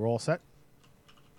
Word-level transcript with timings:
we're 0.00 0.08
all 0.08 0.18
set. 0.18 0.40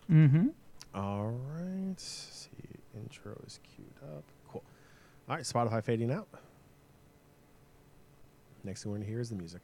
Mm-hmm. 0.10 0.48
All 0.94 1.34
right. 1.56 1.88
Let's 1.88 2.04
see, 2.04 2.80
intro 2.96 3.34
is 3.46 3.60
queued 3.64 3.88
up. 4.16 4.24
Cool. 4.50 4.64
All 5.28 5.36
right, 5.36 5.44
Spotify 5.44 5.84
fading 5.84 6.12
out. 6.12 6.28
Next 8.64 8.84
thing 8.84 8.92
we're 8.92 9.00
gonna 9.00 9.10
hear 9.10 9.20
is 9.20 9.30
the 9.30 9.36
music. 9.36 9.62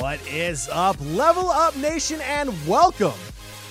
What 0.00 0.20
is 0.28 0.68
up, 0.70 0.96
Level 1.00 1.48
Up 1.48 1.76
Nation, 1.76 2.20
and 2.22 2.50
welcome 2.66 3.18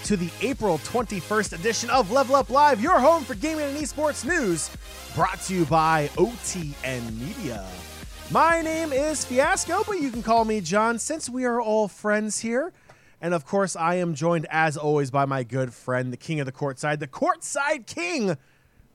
to 0.05 0.17
the 0.17 0.29
April 0.41 0.79
21st 0.79 1.53
edition 1.53 1.89
of 1.91 2.09
Level 2.09 2.35
Up 2.35 2.49
Live, 2.49 2.81
your 2.81 2.99
home 2.99 3.23
for 3.23 3.35
gaming 3.35 3.65
and 3.65 3.77
esports 3.77 4.25
news, 4.25 4.69
brought 5.13 5.39
to 5.41 5.53
you 5.53 5.65
by 5.65 6.09
OTN 6.15 7.19
Media. 7.19 7.65
My 8.31 8.61
name 8.61 8.93
is 8.93 9.23
Fiasco, 9.25 9.83
but 9.85 9.99
you 9.99 10.09
can 10.09 10.23
call 10.23 10.45
me 10.45 10.61
John 10.61 10.97
since 10.97 11.29
we 11.29 11.45
are 11.45 11.61
all 11.61 11.87
friends 11.87 12.39
here. 12.39 12.73
And 13.21 13.33
of 13.33 13.45
course, 13.45 13.75
I 13.75 13.95
am 13.95 14.15
joined 14.15 14.47
as 14.49 14.77
always 14.77 15.11
by 15.11 15.25
my 15.25 15.43
good 15.43 15.73
friend, 15.73 16.11
the 16.11 16.17
king 16.17 16.39
of 16.39 16.45
the 16.45 16.51
courtside, 16.51 16.99
the 16.99 17.07
courtside 17.07 17.85
king. 17.85 18.27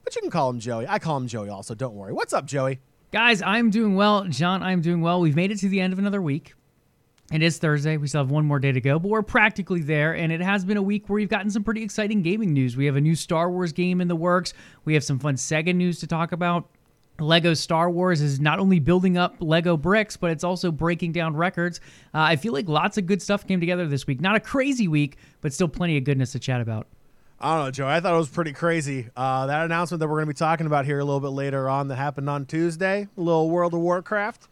But 0.03 0.15
you 0.15 0.21
can 0.21 0.31
call 0.31 0.49
him 0.49 0.59
Joey. 0.59 0.87
I 0.87 0.99
call 0.99 1.17
him 1.17 1.27
Joey 1.27 1.49
also, 1.49 1.75
don't 1.75 1.95
worry. 1.95 2.13
What's 2.13 2.33
up, 2.33 2.45
Joey? 2.45 2.79
Guys, 3.13 3.41
I'm 3.41 3.69
doing 3.69 3.95
well. 3.95 4.25
John, 4.25 4.61
I'm 4.61 4.81
doing 4.81 4.99
well. 4.99 5.21
We've 5.21 5.35
made 5.35 5.49
it 5.49 5.59
to 5.59 5.69
the 5.69 5.79
end 5.79 5.93
of 5.93 5.99
another 5.99 6.21
week. 6.21 6.55
It 7.31 7.41
is 7.41 7.57
Thursday. 7.57 7.95
We 7.95 8.07
still 8.07 8.21
have 8.21 8.31
one 8.31 8.45
more 8.45 8.59
day 8.59 8.73
to 8.73 8.81
go, 8.81 8.99
but 8.99 9.07
we're 9.07 9.21
practically 9.21 9.81
there. 9.81 10.13
And 10.13 10.29
it 10.29 10.41
has 10.41 10.65
been 10.65 10.75
a 10.75 10.81
week 10.81 11.07
where 11.07 11.15
we've 11.15 11.29
gotten 11.29 11.49
some 11.49 11.63
pretty 11.63 11.83
exciting 11.83 12.21
gaming 12.21 12.51
news. 12.51 12.75
We 12.75 12.85
have 12.85 12.97
a 12.97 13.01
new 13.01 13.15
Star 13.15 13.49
Wars 13.49 13.71
game 13.71 14.01
in 14.01 14.09
the 14.09 14.15
works. 14.15 14.53
We 14.83 14.93
have 14.93 15.05
some 15.05 15.19
fun 15.19 15.35
Sega 15.35 15.73
news 15.73 16.01
to 16.01 16.07
talk 16.07 16.33
about. 16.33 16.69
Lego 17.19 17.53
Star 17.53 17.89
Wars 17.89 18.19
is 18.19 18.41
not 18.41 18.59
only 18.59 18.79
building 18.79 19.17
up 19.17 19.37
Lego 19.39 19.77
bricks, 19.77 20.17
but 20.17 20.29
it's 20.29 20.43
also 20.43 20.69
breaking 20.69 21.13
down 21.13 21.33
records. 21.33 21.79
Uh, 22.13 22.19
I 22.19 22.35
feel 22.35 22.51
like 22.51 22.67
lots 22.67 22.97
of 22.97 23.05
good 23.05 23.21
stuff 23.21 23.47
came 23.47 23.61
together 23.61 23.87
this 23.87 24.05
week. 24.05 24.19
Not 24.19 24.35
a 24.35 24.41
crazy 24.41 24.89
week, 24.89 25.17
but 25.39 25.53
still 25.53 25.69
plenty 25.69 25.97
of 25.97 26.03
goodness 26.03 26.33
to 26.33 26.39
chat 26.39 26.59
about. 26.59 26.87
I 27.39 27.55
don't 27.55 27.65
know, 27.65 27.71
Joe. 27.71 27.87
I 27.87 27.99
thought 27.99 28.15
it 28.15 28.17
was 28.17 28.29
pretty 28.29 28.53
crazy. 28.53 29.09
Uh, 29.15 29.45
that 29.45 29.65
announcement 29.65 29.99
that 29.99 30.07
we're 30.07 30.15
going 30.15 30.25
to 30.25 30.33
be 30.33 30.37
talking 30.37 30.65
about 30.65 30.85
here 30.85 30.99
a 30.99 31.05
little 31.05 31.19
bit 31.19 31.29
later 31.29 31.69
on 31.69 31.87
that 31.89 31.97
happened 31.97 32.29
on 32.29 32.45
Tuesday, 32.47 33.07
a 33.15 33.21
little 33.21 33.49
World 33.49 33.75
of 33.75 33.79
Warcraft. 33.79 34.47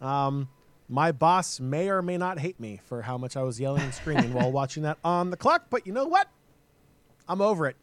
Um, 0.00 0.48
my 0.88 1.10
boss 1.10 1.58
may 1.58 1.88
or 1.88 2.02
may 2.02 2.16
not 2.16 2.38
hate 2.38 2.60
me 2.60 2.80
for 2.84 3.02
how 3.02 3.18
much 3.18 3.36
I 3.36 3.42
was 3.42 3.58
yelling 3.58 3.82
and 3.82 3.92
screaming 3.92 4.32
while 4.32 4.52
watching 4.52 4.84
that 4.84 4.98
on 5.02 5.30
the 5.30 5.36
clock, 5.36 5.66
but 5.70 5.86
you 5.88 5.92
know 5.92 6.06
what? 6.06 6.28
I'm 7.28 7.40
over 7.40 7.66
it. 7.66 7.76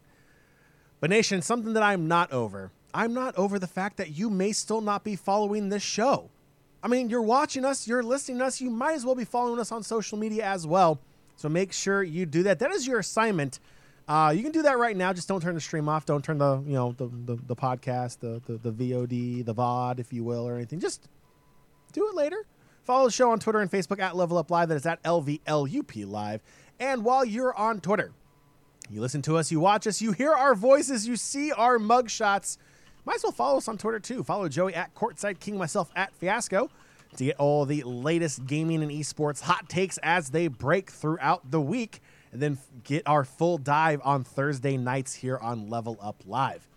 But, 1.02 1.10
Nation, 1.10 1.42
something 1.42 1.74
that 1.74 1.84
I'm 1.84 2.08
not 2.08 2.32
over. 2.32 2.72
I'm 2.94 3.14
not 3.14 3.38
over 3.38 3.60
the 3.60 3.68
fact 3.68 3.98
that 3.98 4.18
you 4.18 4.30
may 4.30 4.54
still 4.54 4.82
not 4.82 5.04
be 5.04 5.18
following 5.18 5.70
this 5.70 5.84
show. 5.84 6.30
I 6.82 6.88
mean, 6.88 7.10
you're 7.10 7.22
watching 7.22 7.66
us, 7.66 7.86
you're 7.86 8.02
listening 8.02 8.40
to 8.40 8.46
us, 8.46 8.62
you 8.62 8.70
might 8.70 8.94
as 8.94 9.06
well 9.06 9.16
be 9.16 9.26
following 9.26 9.60
us 9.60 9.74
on 9.74 9.84
social 9.84 10.18
media 10.18 10.46
as 10.46 10.66
well. 10.66 11.00
So 11.36 11.50
make 11.50 11.74
sure 11.74 12.02
you 12.02 12.26
do 12.26 12.44
that. 12.44 12.60
That 12.60 12.72
is 12.72 12.88
your 12.88 13.00
assignment. 13.00 13.60
Uh, 14.08 14.34
you 14.36 14.42
can 14.42 14.52
do 14.52 14.62
that 14.62 14.78
right 14.78 14.96
now. 14.96 15.12
Just 15.12 15.28
don't 15.28 15.42
turn 15.42 15.56
the 15.56 15.62
stream 15.62 15.90
off. 15.90 16.06
Don't 16.06 16.24
turn 16.24 16.38
the 16.38 16.62
you 16.66 16.74
know 16.74 16.94
the 16.98 17.08
the, 17.08 17.36
the 17.48 17.56
podcast, 17.56 18.20
the, 18.20 18.42
the 18.46 18.72
the 18.72 18.72
VOD, 18.72 19.46
the 19.46 19.54
VOD, 19.54 20.00
if 20.00 20.14
you 20.14 20.24
will, 20.24 20.48
or 20.48 20.56
anything. 20.56 20.80
Just 20.80 21.10
do 21.92 22.08
it 22.08 22.16
later. 22.16 22.46
Follow 22.84 23.08
the 23.08 23.12
show 23.12 23.32
on 23.32 23.40
Twitter 23.40 23.60
and 23.60 23.70
Facebook 23.70 24.00
at 24.00 24.16
Level 24.16 24.38
Up 24.38 24.50
Live. 24.50 24.70
That 24.70 24.76
is 24.76 24.86
at 24.86 25.04
LVLUP 25.04 26.08
Live. 26.08 26.42
And 26.80 27.04
while 27.04 27.26
you're 27.26 27.54
on 27.58 27.82
Twitter, 27.82 28.14
you 28.90 29.02
listen 29.02 29.22
to 29.24 29.36
us, 29.36 29.52
you 29.52 29.60
watch 29.60 29.88
us, 29.88 30.02
you 30.02 30.14
hear 30.14 30.32
our 30.32 30.56
voices, 30.56 31.06
you 31.06 31.18
see 31.18 31.52
our 31.52 31.78
mugshots. 31.78 32.58
Might 33.04 33.16
as 33.16 33.24
well 33.24 33.34
follow 33.34 33.58
us 33.58 33.68
on 33.68 33.78
Twitter 33.78 34.00
too. 34.00 34.24
Follow 34.24 34.48
Joey 34.48 34.74
at 34.74 34.96
Courtside 34.96 35.40
King, 35.42 35.58
myself 35.58 35.92
at 35.98 36.14
Fiasco 36.16 36.70
to 37.16 37.26
get 37.26 37.38
all 37.38 37.66
the 37.66 37.84
latest 37.84 38.46
gaming 38.46 38.84
and 38.84 38.92
esports 38.92 39.42
hot 39.42 39.70
takes 39.70 39.98
as 40.04 40.30
they 40.30 40.48
break 40.48 40.90
throughout 40.90 41.50
the 41.50 41.62
week. 41.62 42.02
And 42.38 42.44
then 42.44 42.60
get 42.84 43.02
our 43.08 43.24
full 43.24 43.58
dive 43.58 44.00
on 44.04 44.24
Thursday 44.24 44.78
nights 44.78 45.16
here 45.16 45.40
on 45.40 45.72
Level 45.72 45.98
Up 46.00 46.22
Live. 46.28 46.68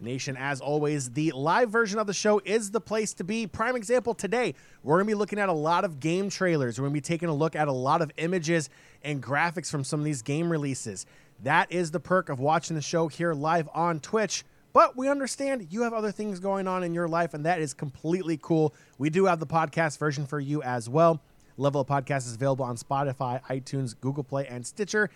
Nation, 0.00 0.36
as 0.36 0.60
always, 0.60 1.10
the 1.10 1.32
live 1.32 1.68
version 1.68 1.98
of 1.98 2.06
the 2.06 2.14
show 2.14 2.40
is 2.44 2.70
the 2.70 2.80
place 2.80 3.12
to 3.14 3.24
be. 3.24 3.48
Prime 3.48 3.74
example 3.74 4.14
today, 4.14 4.54
we're 4.84 4.98
going 4.98 5.06
to 5.06 5.10
be 5.10 5.14
looking 5.16 5.40
at 5.40 5.48
a 5.48 5.52
lot 5.52 5.84
of 5.84 5.98
game 5.98 6.30
trailers. 6.30 6.78
We're 6.78 6.84
going 6.84 6.92
to 6.92 6.98
be 6.98 7.00
taking 7.00 7.28
a 7.28 7.34
look 7.34 7.56
at 7.56 7.66
a 7.66 7.72
lot 7.72 8.02
of 8.02 8.12
images 8.18 8.70
and 9.02 9.20
graphics 9.20 9.68
from 9.68 9.82
some 9.82 9.98
of 9.98 10.04
these 10.04 10.22
game 10.22 10.48
releases. 10.48 11.06
That 11.42 11.72
is 11.72 11.90
the 11.90 11.98
perk 11.98 12.28
of 12.28 12.38
watching 12.38 12.76
the 12.76 12.82
show 12.82 13.08
here 13.08 13.34
live 13.34 13.68
on 13.74 13.98
Twitch. 13.98 14.44
But 14.72 14.96
we 14.96 15.08
understand 15.08 15.72
you 15.72 15.82
have 15.82 15.92
other 15.92 16.12
things 16.12 16.38
going 16.38 16.68
on 16.68 16.84
in 16.84 16.94
your 16.94 17.08
life, 17.08 17.34
and 17.34 17.44
that 17.46 17.60
is 17.60 17.74
completely 17.74 18.38
cool. 18.40 18.72
We 18.98 19.10
do 19.10 19.24
have 19.24 19.40
the 19.40 19.46
podcast 19.46 19.98
version 19.98 20.24
for 20.24 20.38
you 20.38 20.62
as 20.62 20.88
well. 20.88 21.20
Level 21.56 21.80
Up 21.80 21.88
Podcast 21.88 22.26
is 22.26 22.34
available 22.34 22.64
on 22.64 22.76
Spotify, 22.76 23.42
iTunes, 23.44 23.94
Google 24.00 24.24
Play, 24.24 24.46
and 24.46 24.66
Stitcher, 24.66 25.10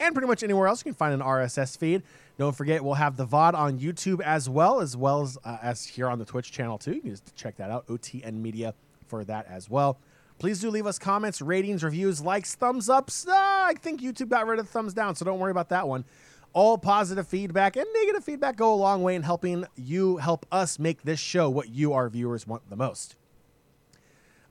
and 0.00 0.14
pretty 0.14 0.26
much 0.26 0.42
anywhere 0.42 0.66
else 0.66 0.80
you 0.80 0.84
can 0.84 0.94
find 0.94 1.14
an 1.14 1.20
RSS 1.20 1.78
feed. 1.78 2.02
Don't 2.38 2.54
forget, 2.54 2.82
we'll 2.82 2.94
have 2.94 3.16
the 3.16 3.26
VOD 3.26 3.54
on 3.54 3.78
YouTube 3.78 4.20
as 4.20 4.48
well, 4.48 4.80
as 4.80 4.96
well 4.96 5.22
as, 5.22 5.38
uh, 5.44 5.58
as 5.62 5.84
here 5.84 6.08
on 6.08 6.18
the 6.18 6.24
Twitch 6.24 6.50
channel 6.50 6.78
too. 6.78 6.94
You 6.94 7.00
can 7.00 7.10
just 7.10 7.34
check 7.36 7.56
that 7.56 7.70
out, 7.70 7.86
OTN 7.86 8.34
Media, 8.40 8.74
for 9.06 9.24
that 9.24 9.46
as 9.48 9.70
well. 9.70 9.98
Please 10.38 10.60
do 10.60 10.70
leave 10.70 10.86
us 10.86 10.98
comments, 10.98 11.40
ratings, 11.40 11.84
reviews, 11.84 12.20
likes, 12.20 12.54
thumbs 12.54 12.88
ups. 12.88 13.26
Uh, 13.26 13.32
I 13.32 13.74
think 13.80 14.00
YouTube 14.00 14.30
got 14.30 14.46
rid 14.46 14.58
of 14.58 14.68
thumbs 14.68 14.92
down, 14.92 15.14
so 15.14 15.24
don't 15.24 15.38
worry 15.38 15.52
about 15.52 15.68
that 15.68 15.86
one. 15.86 16.04
All 16.52 16.76
positive 16.76 17.26
feedback 17.26 17.76
and 17.76 17.86
negative 17.94 18.24
feedback 18.24 18.56
go 18.56 18.72
a 18.72 18.76
long 18.76 19.02
way 19.02 19.14
in 19.14 19.22
helping 19.22 19.64
you 19.76 20.16
help 20.18 20.46
us 20.50 20.78
make 20.78 21.02
this 21.02 21.20
show 21.20 21.50
what 21.50 21.68
you, 21.70 21.92
our 21.92 22.08
viewers, 22.08 22.46
want 22.46 22.68
the 22.68 22.76
most. 22.76 23.16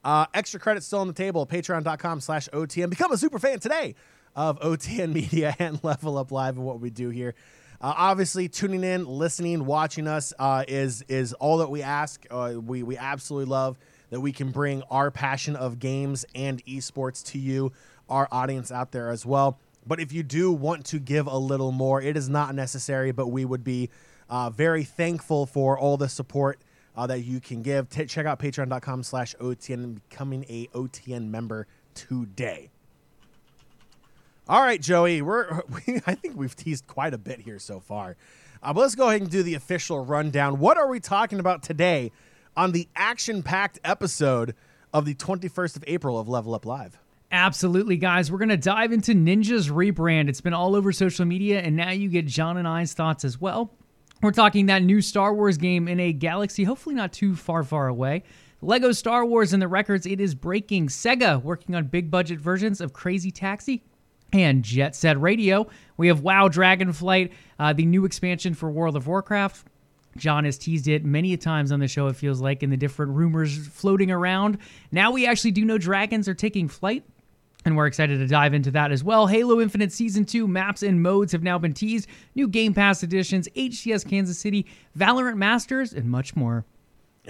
Uh, 0.03 0.25
extra 0.34 0.59
credit 0.59 0.84
still 0.84 1.00
on 1.00 1.08
the 1.08 1.14
table. 1.14 1.46
Patreon.com 1.46 2.19
slash 2.22 2.50
OTN. 2.50 2.90
Become 2.90 3.12
a 3.12 3.18
super 3.18 3.40
fan 3.40 3.59
today 3.59 3.96
of 4.36 4.59
OTN 4.59 5.14
Media 5.14 5.56
and 5.59 5.84
Level 5.84 6.18
Up 6.18 6.31
Live 6.31 6.58
and 6.58 6.66
what 6.66 6.80
we 6.80 6.90
do 6.90 7.09
here. 7.09 7.36
Uh, 7.81 7.94
obviously, 7.97 8.47
tuning 8.47 8.84
in, 8.84 9.06
listening, 9.06 9.66
watching 9.66 10.08
us 10.08 10.34
uh, 10.40 10.64
is 10.68 11.03
is 11.09 11.34
all 11.34 11.58
that 11.58 11.69
we 11.69 11.81
ask. 11.81 12.25
Uh, 12.31 12.53
we 12.56 12.81
we 12.81 12.97
absolutely 12.97 13.50
love 13.50 13.78
that 14.09 14.22
we 14.22 14.31
can 14.31 14.52
bring 14.52 14.84
our 14.84 15.12
passion 15.12 15.56
of 15.56 15.80
games 15.80 16.25
and 16.34 16.64
esports 16.66 17.24
to 17.25 17.40
you, 17.40 17.74
our 18.08 18.28
audience 18.31 18.72
out 18.72 18.91
there 18.91 19.09
as 19.09 19.25
well. 19.25 19.59
But 19.85 20.00
if 20.00 20.14
you 20.14 20.24
do 20.24 20.52
want 20.52 20.85
to 20.88 21.00
give 21.00 21.28
a 21.28 21.38
little 21.38 21.72
more, 21.72 22.02
it 22.02 22.16
is 22.16 22.30
not 22.30 22.56
necessary, 22.56 23.12
but 23.12 23.28
we 23.28 23.44
would 23.44 23.64
be 23.64 23.90
uh, 24.30 24.50
very 24.50 24.84
thankful 24.84 25.46
for 25.46 25.78
all 25.78 25.97
the 25.97 26.08
support 26.08 26.62
uh, 26.96 27.08
that 27.08 27.22
you 27.22 27.40
can 27.40 27.62
give. 27.62 27.90
T- 27.90 28.06
check 28.06 28.26
out 28.26 28.40
patreon.com 28.40 29.04
slash 29.04 29.36
OTN 29.40 29.74
and 29.74 30.09
becoming 30.09 30.46
a 30.50 30.68
OTN 30.68 31.30
member 31.30 31.68
today. 31.94 32.70
All 34.48 34.62
right, 34.62 34.81
Joey, 34.81 35.22
we're 35.22 35.62
we, 35.88 36.02
I 36.06 36.16
think 36.16 36.36
we've 36.36 36.56
teased 36.56 36.88
quite 36.88 37.14
a 37.14 37.18
bit 37.18 37.42
here 37.42 37.59
so 37.59 37.80
far. 37.80 38.16
Uh, 38.62 38.74
but 38.74 38.82
let's 38.82 38.96
go 38.96 39.09
ahead 39.09 39.22
and 39.22 39.30
do 39.30 39.44
the 39.44 39.56
official 39.56 40.06
rundown. 40.06 40.59
What 40.59 40.78
are 40.78 40.88
we 40.88 41.00
talking 41.00 41.40
about 41.40 41.64
today 41.64 42.12
on 42.56 42.72
the 42.72 42.88
action-packed 42.96 43.80
episode 43.84 44.56
of 44.94 45.06
the 45.06 45.16
21st 45.16 45.76
of 45.76 45.84
April 45.88 46.18
of 46.18 46.30
Level 46.30 46.56
Up 46.56 46.66
Live? 46.66 46.98
Absolutely, 47.32 47.98
guys. 47.98 48.32
We're 48.32 48.38
going 48.38 48.50
to 48.50 48.58
dive 48.58 48.92
into 48.94 49.14
Ninja's 49.14 49.70
rebrand. 49.70 50.30
It's 50.30 50.40
been 50.40 50.53
all 50.53 50.76
over 50.76 50.92
social 50.92 51.26
media, 51.26 51.62
and 51.62 51.76
now 51.76 51.90
you 51.90 52.08
get 52.08 52.28
John 52.28 52.58
and 52.58 52.68
I's 52.68 52.94
thoughts 52.94 53.26
as 53.26 53.42
well. 53.42 53.72
We're 54.23 54.31
talking 54.31 54.67
that 54.67 54.84
new 54.84 55.01
Star 55.01 55.34
Wars 55.34 55.58
game 55.58 55.90
in 55.90 55.99
a 55.99 56.14
galaxy, 56.14 56.64
hopefully 56.64 56.96
not 56.96 57.11
too 57.11 57.35
far, 57.35 57.61
far 57.61 57.90
away. 57.90 58.23
Lego 58.61 58.93
Star 58.93 59.25
Wars 59.25 59.52
and 59.52 59.61
the 59.61 59.67
records 59.67 60.05
it 60.05 60.22
is 60.22 60.34
breaking. 60.34 60.87
Sega 60.87 61.43
working 61.43 61.75
on 61.75 61.87
big 61.87 62.09
budget 62.09 62.40
versions 62.40 62.79
of 62.79 62.93
Crazy 62.93 63.31
Taxi 63.31 63.84
and 64.31 64.64
Jet 64.64 64.96
Set 64.96 65.20
Radio. 65.20 65.67
We 65.97 66.08
have 66.08 66.22
WoW 66.22 66.47
Dragonflight, 66.47 67.31
uh, 67.59 67.73
the 67.73 67.85
new 67.85 68.05
expansion 68.05 68.53
for 68.53 68.72
World 68.72 68.96
of 68.96 69.08
Warcraft. 69.08 69.67
John 70.16 70.46
has 70.46 70.58
teased 70.58 70.87
it 70.87 71.03
many 71.03 71.34
a 71.34 71.37
times 71.37 71.73
on 71.73 71.81
the 71.81 71.90
show, 71.90 72.08
it 72.08 72.16
feels 72.16 72.40
like, 72.40 72.64
in 72.64 72.69
the 72.69 72.78
different 72.78 73.11
rumors 73.11 73.67
floating 73.67 74.09
around. 74.09 74.58
Now 74.90 75.11
we 75.11 75.28
actually 75.28 75.52
do 75.52 75.66
know 75.66 75.78
dragons 75.78 76.29
are 76.29 76.34
taking 76.34 76.69
flight. 76.69 77.03
And 77.66 77.78
we're 77.78 77.88
excited 77.88 78.20
to 78.20 78.28
dive 78.28 78.54
into 78.54 78.72
that 78.72 78.92
as 78.92 79.04
well. 79.04 79.28
Halo 79.28 79.62
Infinite 79.62 79.92
Season 79.94 80.26
2 80.26 80.48
maps 80.48 80.84
and 80.84 81.02
modes 81.02 81.32
have 81.32 81.44
now 81.44 81.58
been 81.58 81.74
teased, 81.74 82.08
new 82.36 82.48
Game 82.48 82.74
Pass 82.74 83.04
additions, 83.04 83.48
HCS 83.56 84.08
Kansas 84.08 84.38
City, 84.38 84.66
Valorant 84.98 85.38
Masters, 85.38 85.94
and 85.94 86.10
much 86.10 86.36
more. 86.36 86.66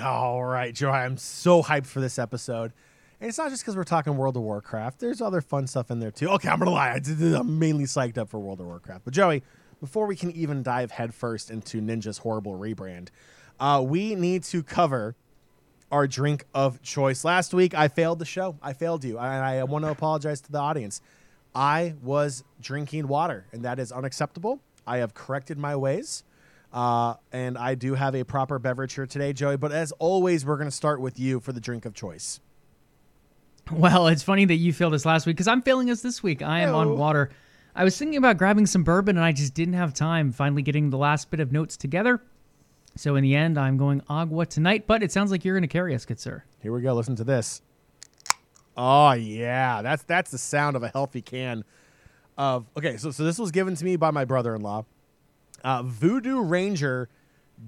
All 0.01 0.43
right, 0.43 0.73
Joe, 0.73 0.89
I'm 0.89 1.17
so 1.17 1.61
hyped 1.61 1.85
for 1.85 2.01
this 2.01 2.17
episode. 2.17 2.73
And 3.21 3.29
it's 3.29 3.37
not 3.37 3.51
just 3.51 3.63
because 3.63 3.77
we're 3.77 3.83
talking 3.83 4.17
World 4.17 4.35
of 4.35 4.43
Warcraft. 4.43 4.99
There's 4.99 5.21
other 5.21 5.39
fun 5.39 5.67
stuff 5.67 5.91
in 5.91 5.99
there 5.99 6.11
too. 6.11 6.29
Okay, 6.29 6.49
I'm 6.49 6.59
gonna 6.59 6.71
lie. 6.71 6.99
I'm 6.99 7.59
mainly 7.59 7.85
psyched 7.85 8.17
up 8.17 8.27
for 8.27 8.39
World 8.39 8.59
of 8.59 8.65
Warcraft. 8.65 9.05
But 9.05 9.13
Joey, 9.13 9.43
before 9.79 10.07
we 10.07 10.15
can 10.15 10.31
even 10.31 10.63
dive 10.63 10.91
headfirst 10.91 11.51
into 11.51 11.79
Ninja's 11.79 12.17
horrible 12.17 12.57
rebrand, 12.57 13.09
uh, 13.59 13.83
we 13.85 14.15
need 14.15 14.43
to 14.45 14.63
cover 14.63 15.15
our 15.93 16.07
drink 16.07 16.43
of 16.55 16.81
choice. 16.81 17.23
Last 17.23 17.53
week, 17.53 17.75
I 17.75 17.87
failed 17.87 18.17
the 18.17 18.25
show. 18.25 18.57
I 18.63 18.73
failed 18.73 19.03
you. 19.03 19.19
I, 19.19 19.57
I 19.57 19.63
want 19.63 19.85
to 19.85 19.91
apologize 19.91 20.41
to 20.41 20.51
the 20.51 20.57
audience. 20.57 21.01
I 21.53 21.93
was 22.01 22.43
drinking 22.59 23.07
water, 23.07 23.45
and 23.51 23.61
that 23.61 23.77
is 23.77 23.91
unacceptable. 23.91 24.59
I 24.87 24.97
have 24.97 25.13
corrected 25.13 25.59
my 25.59 25.75
ways. 25.75 26.23
Uh, 26.73 27.13
and 27.31 27.59
I 27.59 27.75
do 27.75 27.93
have 27.93 28.15
a 28.15 28.23
proper 28.23 28.57
beverage 28.57 28.95
here 28.95 29.05
today, 29.05 29.33
Joey. 29.33 29.55
But 29.57 29.71
as 29.71 29.91
always, 29.93 30.43
we're 30.43 30.57
going 30.57 30.67
to 30.67 30.75
start 30.75 30.99
with 30.99 31.19
you 31.19 31.39
for 31.39 31.53
the 31.53 31.61
drink 31.61 31.85
of 31.85 31.93
choice. 31.93 32.39
Well, 33.71 34.07
it's 34.07 34.23
funny 34.23 34.45
that 34.45 34.55
you 34.55 34.73
failed 34.73 34.95
us 34.95 35.05
last 35.05 35.27
week 35.27 35.35
because 35.35 35.47
I'm 35.47 35.61
failing 35.61 35.91
us 35.91 36.01
this 36.01 36.23
week. 36.23 36.41
I 36.41 36.61
am 36.61 36.69
Hello. 36.69 36.79
on 36.79 36.97
water. 36.97 37.29
I 37.75 37.83
was 37.83 37.95
thinking 37.95 38.17
about 38.17 38.37
grabbing 38.37 38.65
some 38.65 38.83
bourbon 38.83 39.15
and 39.15 39.23
I 39.23 39.31
just 39.31 39.53
didn't 39.53 39.75
have 39.75 39.93
time 39.93 40.31
finally 40.31 40.63
getting 40.63 40.89
the 40.89 40.97
last 40.97 41.29
bit 41.29 41.39
of 41.39 41.51
notes 41.51 41.77
together. 41.77 42.19
So 42.95 43.15
in 43.15 43.23
the 43.23 43.35
end, 43.35 43.57
I'm 43.57 43.77
going 43.77 44.01
agua 44.07 44.45
tonight, 44.45 44.85
but 44.85 45.01
it 45.01 45.11
sounds 45.11 45.31
like 45.31 45.43
you're 45.43 45.55
going 45.55 45.63
to 45.63 45.67
carry 45.67 45.95
us, 45.95 46.05
good 46.05 46.19
sir. 46.19 46.43
Here 46.61 46.71
we 46.71 46.81
go. 46.81 46.93
Listen 46.93 47.15
to 47.15 47.23
this. 47.23 47.61
Oh 48.75 49.11
yeah, 49.11 49.81
that's 49.81 50.03
that's 50.03 50.31
the 50.31 50.37
sound 50.37 50.75
of 50.75 50.83
a 50.83 50.87
healthy 50.87 51.21
can 51.21 51.63
of. 52.37 52.65
Okay, 52.77 52.97
so 52.97 53.11
so 53.11 53.23
this 53.23 53.37
was 53.37 53.51
given 53.51 53.75
to 53.75 53.85
me 53.85 53.95
by 53.95 54.11
my 54.11 54.25
brother-in-law. 54.25 54.85
Uh, 55.63 55.83
Voodoo 55.83 56.41
Ranger 56.41 57.09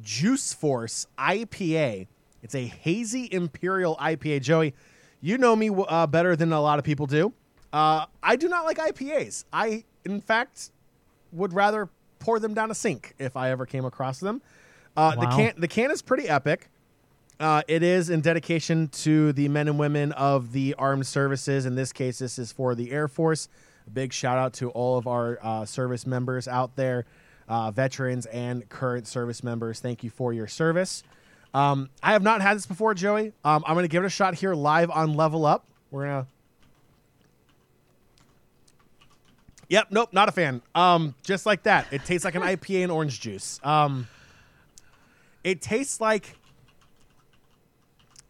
Juice 0.02 0.54
Force 0.54 1.08
IPA. 1.18 2.08
It's 2.42 2.56
a 2.56 2.66
hazy 2.66 3.28
imperial 3.32 3.96
IPA. 3.98 4.42
Joey, 4.42 4.74
you 5.22 5.38
know 5.38 5.56
me 5.56 5.70
uh, 5.88 6.08
better 6.08 6.36
than 6.36 6.54
a 6.54 6.62
lot 6.62 6.80
of 6.80 6.86
people 6.86 7.08
do. 7.08 7.34
Uh, 7.74 8.06
I 8.22 8.36
do 8.36 8.48
not 8.48 8.66
like 8.66 8.78
IPAs. 8.78 9.46
I, 9.52 9.84
in 10.06 10.22
fact, 10.22 10.72
would 11.32 11.54
rather 11.54 11.90
pour 12.20 12.40
them 12.40 12.54
down 12.54 12.72
a 12.72 12.76
sink 12.76 13.14
if 13.20 13.36
I 13.36 13.52
ever 13.52 13.66
came 13.66 13.86
across 13.86 14.20
them. 14.20 14.42
Uh, 14.96 15.16
The 15.16 15.28
can 15.28 15.54
the 15.58 15.68
can 15.68 15.92
is 15.92 16.02
pretty 16.02 16.28
epic. 16.30 16.70
Uh, 17.40 17.62
it 17.68 17.84
is 17.84 18.10
in 18.10 18.22
dedication 18.22 18.88
to 18.88 19.34
the 19.34 19.50
men 19.50 19.68
and 19.68 19.78
women 19.78 20.14
of 20.14 20.54
the 20.54 20.74
armed 20.78 21.06
services. 21.06 21.66
In 21.66 21.76
this 21.76 21.92
case, 21.92 22.20
this 22.20 22.40
is 22.40 22.54
for 22.54 22.76
the 22.76 22.92
Air 22.92 23.08
Force. 23.10 23.50
A 23.88 23.90
big 23.90 24.14
shout 24.14 24.38
out 24.38 24.54
to 24.54 24.70
all 24.70 24.98
of 24.98 25.06
our 25.06 25.38
uh, 25.44 25.66
service 25.66 26.08
members 26.08 26.48
out 26.48 26.78
there, 26.78 27.06
uh, 27.50 27.72
veterans 27.72 28.26
and 28.28 28.68
current 28.70 29.06
service 29.06 29.44
members. 29.44 29.82
Thank 29.82 30.02
you 30.04 30.10
for 30.10 30.32
your 30.32 30.48
service. 30.48 31.04
Um, 31.54 31.90
I 32.02 32.14
have 32.14 32.24
not 32.24 32.42
had 32.42 32.56
this 32.56 32.66
before, 32.66 32.94
Joey. 32.94 33.34
Um, 33.44 33.64
I'm 33.68 33.76
going 33.76 33.84
to 33.84 33.90
give 33.90 34.04
it 34.04 34.08
a 34.08 34.10
shot 34.10 34.36
here 34.36 34.54
live 34.56 34.90
on 34.90 35.14
Level 35.14 35.46
Up. 35.46 35.66
We're 35.92 36.06
going 36.08 36.24
to. 36.24 36.28
Yep, 39.70 39.88
nope, 39.92 40.10
not 40.14 40.30
a 40.30 40.32
fan. 40.32 40.62
Um, 40.74 41.16
just 41.24 41.46
like 41.46 41.64
that. 41.64 41.88
It 41.92 42.06
tastes 42.06 42.24
like 42.24 42.36
an 42.36 42.42
IPA 42.44 42.84
and 42.84 42.92
orange 42.92 43.20
juice. 43.20 43.60
Um, 43.64 44.08
it 45.46 45.62
tastes 45.62 46.02
like 46.02 46.36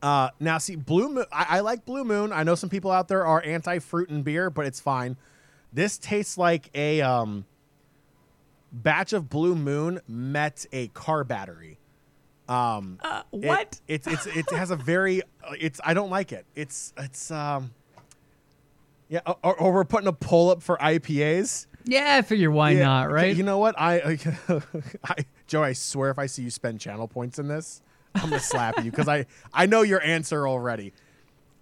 uh, 0.01 0.29
now, 0.39 0.57
see, 0.59 0.75
Blue 0.75 1.09
Moon. 1.09 1.25
I, 1.31 1.45
I 1.49 1.59
like 1.61 1.85
Blue 1.85 2.03
Moon. 2.03 2.31
I 2.31 2.43
know 2.43 2.53
some 2.55 2.69
people 2.69 2.91
out 2.91 3.07
there 3.07 3.25
are 3.25 3.41
anti-fruit 3.43 4.09
and 4.09 4.23
beer, 4.23 4.49
but 4.51 4.65
it's 4.67 4.79
fine. 4.79 5.17
This 5.73 5.97
tastes 5.97 6.37
like 6.37 6.69
a 6.75 7.01
um, 7.01 7.45
batch 8.71 9.13
of 9.13 9.29
Blue 9.29 9.55
Moon 9.55 9.99
met 10.07 10.65
a 10.71 10.89
car 10.89 11.23
battery. 11.23 11.79
Um, 12.47 12.99
Uh, 13.01 13.23
it- 13.31 13.45
what? 13.47 13.79
it's 13.87 14.05
it's 14.05 14.27
it 14.27 14.47
has 14.51 14.69
a 14.69 14.75
very 14.75 15.23
uh, 15.23 15.53
it's 15.59 15.81
I 15.83 15.95
don't 15.95 16.11
like 16.11 16.31
it. 16.31 16.45
It's 16.55 16.93
it's 16.97 17.31
um. 17.31 17.73
Yeah, 19.09 19.21
or, 19.43 19.55
or 19.59 19.71
we're 19.73 19.85
putting 19.85 20.07
a 20.07 20.13
pull 20.13 20.49
up 20.51 20.61
for 20.63 20.77
IPAs. 20.77 21.67
yeah, 21.85 22.15
I 22.17 22.21
figure 22.23 22.49
why 22.51 22.71
Yeah, 22.71 22.83
not, 22.85 23.11
right? 23.11 23.35
You 23.35 23.43
know 23.43 23.59
what? 23.59 23.75
I, 23.79 24.17
I, 25.03 25.15
Joe, 25.47 25.63
I 25.63 25.73
swear 25.73 26.09
if 26.09 26.19
I 26.19 26.25
see 26.25 26.43
you 26.43 26.49
spend 26.49 26.79
channel 26.79 27.07
points 27.07 27.39
in 27.39 27.47
this, 27.47 27.81
I'm 28.15 28.29
gonna 28.29 28.39
slap 28.39 28.83
you 28.83 28.91
because 28.91 29.07
I, 29.07 29.25
I 29.53 29.65
know 29.65 29.81
your 29.81 30.01
answer 30.01 30.47
already. 30.47 30.93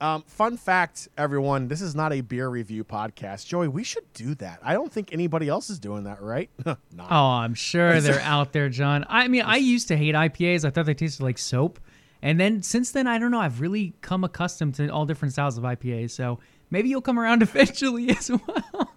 Um, 0.04 0.24
fun 0.28 0.58
fact, 0.58 1.08
everyone, 1.18 1.70
this 1.70 1.82
is 1.82 1.96
not 1.96 2.12
a 2.12 2.20
beer 2.20 2.50
review 2.50 2.84
podcast. 2.84 3.46
Joey, 3.48 3.70
we 3.70 3.86
should 3.86 4.04
do 4.14 4.36
that. 4.36 4.60
I 4.62 4.74
don't 4.74 4.92
think 4.92 5.14
anybody 5.14 5.48
else 5.48 5.70
is 5.70 5.80
doing 5.80 6.04
that, 6.04 6.22
right? 6.22 6.50
not. 6.66 7.08
Oh, 7.10 7.16
I'm 7.16 7.54
sure 7.54 8.02
they're 8.02 8.20
out 8.24 8.52
there, 8.52 8.68
John. 8.68 9.06
I 9.08 9.30
mean, 9.30 9.44
I 9.44 9.56
used 9.58 9.88
to 9.88 9.98
hate 9.98 10.14
IPAs. 10.14 10.66
I 10.66 10.72
thought 10.72 10.88
they 10.88 10.94
tasted 10.94 11.24
like 11.24 11.38
soap. 11.38 11.80
And 12.22 12.38
then 12.40 12.64
since 12.64 12.92
then, 12.92 13.08
I 13.08 13.18
don't 13.18 13.32
know. 13.32 13.40
I've 13.40 13.62
really 13.62 13.94
come 14.02 14.24
accustomed 14.26 14.76
to 14.76 14.90
all 14.90 15.06
different 15.06 15.34
styles 15.34 15.58
of 15.58 15.64
IPAs. 15.64 16.12
So 16.12 16.40
maybe 16.70 16.90
you'll 16.90 17.02
come 17.02 17.18
around 17.18 17.42
eventually 17.42 18.10
as 18.10 18.30
well. 18.30 18.90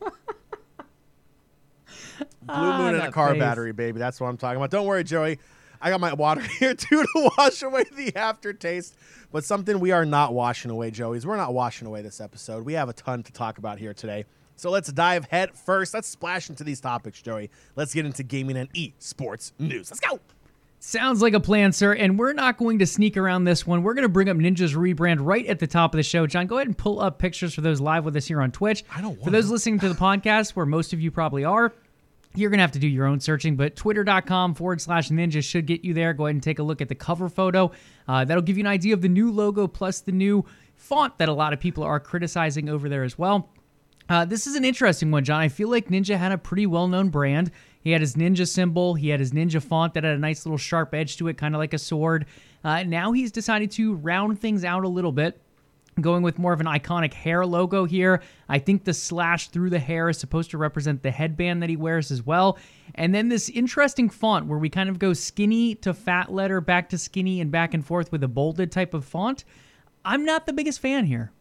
Blue 2.42 2.48
Ah, 2.48 2.78
Moon 2.78 2.94
and 2.94 3.04
a 3.04 3.12
car 3.12 3.30
face. 3.32 3.40
battery, 3.40 3.72
baby. 3.72 3.98
That's 3.98 4.20
what 4.20 4.28
I'm 4.28 4.36
talking 4.36 4.56
about. 4.56 4.70
Don't 4.70 4.86
worry, 4.86 5.04
Joey. 5.04 5.38
I 5.80 5.90
got 5.90 6.00
my 6.00 6.14
water 6.14 6.40
here 6.58 6.74
too 6.74 7.02
to 7.02 7.30
wash 7.36 7.62
away 7.62 7.84
the 7.94 8.16
aftertaste. 8.16 8.94
But 9.32 9.44
something 9.44 9.78
we 9.80 9.90
are 9.92 10.06
not 10.06 10.32
washing 10.32 10.70
away, 10.70 10.90
Joey's. 10.90 11.26
we're 11.26 11.36
not 11.36 11.52
washing 11.52 11.86
away 11.86 12.02
this 12.02 12.20
episode. 12.20 12.64
We 12.64 12.72
have 12.74 12.88
a 12.88 12.92
ton 12.94 13.22
to 13.24 13.32
talk 13.32 13.58
about 13.58 13.78
here 13.78 13.92
today. 13.92 14.24
So 14.58 14.70
let's 14.70 14.90
dive 14.90 15.26
head 15.26 15.54
first. 15.54 15.92
Let's 15.92 16.08
splash 16.08 16.48
into 16.48 16.64
these 16.64 16.80
topics, 16.80 17.20
Joey. 17.20 17.50
Let's 17.74 17.92
get 17.92 18.06
into 18.06 18.22
gaming 18.22 18.56
and 18.56 18.72
esports 18.72 19.52
news. 19.58 19.90
Let's 19.90 20.00
go. 20.00 20.18
Sounds 20.78 21.20
like 21.20 21.34
a 21.34 21.40
plan, 21.40 21.72
sir. 21.72 21.92
And 21.94 22.18
we're 22.18 22.32
not 22.32 22.56
going 22.56 22.78
to 22.78 22.86
sneak 22.86 23.16
around 23.16 23.44
this 23.44 23.66
one. 23.66 23.82
We're 23.82 23.94
going 23.94 24.04
to 24.04 24.08
bring 24.08 24.28
up 24.28 24.36
Ninja's 24.36 24.74
rebrand 24.74 25.18
right 25.20 25.44
at 25.46 25.58
the 25.58 25.66
top 25.66 25.92
of 25.92 25.96
the 25.98 26.02
show. 26.02 26.26
John, 26.26 26.46
go 26.46 26.56
ahead 26.56 26.68
and 26.68 26.78
pull 26.78 27.00
up 27.00 27.18
pictures 27.18 27.54
for 27.54 27.60
those 27.60 27.80
live 27.80 28.04
with 28.04 28.16
us 28.16 28.26
here 28.26 28.40
on 28.40 28.50
Twitch. 28.52 28.84
I 28.94 29.00
don't 29.02 29.22
For 29.22 29.30
those 29.30 29.50
listening 29.50 29.78
to 29.80 29.88
the 29.88 29.94
podcast, 30.00 30.50
where 30.52 30.64
most 30.66 30.92
of 30.92 31.00
you 31.00 31.10
probably 31.10 31.44
are, 31.44 31.72
you're 32.38 32.50
going 32.50 32.58
to 32.58 32.62
have 32.62 32.72
to 32.72 32.78
do 32.78 32.88
your 32.88 33.06
own 33.06 33.20
searching, 33.20 33.56
but 33.56 33.76
twitter.com 33.76 34.54
forward 34.54 34.80
slash 34.80 35.08
ninja 35.10 35.42
should 35.42 35.66
get 35.66 35.84
you 35.84 35.94
there. 35.94 36.12
Go 36.12 36.26
ahead 36.26 36.36
and 36.36 36.42
take 36.42 36.58
a 36.58 36.62
look 36.62 36.80
at 36.80 36.88
the 36.88 36.94
cover 36.94 37.28
photo. 37.28 37.70
Uh, 38.06 38.24
that'll 38.24 38.42
give 38.42 38.56
you 38.56 38.62
an 38.62 38.68
idea 38.68 38.94
of 38.94 39.02
the 39.02 39.08
new 39.08 39.30
logo 39.30 39.66
plus 39.66 40.00
the 40.00 40.12
new 40.12 40.44
font 40.74 41.18
that 41.18 41.28
a 41.28 41.32
lot 41.32 41.52
of 41.52 41.60
people 41.60 41.82
are 41.82 41.98
criticizing 41.98 42.68
over 42.68 42.88
there 42.88 43.02
as 43.02 43.18
well. 43.18 43.48
Uh, 44.08 44.24
this 44.24 44.46
is 44.46 44.54
an 44.54 44.64
interesting 44.64 45.10
one, 45.10 45.24
John. 45.24 45.40
I 45.40 45.48
feel 45.48 45.68
like 45.68 45.88
Ninja 45.88 46.16
had 46.16 46.30
a 46.32 46.38
pretty 46.38 46.66
well 46.66 46.86
known 46.86 47.08
brand. 47.08 47.50
He 47.80 47.90
had 47.92 48.00
his 48.00 48.14
ninja 48.14 48.48
symbol, 48.48 48.94
he 48.94 49.08
had 49.08 49.20
his 49.20 49.32
ninja 49.32 49.62
font 49.62 49.94
that 49.94 50.04
had 50.04 50.14
a 50.14 50.18
nice 50.18 50.44
little 50.44 50.58
sharp 50.58 50.92
edge 50.94 51.16
to 51.18 51.28
it, 51.28 51.38
kind 51.38 51.54
of 51.54 51.60
like 51.60 51.72
a 51.72 51.78
sword. 51.78 52.26
Uh, 52.64 52.82
now 52.82 53.12
he's 53.12 53.30
decided 53.30 53.70
to 53.72 53.94
round 53.94 54.40
things 54.40 54.64
out 54.64 54.84
a 54.84 54.88
little 54.88 55.12
bit 55.12 55.40
going 56.00 56.22
with 56.22 56.38
more 56.38 56.52
of 56.52 56.60
an 56.60 56.66
iconic 56.66 57.14
hair 57.14 57.46
logo 57.46 57.84
here. 57.84 58.22
I 58.48 58.58
think 58.58 58.84
the 58.84 58.92
slash 58.92 59.48
through 59.48 59.70
the 59.70 59.78
hair 59.78 60.08
is 60.08 60.18
supposed 60.18 60.50
to 60.50 60.58
represent 60.58 61.02
the 61.02 61.10
headband 61.10 61.62
that 61.62 61.70
he 61.70 61.76
wears 61.76 62.10
as 62.10 62.24
well. 62.24 62.58
And 62.94 63.14
then 63.14 63.28
this 63.28 63.48
interesting 63.48 64.10
font 64.10 64.46
where 64.46 64.58
we 64.58 64.68
kind 64.68 64.88
of 64.88 64.98
go 64.98 65.12
skinny 65.12 65.74
to 65.76 65.94
fat 65.94 66.32
letter, 66.32 66.60
back 66.60 66.90
to 66.90 66.98
skinny, 66.98 67.40
and 67.40 67.50
back 67.50 67.72
and 67.74 67.84
forth 67.84 68.12
with 68.12 68.22
a 68.22 68.28
bolded 68.28 68.70
type 68.70 68.94
of 68.94 69.04
font. 69.04 69.44
I'm 70.04 70.24
not 70.24 70.46
the 70.46 70.52
biggest 70.52 70.80
fan 70.80 71.06
here. 71.06 71.32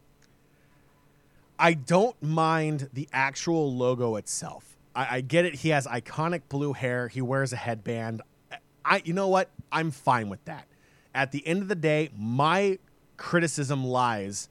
I 1.58 1.74
don't 1.74 2.20
mind 2.22 2.90
the 2.92 3.08
actual 3.12 3.74
logo 3.74 4.16
itself. 4.16 4.76
I, 4.94 5.16
I 5.16 5.20
get 5.20 5.44
it. 5.44 5.56
He 5.56 5.70
has 5.70 5.86
iconic 5.86 6.42
blue 6.48 6.72
hair. 6.72 7.08
He 7.08 7.20
wears 7.20 7.52
a 7.52 7.56
headband. 7.56 8.22
I, 8.84 9.02
you 9.04 9.12
know 9.12 9.28
what? 9.28 9.50
I'm 9.70 9.90
fine 9.90 10.28
with 10.28 10.44
that. 10.46 10.66
At 11.14 11.32
the 11.32 11.46
end 11.46 11.62
of 11.62 11.68
the 11.68 11.74
day, 11.74 12.10
my 12.16 12.78
criticism 13.16 13.84
lies 13.84 14.48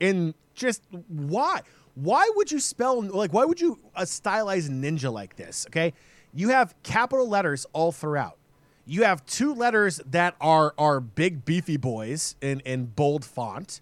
in 0.00 0.34
just 0.54 0.82
why. 1.08 1.60
Why 1.94 2.30
would 2.36 2.50
you 2.50 2.60
spell 2.60 3.02
like? 3.02 3.32
Why 3.32 3.44
would 3.44 3.60
you 3.60 3.78
uh, 3.94 4.02
stylize 4.02 4.68
ninja 4.68 5.12
like 5.12 5.36
this? 5.36 5.66
Okay, 5.68 5.92
you 6.34 6.48
have 6.48 6.74
capital 6.82 7.28
letters 7.28 7.66
all 7.72 7.92
throughout. 7.92 8.36
You 8.86 9.04
have 9.04 9.24
two 9.26 9.54
letters 9.54 10.00
that 10.06 10.34
are 10.40 10.74
are 10.78 11.00
big 11.00 11.44
beefy 11.44 11.76
boys 11.76 12.36
in 12.40 12.60
in 12.60 12.86
bold 12.86 13.24
font. 13.24 13.80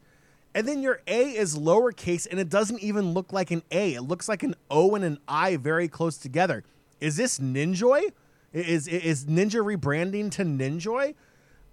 And 0.54 0.66
then 0.66 0.82
your 0.82 1.00
A 1.06 1.36
is 1.36 1.56
lowercase 1.56 2.26
and 2.28 2.40
it 2.40 2.48
doesn't 2.48 2.80
even 2.80 3.12
look 3.12 3.32
like 3.32 3.50
an 3.50 3.62
A. 3.70 3.94
It 3.94 4.02
looks 4.02 4.28
like 4.28 4.42
an 4.42 4.56
O 4.70 4.94
and 4.96 5.04
an 5.04 5.18
I 5.28 5.56
very 5.56 5.86
close 5.86 6.16
together. 6.16 6.64
Is 7.00 7.16
this 7.16 7.38
Ninjoy? 7.38 8.10
Is 8.52 8.88
is 8.88 9.26
Ninja 9.26 9.62
rebranding 9.62 10.30
to 10.32 10.44
Ninjoy? 10.44 11.14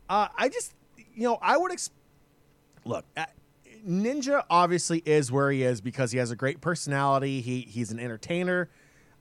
Uh, 0.07 0.27
I 0.37 0.49
just, 0.49 0.73
you 1.15 1.23
know, 1.23 1.39
I 1.41 1.57
would 1.57 1.71
ex- 1.71 1.89
look. 2.83 3.05
Ninja 3.87 4.43
obviously 4.49 5.01
is 5.05 5.31
where 5.31 5.51
he 5.51 5.63
is 5.63 5.81
because 5.81 6.11
he 6.11 6.17
has 6.17 6.31
a 6.31 6.35
great 6.35 6.61
personality. 6.61 7.41
He 7.41 7.61
he's 7.61 7.91
an 7.91 7.99
entertainer. 7.99 8.69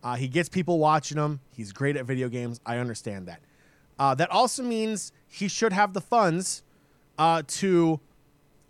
Uh, 0.03 0.17
he 0.17 0.29
gets 0.29 0.49
people 0.49 0.79
watching 0.79 1.19
him. 1.19 1.41
He's 1.51 1.73
great 1.73 1.97
at 1.97 2.05
video 2.05 2.29
games. 2.29 2.61
I 2.67 2.79
understand 2.79 3.27
that. 3.27 3.41
Uh, 3.99 4.15
that 4.15 4.31
also 4.31 4.63
means 4.63 5.13
he 5.27 5.49
should 5.49 5.73
have 5.73 5.93
the 5.93 6.01
funds 6.01 6.63
uh, 7.19 7.43
to 7.47 8.01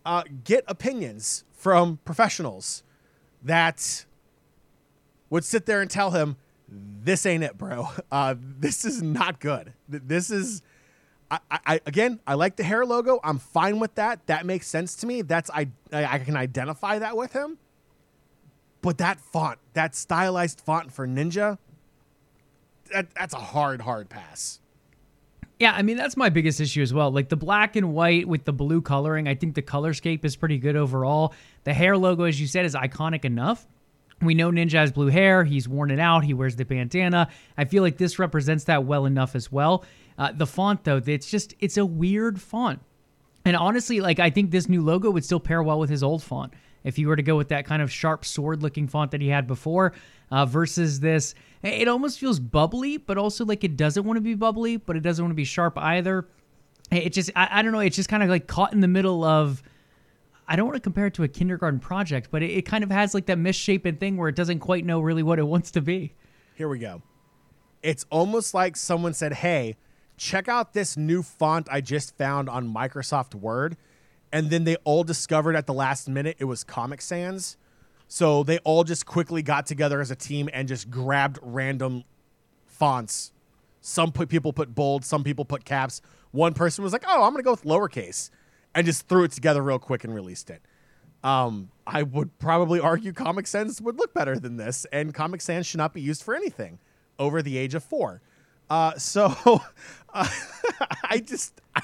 uh, 0.05 0.23
get 0.45 0.65
opinions 0.69 1.45
from 1.53 1.99
professionals 2.05 2.83
that 3.43 4.05
would 5.31 5.45
sit 5.45 5.67
there 5.67 5.81
and 5.81 5.91
tell 5.91 6.11
him, 6.11 6.37
"This 6.69 7.27
ain't 7.27 7.45
it, 7.45 7.57
bro. 7.57 7.89
Uh, 8.13 8.35
this 8.39 8.85
is 8.85 9.03
not 9.03 9.41
good. 9.41 9.73
This 9.89 10.31
is." 10.31 10.63
I, 11.51 11.59
I 11.67 11.81
again, 11.87 12.21
I 12.27 12.35
like 12.35 12.57
the 12.57 12.65
hair 12.65 12.85
logo. 12.85 13.21
I'm 13.23 13.39
fine 13.39 13.79
with 13.81 13.95
that. 13.97 14.27
That 14.27 14.47
makes 14.47 14.67
sense 14.67 14.97
to 14.97 15.07
me. 15.07 15.23
That's 15.23 15.51
I 15.51 15.69
I, 15.93 16.19
can 16.19 16.37
identify 16.37 16.99
that 16.99 17.17
with 17.17 17.33
him. 17.33 17.59
But 18.83 18.99
that 18.99 19.19
font, 19.19 19.59
that 19.73 19.95
stylized 19.95 20.61
font 20.61 20.93
for 20.93 21.07
Ninja, 21.07 21.59
that, 22.93 23.15
that's 23.15 23.33
a 23.33 23.39
hard, 23.39 23.81
hard 23.81 24.11
pass. 24.11 24.61
Yeah, 25.59 25.73
I 25.73 25.83
mean 25.83 25.97
that's 25.97 26.17
my 26.17 26.29
biggest 26.29 26.61
issue 26.61 26.83
as 26.83 26.93
well. 26.93 27.11
Like 27.11 27.29
the 27.29 27.37
black 27.37 27.77
and 27.77 27.95
white 27.95 28.27
with 28.27 28.45
the 28.45 28.53
blue 28.53 28.83
coloring, 28.83 29.29
I 29.29 29.35
think 29.35 29.55
the 29.55 29.63
colorscape 29.63 30.25
is 30.25 30.37
pretty 30.37 30.59
good 30.59 30.77
overall. 30.77 31.33
The 31.63 31.73
hair 31.73 31.97
logo, 31.97 32.25
as 32.25 32.41
you 32.41 32.47
said, 32.47 32.65
is 32.67 32.75
iconic 32.75 33.25
enough. 33.25 33.67
We 34.21 34.35
know 34.35 34.51
Ninja 34.51 34.75
has 34.75 34.93
blue 34.93 35.09
hair. 35.09 35.45
He's 35.45 35.69
worn 35.69 35.91
it 35.91 35.99
out. 35.99 36.25
He 36.25 36.35
wears 36.35 36.57
the 36.57 36.65
bandana. 36.65 37.29
I 37.57 37.65
feel 37.65 37.83
like 37.83 37.99
this 37.99 38.19
represents 38.19 38.65
that 38.65 38.85
well 38.85 39.07
enough 39.07 39.35
as 39.35 39.51
well. 39.51 39.85
Uh, 40.17 40.33
the 40.33 40.47
font, 40.47 40.85
though, 40.85 41.01
it's 41.05 41.31
just 41.31 41.55
it's 41.61 41.77
a 41.77 41.85
weird 41.85 42.41
font. 42.41 42.81
And 43.45 43.57
honestly, 43.57 44.01
like 44.01 44.19
I 44.19 44.31
think 44.31 44.51
this 44.51 44.69
new 44.69 44.83
logo 44.83 45.11
would 45.11 45.25
still 45.25 45.41
pair 45.41 45.63
well 45.63 45.79
with 45.79 45.91
his 45.91 46.03
old 46.03 46.23
font 46.23 46.55
if 46.83 46.99
you 46.99 47.09
were 47.09 47.17
to 47.17 47.23
go 47.23 47.37
with 47.37 47.49
that 47.49 47.67
kind 47.67 47.83
of 47.83 47.91
sharp 47.91 48.25
sword 48.25 48.63
looking 48.63 48.87
font 48.87 49.11
that 49.11 49.21
he 49.21 49.29
had 49.29 49.47
before 49.47 49.93
uh, 50.31 50.47
versus 50.47 51.01
this. 51.01 51.35
It 51.63 51.89
almost 51.89 52.19
feels 52.19 52.39
bubbly, 52.39 52.99
but 52.99 53.19
also 53.19 53.45
like 53.45 53.65
it 53.65 53.77
doesn't 53.77 54.05
want 54.05 54.19
to 54.19 54.21
be 54.21 54.35
bubbly, 54.35 54.77
but 54.77 54.97
it 54.97 55.01
doesn't 55.01 55.25
want 55.25 55.31
to 55.31 55.37
be 55.37 55.45
sharp 55.45 55.77
either. 55.79 56.27
It 56.91 57.11
just, 57.11 57.31
I, 57.35 57.49
I 57.51 57.63
don't 57.63 57.73
know, 57.73 57.81
it's 57.81 57.97
just 57.97 58.11
kind 58.11 58.23
of 58.23 58.29
like 58.29 58.47
caught 58.47 58.73
in 58.73 58.81
the 58.81 58.89
middle 58.89 59.25
of. 59.25 59.63
I 60.47 60.57
don't 60.57 60.67
want 60.67 60.77
to 60.77 60.81
compare 60.81 61.07
it 61.07 61.15
to 61.15 61.23
a 61.23 61.29
kindergarten 61.29 61.81
project, 61.81 62.29
but 62.31 62.43
it, 62.43 62.51
it 62.51 62.63
kind 62.67 62.85
of 62.85 62.91
has 62.91 63.15
like 63.15 63.25
that 63.27 63.39
misshapen 63.39 63.97
thing 63.97 64.19
where 64.19 64.29
it 64.29 64.37
doesn't 64.37 64.59
quite 64.59 64.85
know 64.85 65.01
really 65.01 65.23
what 65.23 65.39
it 65.39 65.47
wants 65.47 65.71
to 65.71 65.81
be. 65.81 66.13
Here 66.55 66.69
we 66.69 66.79
go. 66.79 67.01
It's 67.83 68.05
almost 68.11 68.53
like 68.53 68.77
someone 68.77 69.15
said, 69.15 69.33
Hey, 69.33 69.77
check 70.17 70.49
out 70.49 70.73
this 70.73 70.97
new 70.97 71.23
font 71.23 71.69
I 71.71 71.81
just 71.81 72.17
found 72.17 72.49
on 72.49 72.73
Microsoft 72.73 73.35
Word. 73.35 73.77
And 74.33 74.51
then 74.51 74.65
they 74.65 74.77
all 74.85 75.05
discovered 75.05 75.57
at 75.57 75.67
the 75.67 75.75
last 75.75 76.09
minute 76.09 76.37
it 76.39 76.45
was 76.45 76.65
Comic 76.65 77.01
Sans. 77.01 77.57
So 78.09 78.43
they 78.43 78.59
all 78.59 78.85
just 78.85 79.07
quickly 79.07 79.43
got 79.43 79.67
together 79.67 80.01
as 80.01 80.11
a 80.11 80.17
team 80.17 80.49
and 80.53 80.69
just 80.69 80.91
grabbed 80.91 81.39
random 81.43 82.05
fonts. 82.67 83.33
Some 83.81 84.13
put, 84.13 84.29
people 84.29 84.53
put 84.53 84.75
bold, 84.75 85.05
some 85.05 85.25
people 85.25 85.45
put 85.45 85.65
caps. 85.65 86.01
One 86.31 86.55
person 86.55 86.83
was 86.83 86.93
like, 86.93 87.05
"Oh, 87.07 87.23
I'm 87.23 87.33
going 87.33 87.37
to 87.37 87.43
go 87.43 87.53
with 87.53 87.65
lowercase," 87.65 88.31
and 88.75 88.87
just 88.87 89.09
threw 89.09 89.25
it 89.25 89.33
together 89.33 89.63
real 89.63 89.79
quick 89.79 90.05
and 90.05 90.15
released 90.15 90.51
it. 90.51 90.63
Um, 91.23 91.71
I 91.87 92.03
would 92.03 92.39
probably 92.39 92.81
argue 92.81 93.13
Comic 93.13 93.47
Sans 93.47 93.81
would 93.81 93.99
look 93.99 94.13
better 94.13 94.39
than 94.39 94.57
this, 94.57 94.85
and 94.93 95.15
Comic 95.15 95.41
Sans 95.41 95.67
should 95.67 95.79
not 95.79 95.95
be 95.95 96.01
used 96.01 96.23
for 96.23 96.35
anything 96.35 96.79
over 97.19 97.41
the 97.41 97.57
age 97.57 97.75
of 97.75 97.85
four. 97.85 98.21
Uh, 98.71 98.95
so 98.99 99.35
uh, 100.15 100.29
I 101.05 101.19
just 101.19 101.61
I 101.75 101.83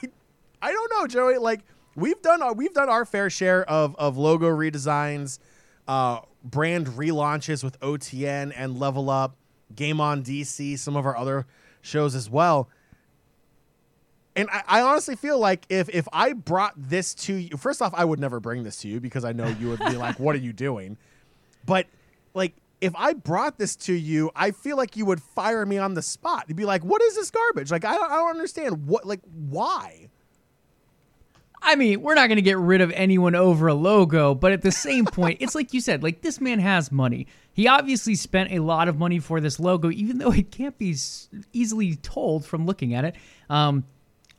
I 0.62 0.72
don't 0.72 0.90
know, 0.98 1.06
Joey. 1.06 1.38
Like 1.38 1.60
we've 1.94 2.20
done 2.22 2.42
our, 2.42 2.52
we've 2.52 2.74
done 2.74 2.88
our 2.88 3.04
fair 3.04 3.30
share 3.30 3.68
of 3.68 3.94
of 3.96 4.16
logo 4.16 4.48
redesigns 4.48 5.38
uh, 5.90 6.20
brand 6.44 6.86
relaunches 6.86 7.64
with 7.64 7.78
OTN 7.80 8.52
and 8.54 8.78
Level 8.78 9.10
Up, 9.10 9.34
Game 9.74 10.00
on 10.00 10.22
DC, 10.22 10.78
some 10.78 10.94
of 10.94 11.04
our 11.04 11.16
other 11.16 11.46
shows 11.82 12.14
as 12.14 12.30
well. 12.30 12.68
And 14.36 14.48
I, 14.50 14.62
I, 14.68 14.82
honestly 14.82 15.16
feel 15.16 15.40
like 15.40 15.64
if 15.68 15.88
if 15.88 16.06
I 16.12 16.32
brought 16.32 16.74
this 16.76 17.12
to 17.16 17.34
you, 17.34 17.56
first 17.56 17.82
off, 17.82 17.92
I 17.96 18.04
would 18.04 18.20
never 18.20 18.38
bring 18.38 18.62
this 18.62 18.76
to 18.82 18.88
you 18.88 19.00
because 19.00 19.24
I 19.24 19.32
know 19.32 19.48
you 19.48 19.68
would 19.70 19.80
be 19.80 19.96
like, 19.96 20.20
"What 20.20 20.36
are 20.36 20.38
you 20.38 20.52
doing?" 20.52 20.96
But 21.66 21.86
like, 22.34 22.54
if 22.80 22.94
I 22.96 23.12
brought 23.12 23.58
this 23.58 23.76
to 23.76 23.92
you, 23.92 24.30
I 24.34 24.50
feel 24.52 24.76
like 24.76 24.96
you 24.96 25.04
would 25.06 25.22
fire 25.22 25.64
me 25.66 25.78
on 25.78 25.94
the 25.94 26.02
spot. 26.02 26.44
You'd 26.48 26.56
be 26.56 26.64
like, 26.64 26.84
"What 26.84 27.02
is 27.02 27.14
this 27.16 27.30
garbage?" 27.30 27.70
Like, 27.70 27.84
I 27.84 27.94
don't, 27.94 28.10
I 28.10 28.16
don't 28.16 28.30
understand 28.30 28.86
what, 28.86 29.06
like, 29.06 29.20
why. 29.24 30.08
I 31.62 31.74
mean, 31.74 32.00
we're 32.00 32.14
not 32.14 32.28
going 32.28 32.36
to 32.36 32.42
get 32.42 32.58
rid 32.58 32.80
of 32.80 32.90
anyone 32.92 33.34
over 33.34 33.68
a 33.68 33.74
logo, 33.74 34.34
but 34.34 34.52
at 34.52 34.62
the 34.62 34.72
same 34.72 35.04
point, 35.06 35.38
it's 35.40 35.54
like 35.54 35.74
you 35.74 35.80
said, 35.80 36.02
like 36.02 36.22
this 36.22 36.40
man 36.40 36.58
has 36.58 36.90
money. 36.90 37.26
He 37.52 37.68
obviously 37.68 38.14
spent 38.14 38.52
a 38.52 38.60
lot 38.60 38.88
of 38.88 38.98
money 38.98 39.18
for 39.18 39.40
this 39.40 39.60
logo, 39.60 39.90
even 39.90 40.18
though 40.18 40.32
it 40.32 40.50
can't 40.50 40.78
be 40.78 40.96
easily 41.52 41.96
told 41.96 42.44
from 42.44 42.66
looking 42.66 42.94
at 42.94 43.04
it. 43.04 43.14
Um, 43.50 43.84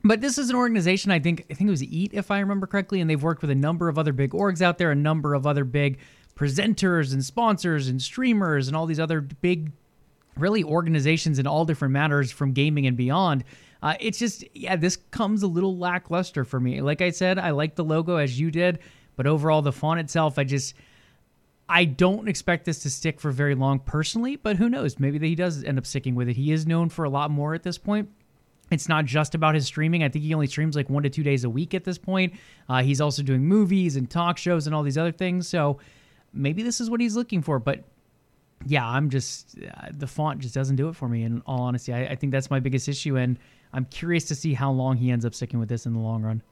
but 0.04 0.20
this 0.20 0.40
is 0.40 0.50
an 0.50 0.56
organization 0.56 1.12
I 1.12 1.20
think 1.20 1.46
I 1.52 1.54
think 1.54 1.68
it 1.68 1.72
was 1.72 1.84
Eat, 1.84 2.12
if 2.14 2.32
I 2.32 2.40
remember 2.40 2.66
correctly, 2.66 3.02
and 3.02 3.10
they've 3.10 3.22
worked 3.22 3.42
with 3.42 3.52
a 3.52 3.56
number 3.56 3.88
of 3.88 4.00
other 4.00 4.14
big 4.14 4.32
orgs 4.32 4.62
out 4.62 4.80
there, 4.80 4.90
a 4.90 4.96
number 4.96 5.36
of 5.36 5.46
other 5.46 5.64
big 5.64 6.00
presenters 6.42 7.14
and 7.14 7.24
sponsors 7.24 7.88
and 7.88 8.02
streamers 8.02 8.68
and 8.68 8.76
all 8.76 8.88
these 8.88 9.00
other 9.00 9.22
big, 9.22 9.72
really 10.36 10.64
organizations 10.64 11.38
in 11.38 11.46
all 11.46 11.66
different 11.66 11.92
matters 11.92 12.32
from 12.32 12.52
gaming 12.52 12.88
and 12.88 12.98
beyond. 12.98 13.44
Uh, 13.84 13.94
it's 14.00 14.18
just, 14.18 14.44
yeah, 14.56 14.76
this 14.76 14.96
comes 15.12 15.44
a 15.44 15.48
little 15.48 15.78
lackluster 15.78 16.44
for 16.44 16.60
me. 16.60 16.82
Like 16.82 17.00
I 17.00 17.12
said, 17.12 17.38
I 17.38 17.52
like 17.52 17.76
the 17.76 17.84
logo 17.84 18.16
as 18.16 18.40
you 18.40 18.50
did, 18.50 18.80
but 19.16 19.28
overall, 19.28 19.62
the 19.62 19.72
font 19.72 20.00
itself, 20.00 20.40
I 20.40 20.44
just, 20.44 20.74
I 21.70 21.86
don't 21.86 22.28
expect 22.28 22.66
this 22.66 22.80
to 22.80 22.90
stick 22.90 23.22
for 23.22 23.30
very 23.30 23.54
long 23.54 23.78
personally, 23.78 24.36
but 24.36 24.56
who 24.56 24.68
knows? 24.68 25.00
Maybe 25.00 25.20
he 25.20 25.36
does 25.36 25.64
end 25.64 25.78
up 25.78 25.86
sticking 25.86 26.16
with 26.16 26.28
it. 26.28 26.38
He 26.38 26.52
is 26.52 26.66
known 26.66 26.90
for 26.90 27.06
a 27.06 27.10
lot 27.10 27.30
more 27.30 27.54
at 27.54 27.62
this 27.62 27.78
point. 27.78 28.10
It's 28.72 28.90
not 28.90 29.06
just 29.06 29.36
about 29.36 29.54
his 29.54 29.68
streaming. 29.68 30.04
I 30.04 30.10
think 30.10 30.26
he 30.26 30.34
only 30.34 30.48
streams 30.48 30.76
like 30.76 30.90
one 30.90 31.04
to 31.04 31.10
two 31.10 31.24
days 31.24 31.44
a 31.44 31.50
week 31.52 31.76
at 31.76 31.84
this 31.84 32.00
point. 32.00 32.34
Uh, 32.68 32.82
he's 32.82 33.00
also 33.00 33.22
doing 33.22 33.46
movies 33.46 33.96
and 33.96 34.10
talk 34.10 34.40
shows 34.40 34.66
and 34.66 34.76
all 34.76 34.82
these 34.82 34.98
other 34.98 35.12
things. 35.12 35.48
So 35.48 35.78
maybe 36.34 36.64
this 36.64 36.82
is 36.82 36.90
what 36.90 37.02
he's 37.02 37.16
looking 37.16 37.42
for. 37.42 37.60
But 37.60 37.84
yeah, 38.66 38.88
I'm 38.88 39.10
just, 39.10 39.58
uh, 39.60 39.88
the 39.92 40.08
font 40.08 40.40
just 40.40 40.54
doesn't 40.54 40.76
do 40.76 40.88
it 40.90 40.96
for 40.96 41.08
me. 41.08 41.24
In 41.24 41.42
all 41.46 41.62
honesty, 41.62 41.94
I, 41.94 42.08
I 42.08 42.16
think 42.16 42.32
that's 42.32 42.50
my 42.50 42.60
biggest 42.60 42.88
issue. 42.88 43.18
And 43.18 43.38
I'm 43.74 43.86
curious 43.86 44.26
to 44.26 44.36
see 44.36 44.54
how 44.54 44.72
long 44.72 44.98
he 44.98 45.12
ends 45.12 45.26
up 45.26 45.34
sticking 45.34 45.60
with 45.60 45.70
this 45.70 45.86
in 45.86 45.94
the 45.94 46.00
long 46.00 46.22
run. 46.24 46.44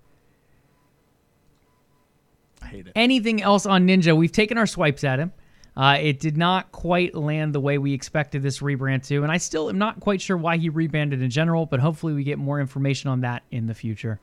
I 2.62 2.68
hate 2.68 2.88
it. 2.88 2.94
Anything 2.96 3.42
else 3.42 3.66
on 3.66 3.88
Ninja? 3.88 4.16
We've 4.16 4.32
taken 4.32 4.58
our 4.58 4.68
swipes 4.68 5.04
at 5.04 5.20
him. 5.20 5.32
Uh, 5.78 5.98
it 6.02 6.20
did 6.20 6.36
not 6.36 6.72
quite 6.74 7.16
land 7.16 7.56
the 7.56 7.60
way 7.60 7.78
we 7.78 7.94
expected 7.94 8.44
this 8.44 8.60
rebrand 8.60 9.06
to, 9.08 9.24
and 9.24 9.32
I 9.32 9.38
still 9.38 9.70
am 9.70 9.78
not 9.78 10.02
quite 10.02 10.20
sure 10.20 10.36
why 10.36 10.58
he 10.58 10.68
rebranded 10.68 11.22
in 11.22 11.30
general, 11.30 11.66
but 11.66 11.80
hopefully 11.80 12.14
we 12.14 12.26
get 12.26 12.38
more 12.38 12.60
information 12.60 13.10
on 13.10 13.22
that 13.22 13.44
in 13.52 13.66
the 13.66 13.74
future. 13.74 14.20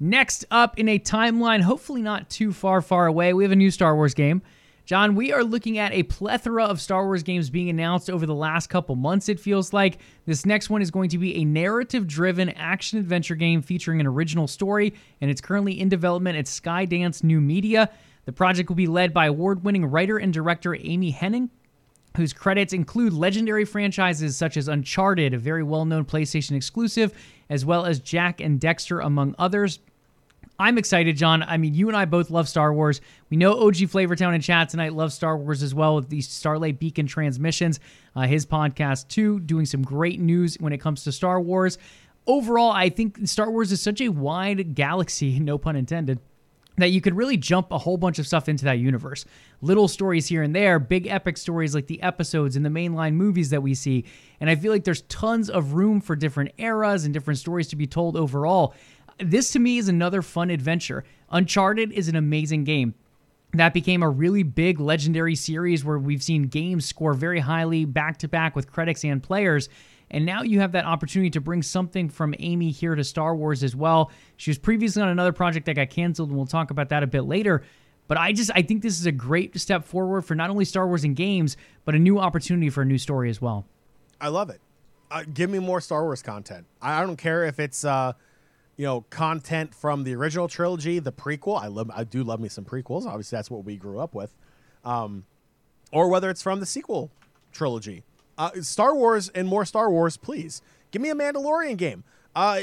Next 0.00 0.44
up 0.50 0.78
in 0.78 0.88
a 0.88 0.98
timeline, 0.98 1.60
hopefully 1.60 2.02
not 2.02 2.28
too 2.28 2.52
far, 2.52 2.82
far 2.82 3.06
away, 3.06 3.32
we 3.32 3.44
have 3.44 3.52
a 3.52 3.56
new 3.56 3.70
Star 3.70 3.94
Wars 3.94 4.14
game. 4.14 4.42
John, 4.86 5.14
we 5.14 5.32
are 5.32 5.42
looking 5.42 5.78
at 5.78 5.94
a 5.94 6.02
plethora 6.02 6.64
of 6.64 6.78
Star 6.78 7.06
Wars 7.06 7.22
games 7.22 7.48
being 7.48 7.70
announced 7.70 8.10
over 8.10 8.26
the 8.26 8.34
last 8.34 8.66
couple 8.66 8.96
months, 8.96 9.30
it 9.30 9.40
feels 9.40 9.72
like. 9.72 9.98
This 10.26 10.44
next 10.44 10.68
one 10.68 10.82
is 10.82 10.90
going 10.90 11.08
to 11.08 11.16
be 11.16 11.36
a 11.36 11.44
narrative 11.44 12.06
driven 12.06 12.50
action 12.50 12.98
adventure 12.98 13.34
game 13.34 13.62
featuring 13.62 13.98
an 13.98 14.06
original 14.06 14.46
story, 14.46 14.92
and 15.22 15.30
it's 15.30 15.40
currently 15.40 15.80
in 15.80 15.88
development 15.88 16.36
at 16.36 16.44
Skydance 16.44 17.24
New 17.24 17.40
Media. 17.40 17.88
The 18.26 18.32
project 18.32 18.68
will 18.68 18.76
be 18.76 18.86
led 18.86 19.14
by 19.14 19.26
award 19.26 19.64
winning 19.64 19.86
writer 19.86 20.18
and 20.18 20.34
director 20.34 20.76
Amy 20.78 21.14
Hennig, 21.14 21.48
whose 22.16 22.32
credits 22.32 22.72
include 22.72 23.12
legendary 23.12 23.64
franchises 23.64 24.36
such 24.36 24.56
as 24.56 24.68
Uncharted, 24.68 25.34
a 25.34 25.38
very 25.38 25.62
well 25.62 25.84
known 25.84 26.04
PlayStation 26.04 26.52
exclusive, 26.52 27.12
as 27.50 27.64
well 27.64 27.84
as 27.84 27.98
Jak 28.00 28.40
and 28.40 28.60
Daxter, 28.60 29.04
among 29.04 29.34
others. 29.38 29.80
I'm 30.58 30.78
excited, 30.78 31.16
John. 31.16 31.42
I 31.42 31.56
mean, 31.56 31.74
you 31.74 31.88
and 31.88 31.96
I 31.96 32.04
both 32.04 32.30
love 32.30 32.48
Star 32.48 32.72
Wars. 32.72 33.00
We 33.28 33.36
know 33.36 33.54
OG 33.66 33.74
Flavortown 33.74 34.34
in 34.34 34.40
chat 34.40 34.68
tonight 34.68 34.92
loves 34.92 35.14
Star 35.14 35.36
Wars 35.36 35.64
as 35.64 35.74
well 35.74 35.96
with 35.96 36.08
these 36.08 36.28
Starlight 36.28 36.78
Beacon 36.78 37.08
transmissions. 37.08 37.80
Uh, 38.14 38.22
his 38.22 38.46
podcast, 38.46 39.08
too, 39.08 39.40
doing 39.40 39.66
some 39.66 39.82
great 39.82 40.20
news 40.20 40.56
when 40.60 40.72
it 40.72 40.78
comes 40.78 41.02
to 41.04 41.12
Star 41.12 41.40
Wars. 41.40 41.78
Overall, 42.28 42.70
I 42.70 42.88
think 42.88 43.26
Star 43.26 43.50
Wars 43.50 43.72
is 43.72 43.82
such 43.82 44.00
a 44.00 44.08
wide 44.10 44.76
galaxy, 44.76 45.38
no 45.40 45.58
pun 45.58 45.74
intended, 45.74 46.20
that 46.76 46.90
you 46.90 47.00
could 47.00 47.16
really 47.16 47.36
jump 47.36 47.70
a 47.70 47.78
whole 47.78 47.96
bunch 47.96 48.18
of 48.18 48.26
stuff 48.26 48.48
into 48.48 48.64
that 48.64 48.78
universe. 48.78 49.24
Little 49.60 49.88
stories 49.88 50.26
here 50.26 50.42
and 50.42 50.54
there, 50.54 50.78
big 50.78 51.06
epic 51.06 51.36
stories 51.36 51.74
like 51.74 51.86
the 51.86 52.02
episodes 52.02 52.56
and 52.56 52.64
the 52.64 52.70
mainline 52.70 53.14
movies 53.14 53.50
that 53.50 53.62
we 53.62 53.74
see. 53.74 54.04
And 54.40 54.50
I 54.50 54.56
feel 54.56 54.72
like 54.72 54.84
there's 54.84 55.02
tons 55.02 55.48
of 55.48 55.74
room 55.74 56.00
for 56.00 56.16
different 56.16 56.52
eras 56.58 57.04
and 57.04 57.14
different 57.14 57.38
stories 57.38 57.68
to 57.68 57.76
be 57.76 57.86
told 57.86 58.16
overall 58.16 58.74
this 59.18 59.52
to 59.52 59.58
me 59.58 59.78
is 59.78 59.88
another 59.88 60.22
fun 60.22 60.50
adventure. 60.50 61.04
Uncharted 61.30 61.92
is 61.92 62.08
an 62.08 62.16
amazing 62.16 62.64
game. 62.64 62.94
That 63.52 63.72
became 63.72 64.02
a 64.02 64.10
really 64.10 64.42
big 64.42 64.80
legendary 64.80 65.36
series 65.36 65.84
where 65.84 65.98
we've 65.98 66.22
seen 66.22 66.44
games 66.44 66.86
score 66.86 67.14
very 67.14 67.40
highly 67.40 67.84
back 67.84 68.18
to 68.18 68.28
back 68.28 68.56
with 68.56 68.70
critics 68.70 69.04
and 69.04 69.22
players. 69.22 69.68
And 70.10 70.24
now 70.24 70.42
you 70.42 70.60
have 70.60 70.72
that 70.72 70.84
opportunity 70.84 71.30
to 71.30 71.40
bring 71.40 71.62
something 71.62 72.08
from 72.08 72.34
Amy 72.38 72.70
here 72.70 72.94
to 72.94 73.02
Star 73.02 73.34
Wars 73.34 73.62
as 73.62 73.74
well. 73.74 74.10
She 74.36 74.50
was 74.50 74.58
previously 74.58 75.02
on 75.02 75.08
another 75.08 75.32
project 75.32 75.66
that 75.66 75.74
got 75.74 75.90
canceled, 75.90 76.28
and 76.28 76.36
we'll 76.36 76.46
talk 76.46 76.70
about 76.70 76.90
that 76.90 77.02
a 77.02 77.06
bit 77.06 77.22
later. 77.22 77.62
But 78.06 78.18
I 78.18 78.32
just 78.32 78.50
I 78.54 78.62
think 78.62 78.82
this 78.82 79.00
is 79.00 79.06
a 79.06 79.12
great 79.12 79.58
step 79.58 79.84
forward 79.84 80.22
for 80.22 80.34
not 80.34 80.50
only 80.50 80.64
Star 80.64 80.86
Wars 80.86 81.04
and 81.04 81.16
games, 81.16 81.56
but 81.84 81.94
a 81.94 81.98
new 81.98 82.18
opportunity 82.18 82.70
for 82.70 82.82
a 82.82 82.84
new 82.84 82.98
story 82.98 83.30
as 83.30 83.40
well. 83.40 83.66
I 84.20 84.28
love 84.28 84.50
it. 84.50 84.60
Uh, 85.10 85.24
give 85.32 85.50
me 85.50 85.58
more 85.58 85.80
Star 85.80 86.04
Wars 86.04 86.22
content. 86.22 86.66
I, 86.82 87.00
I 87.00 87.06
don't 87.06 87.16
care 87.16 87.44
if 87.44 87.58
it's 87.58 87.84
uh, 87.84 88.12
you 88.76 88.84
know, 88.84 89.02
content 89.10 89.74
from 89.74 90.02
the 90.02 90.14
original 90.14 90.48
trilogy, 90.48 90.98
the 90.98 91.12
prequel. 91.12 91.62
I 91.62 91.68
love, 91.68 91.90
I 91.94 92.04
do 92.04 92.24
love 92.24 92.40
me 92.40 92.48
some 92.48 92.64
prequels. 92.64 93.06
Obviously, 93.06 93.36
that's 93.36 93.50
what 93.50 93.64
we 93.64 93.76
grew 93.76 94.00
up 94.00 94.14
with, 94.14 94.34
um, 94.84 95.24
or 95.92 96.08
whether 96.08 96.28
it's 96.30 96.42
from 96.42 96.60
the 96.60 96.66
sequel 96.66 97.10
trilogy. 97.52 98.02
Uh, 98.36 98.50
Star 98.60 98.94
Wars 98.94 99.28
and 99.30 99.48
more 99.48 99.64
Star 99.64 99.90
Wars, 99.90 100.16
please. 100.16 100.62
Give 100.90 101.02
me 101.02 101.10
a 101.10 101.14
Mandalorian 101.14 101.76
game. 101.76 102.04
Uh, 102.34 102.60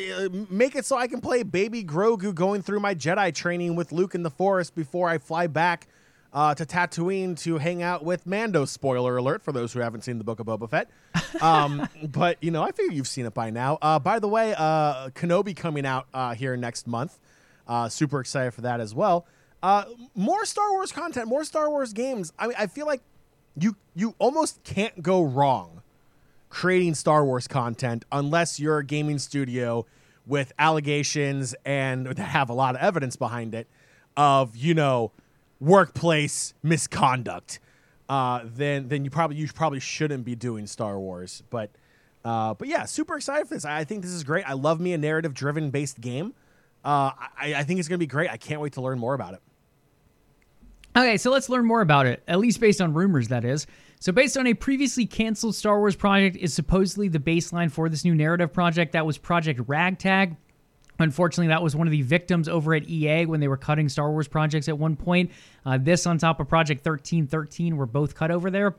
make 0.50 0.76
it 0.76 0.86
so 0.86 0.98
I 0.98 1.08
can 1.08 1.22
play 1.22 1.44
Baby 1.44 1.84
Grogu 1.84 2.36
going 2.36 2.62
through 2.62 2.82
my 2.82 2.94
Jedi 2.94 3.34
training 3.34 3.76
with 3.76 3.92
Luke 3.92 4.16
in 4.16 4.24
the 4.24 4.30
forest 4.30 4.76
before 4.76 5.08
I 5.08 5.18
fly 5.18 5.48
back 5.48 5.88
uh, 6.34 6.54
to 6.56 6.66
Tatooine 6.66 7.38
to 7.44 7.58
hang 7.58 7.82
out 7.82 8.04
with 8.04 8.26
Mando. 8.26 8.66
Spoiler 8.66 9.18
alert 9.18 9.42
for 9.44 9.52
those 9.52 9.72
who 9.74 9.80
haven't 9.80 10.04
seen 10.04 10.18
the 10.18 10.24
Book 10.24 10.40
of 10.40 10.48
Boba 10.48 10.70
Fett. 10.70 10.90
Um, 11.42 11.88
but 12.04 12.38
you 12.44 12.52
know, 12.52 12.62
I 12.62 12.72
figure 12.72 12.92
you've 12.92 13.08
seen 13.08 13.26
it 13.26 13.34
by 13.34 13.50
now. 13.52 13.78
Uh, 13.82 13.98
by 13.98 14.20
the 14.20 14.28
way, 14.28 14.54
uh, 14.56 15.10
Kenobi 15.10 15.56
coming 15.56 15.86
out 15.86 16.06
uh, 16.14 16.36
here 16.36 16.58
next 16.58 16.88
month. 16.88 17.18
Uh, 17.66 17.88
super 17.88 18.20
excited 18.20 18.54
for 18.54 18.62
that 18.62 18.82
as 18.82 18.94
well. 18.94 19.26
Uh, 19.64 19.86
more 20.14 20.46
Star 20.46 20.72
Wars 20.72 20.92
content, 20.92 21.28
more 21.28 21.46
Star 21.46 21.70
Wars 21.70 21.94
games. 21.94 22.34
I 22.38 22.48
mean, 22.48 22.56
I 22.60 22.68
feel 22.68 22.86
like 22.86 23.02
you 23.58 23.76
you 23.96 24.16
almost 24.20 24.64
can't 24.64 25.02
go 25.02 25.22
wrong 25.22 25.82
creating 26.50 26.94
Star 26.94 27.26
Wars 27.26 27.48
content 27.48 28.06
unless 28.12 28.60
you're 28.60 28.80
a 28.80 28.86
gaming 28.86 29.18
studio 29.18 29.86
with 30.28 30.52
allegations 30.60 31.56
and 31.66 32.06
that 32.16 32.20
have 32.20 32.50
a 32.50 32.54
lot 32.54 32.76
of 32.76 32.82
evidence 32.82 33.16
behind 33.16 33.56
it 33.56 33.68
of 34.16 34.56
you 34.56 34.74
know 34.74 35.12
workplace 35.60 36.54
misconduct, 36.62 37.60
uh, 38.10 38.42
then 38.44 38.90
then 38.90 39.06
you 39.06 39.10
probably 39.10 39.38
you 39.38 39.48
probably 39.48 39.80
shouldn't 39.80 40.26
be 40.26 40.36
doing 40.36 40.68
Star 40.68 41.00
Wars. 41.00 41.42
But 41.50 41.72
uh, 42.24 42.54
but 42.54 42.68
yeah, 42.68 42.86
super 42.86 43.16
excited 43.16 43.48
for 43.48 43.56
this. 43.56 43.66
I 43.66 43.84
think 43.84 44.04
this 44.04 44.12
is 44.12 44.24
great. 44.24 44.48
I 44.48 44.54
love 44.54 44.80
me 44.80 44.94
a 44.94 44.98
narrative 44.98 45.34
driven 45.34 45.72
based 45.72 46.00
game. 46.00 46.34
Uh, 46.84 47.12
I, 47.40 47.54
I 47.58 47.64
think 47.64 47.80
it's 47.80 47.88
gonna 47.88 47.98
be 47.98 48.08
great. 48.08 48.30
I 48.30 48.38
can't 48.38 48.60
wait 48.62 48.74
to 48.74 48.82
learn 48.82 49.00
more 49.00 49.14
about 49.14 49.34
it. 49.36 49.42
Okay, 50.96 51.18
so 51.18 51.32
let's 51.32 51.48
learn 51.48 51.66
more 51.66 51.82
about 51.82 52.06
it, 52.06 52.22
at 52.28 52.40
least 52.40 52.60
based 52.60 52.82
on 52.82 52.94
rumors, 52.94 53.30
that 53.30 53.46
is. 53.46 53.66
So, 54.00 54.12
based 54.12 54.36
on 54.36 54.48
a 54.48 54.54
previously 54.54 55.06
canceled 55.06 55.56
Star 55.56 55.80
Wars 55.80 55.96
project, 55.96 56.36
is 56.36 56.54
supposedly 56.54 57.08
the 57.08 57.20
baseline 57.20 57.72
for 57.72 57.88
this 57.88 58.04
new 58.04 58.16
narrative 58.16 58.52
project. 58.52 58.94
That 58.94 59.06
was 59.06 59.18
Project 59.18 59.62
Ragtag. 59.68 60.36
Unfortunately, 61.00 61.48
that 61.48 61.64
was 61.64 61.76
one 61.76 61.88
of 61.88 61.92
the 61.92 62.02
victims 62.02 62.50
over 62.50 62.74
at 62.76 62.90
EA 62.90 63.26
when 63.26 63.40
they 63.40 63.48
were 63.48 63.58
cutting 63.58 63.90
Star 63.90 64.12
Wars 64.12 64.28
projects 64.28 64.68
at 64.68 64.78
one 64.78 64.96
point. 64.96 65.32
Uh, 65.66 65.78
this 65.80 66.06
on 66.06 66.18
top 66.18 66.40
of 66.40 66.50
Project 66.50 66.86
1313 66.86 67.78
were 67.78 67.86
both 67.86 68.14
cut 68.14 68.30
over 68.30 68.52
there. 68.52 68.76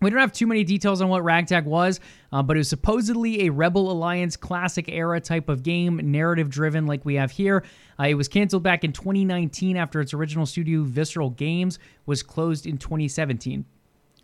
We 0.00 0.10
don't 0.10 0.18
have 0.18 0.32
too 0.32 0.46
many 0.46 0.64
details 0.64 1.00
on 1.00 1.08
what 1.08 1.22
Ragtag 1.24 1.64
was, 1.64 2.00
uh, 2.32 2.42
but 2.42 2.56
it 2.56 2.60
was 2.60 2.68
supposedly 2.68 3.46
a 3.46 3.52
Rebel 3.52 3.90
Alliance 3.90 4.36
classic 4.36 4.88
era 4.88 5.20
type 5.20 5.48
of 5.48 5.62
game, 5.62 6.00
narrative 6.10 6.50
driven 6.50 6.86
like 6.86 7.04
we 7.04 7.14
have 7.14 7.30
here. 7.30 7.64
Uh, 7.98 8.04
it 8.04 8.14
was 8.14 8.28
canceled 8.28 8.62
back 8.62 8.84
in 8.84 8.92
2019 8.92 9.76
after 9.76 10.00
its 10.00 10.12
original 10.12 10.46
studio, 10.46 10.82
Visceral 10.82 11.30
Games, 11.30 11.78
was 12.06 12.22
closed 12.22 12.66
in 12.66 12.76
2017. 12.76 13.64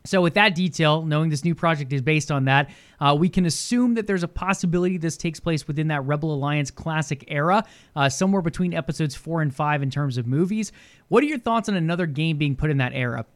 So, 0.06 0.22
with 0.22 0.32
that 0.34 0.54
detail, 0.54 1.02
knowing 1.02 1.28
this 1.28 1.44
new 1.44 1.54
project 1.54 1.92
is 1.92 2.00
based 2.00 2.30
on 2.30 2.46
that, 2.46 2.70
uh, 3.00 3.14
we 3.18 3.28
can 3.28 3.44
assume 3.44 3.94
that 3.94 4.06
there's 4.06 4.22
a 4.22 4.28
possibility 4.28 4.96
this 4.96 5.18
takes 5.18 5.38
place 5.38 5.68
within 5.68 5.88
that 5.88 6.06
Rebel 6.06 6.32
Alliance 6.32 6.70
classic 6.70 7.24
era, 7.28 7.64
uh, 7.94 8.08
somewhere 8.08 8.40
between 8.40 8.72
episodes 8.72 9.14
four 9.14 9.42
and 9.42 9.54
five 9.54 9.82
in 9.82 9.90
terms 9.90 10.16
of 10.16 10.26
movies. 10.26 10.72
What 11.08 11.22
are 11.22 11.26
your 11.26 11.38
thoughts 11.38 11.68
on 11.68 11.74
another 11.74 12.06
game 12.06 12.38
being 12.38 12.56
put 12.56 12.70
in 12.70 12.78
that 12.78 12.92
era? 12.94 13.26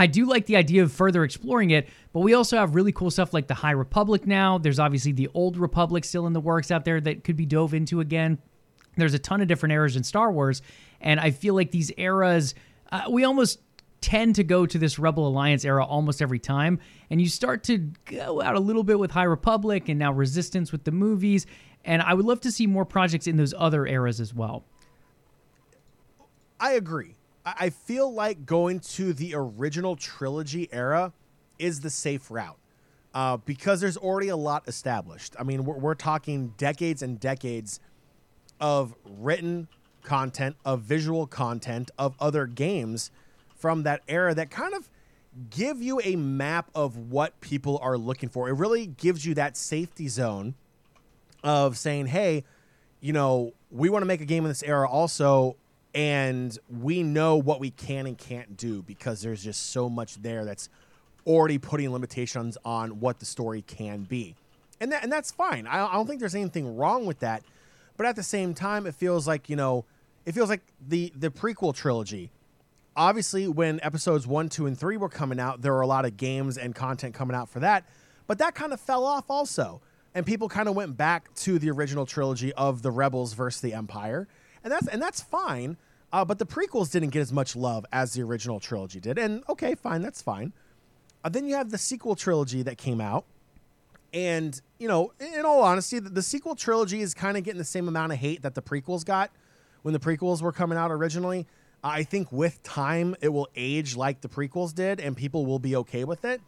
I 0.00 0.06
do 0.06 0.24
like 0.24 0.46
the 0.46 0.56
idea 0.56 0.82
of 0.82 0.90
further 0.90 1.24
exploring 1.24 1.72
it, 1.72 1.86
but 2.14 2.20
we 2.20 2.32
also 2.32 2.56
have 2.56 2.74
really 2.74 2.90
cool 2.90 3.10
stuff 3.10 3.34
like 3.34 3.48
the 3.48 3.54
High 3.54 3.72
Republic 3.72 4.26
now. 4.26 4.56
There's 4.56 4.78
obviously 4.78 5.12
the 5.12 5.28
Old 5.34 5.58
Republic 5.58 6.06
still 6.06 6.26
in 6.26 6.32
the 6.32 6.40
works 6.40 6.70
out 6.70 6.86
there 6.86 7.02
that 7.02 7.22
could 7.22 7.36
be 7.36 7.44
dove 7.44 7.74
into 7.74 8.00
again. 8.00 8.38
There's 8.96 9.12
a 9.12 9.18
ton 9.18 9.42
of 9.42 9.48
different 9.48 9.74
eras 9.74 9.96
in 9.96 10.02
Star 10.02 10.32
Wars, 10.32 10.62
and 11.02 11.20
I 11.20 11.32
feel 11.32 11.54
like 11.54 11.70
these 11.70 11.92
eras, 11.98 12.54
uh, 12.90 13.02
we 13.10 13.24
almost 13.24 13.60
tend 14.00 14.36
to 14.36 14.42
go 14.42 14.64
to 14.64 14.78
this 14.78 14.98
Rebel 14.98 15.28
Alliance 15.28 15.66
era 15.66 15.84
almost 15.84 16.22
every 16.22 16.38
time. 16.38 16.78
And 17.10 17.20
you 17.20 17.28
start 17.28 17.62
to 17.64 17.76
go 18.06 18.40
out 18.40 18.56
a 18.56 18.60
little 18.60 18.84
bit 18.84 18.98
with 18.98 19.10
High 19.10 19.24
Republic 19.24 19.90
and 19.90 19.98
now 19.98 20.12
Resistance 20.12 20.72
with 20.72 20.84
the 20.84 20.92
movies. 20.92 21.44
And 21.84 22.00
I 22.00 22.14
would 22.14 22.24
love 22.24 22.40
to 22.40 22.50
see 22.50 22.66
more 22.66 22.86
projects 22.86 23.26
in 23.26 23.36
those 23.36 23.52
other 23.54 23.86
eras 23.86 24.18
as 24.18 24.32
well. 24.32 24.64
I 26.58 26.72
agree. 26.72 27.16
I 27.44 27.70
feel 27.70 28.12
like 28.12 28.44
going 28.44 28.80
to 28.80 29.12
the 29.12 29.34
original 29.34 29.96
trilogy 29.96 30.68
era 30.72 31.12
is 31.58 31.80
the 31.80 31.90
safe 31.90 32.30
route 32.30 32.58
uh, 33.14 33.38
because 33.38 33.80
there's 33.80 33.96
already 33.96 34.28
a 34.28 34.36
lot 34.36 34.68
established. 34.68 35.34
I 35.38 35.44
mean, 35.44 35.64
we're, 35.64 35.76
we're 35.76 35.94
talking 35.94 36.54
decades 36.58 37.02
and 37.02 37.18
decades 37.18 37.80
of 38.60 38.94
written 39.04 39.68
content, 40.02 40.56
of 40.64 40.82
visual 40.82 41.26
content, 41.26 41.90
of 41.98 42.14
other 42.20 42.46
games 42.46 43.10
from 43.56 43.82
that 43.84 44.02
era 44.08 44.34
that 44.34 44.50
kind 44.50 44.74
of 44.74 44.88
give 45.50 45.82
you 45.82 46.00
a 46.02 46.16
map 46.16 46.70
of 46.74 46.96
what 46.96 47.40
people 47.40 47.78
are 47.82 47.96
looking 47.96 48.28
for. 48.28 48.48
It 48.48 48.54
really 48.54 48.86
gives 48.86 49.24
you 49.24 49.34
that 49.34 49.56
safety 49.56 50.08
zone 50.08 50.54
of 51.42 51.78
saying, 51.78 52.06
hey, 52.06 52.44
you 53.00 53.12
know, 53.12 53.52
we 53.70 53.88
want 53.88 54.02
to 54.02 54.06
make 54.06 54.20
a 54.20 54.26
game 54.26 54.44
in 54.44 54.48
this 54.50 54.62
era 54.62 54.88
also, 54.88 55.56
and 55.94 56.56
we 56.68 57.02
know 57.02 57.36
what 57.36 57.60
we 57.60 57.70
can 57.70 58.06
and 58.06 58.16
can't 58.16 58.56
do 58.56 58.82
because 58.82 59.22
there's 59.22 59.42
just 59.42 59.70
so 59.70 59.88
much 59.88 60.22
there 60.22 60.44
that's 60.44 60.68
already 61.26 61.58
putting 61.58 61.92
limitations 61.92 62.56
on 62.64 63.00
what 63.00 63.18
the 63.18 63.26
story 63.26 63.62
can 63.62 64.04
be. 64.04 64.36
And 64.80 64.92
that 64.92 65.02
and 65.02 65.12
that's 65.12 65.30
fine. 65.30 65.66
I, 65.66 65.86
I 65.86 65.92
don't 65.94 66.06
think 66.06 66.20
there's 66.20 66.34
anything 66.34 66.76
wrong 66.76 67.06
with 67.06 67.20
that. 67.20 67.42
But 67.96 68.06
at 68.06 68.16
the 68.16 68.22
same 68.22 68.54
time, 68.54 68.86
it 68.86 68.94
feels 68.94 69.28
like, 69.28 69.50
you 69.50 69.56
know, 69.56 69.84
it 70.24 70.32
feels 70.32 70.48
like 70.48 70.62
the 70.86 71.12
the 71.16 71.30
prequel 71.30 71.74
trilogy 71.74 72.30
obviously 72.96 73.46
when 73.48 73.80
episodes 73.82 74.26
one 74.26 74.48
two 74.48 74.66
and 74.66 74.78
three 74.78 74.96
were 74.96 75.08
coming 75.08 75.40
out 75.40 75.62
there 75.62 75.72
were 75.72 75.80
a 75.80 75.86
lot 75.86 76.04
of 76.04 76.16
games 76.16 76.58
and 76.58 76.74
content 76.74 77.14
coming 77.14 77.36
out 77.36 77.48
for 77.48 77.60
that 77.60 77.84
but 78.26 78.38
that 78.38 78.54
kind 78.54 78.72
of 78.72 78.80
fell 78.80 79.04
off 79.04 79.24
also 79.30 79.80
and 80.14 80.26
people 80.26 80.48
kind 80.48 80.68
of 80.68 80.74
went 80.74 80.96
back 80.96 81.32
to 81.34 81.58
the 81.58 81.70
original 81.70 82.04
trilogy 82.04 82.52
of 82.54 82.82
the 82.82 82.90
rebels 82.90 83.32
versus 83.32 83.60
the 83.60 83.72
empire 83.72 84.26
and 84.64 84.72
that's 84.72 84.86
and 84.88 85.00
that's 85.00 85.20
fine 85.20 85.76
uh, 86.12 86.24
but 86.24 86.38
the 86.38 86.46
prequels 86.46 86.90
didn't 86.90 87.10
get 87.10 87.20
as 87.20 87.32
much 87.32 87.54
love 87.54 87.86
as 87.92 88.12
the 88.14 88.22
original 88.22 88.60
trilogy 88.60 89.00
did 89.00 89.18
and 89.18 89.42
okay 89.48 89.74
fine 89.74 90.02
that's 90.02 90.22
fine 90.22 90.52
uh, 91.24 91.28
then 91.28 91.46
you 91.46 91.54
have 91.54 91.70
the 91.70 91.78
sequel 91.78 92.14
trilogy 92.14 92.62
that 92.62 92.78
came 92.78 93.00
out 93.00 93.24
and 94.12 94.60
you 94.78 94.88
know 94.88 95.12
in 95.20 95.44
all 95.44 95.62
honesty 95.62 95.98
the, 95.98 96.10
the 96.10 96.22
sequel 96.22 96.54
trilogy 96.54 97.00
is 97.00 97.14
kind 97.14 97.36
of 97.36 97.44
getting 97.44 97.58
the 97.58 97.64
same 97.64 97.88
amount 97.88 98.12
of 98.12 98.18
hate 98.18 98.42
that 98.42 98.54
the 98.54 98.62
prequels 98.62 99.04
got 99.04 99.30
when 99.82 99.92
the 99.92 100.00
prequels 100.00 100.42
were 100.42 100.52
coming 100.52 100.76
out 100.76 100.90
originally 100.90 101.46
I 101.82 102.02
think 102.02 102.30
with 102.30 102.62
time 102.62 103.16
it 103.20 103.30
will 103.30 103.48
age 103.56 103.96
like 103.96 104.20
the 104.20 104.28
prequels 104.28 104.74
did, 104.74 105.00
and 105.00 105.16
people 105.16 105.46
will 105.46 105.58
be 105.58 105.76
okay 105.76 106.04
with 106.04 106.24
it. 106.24 106.40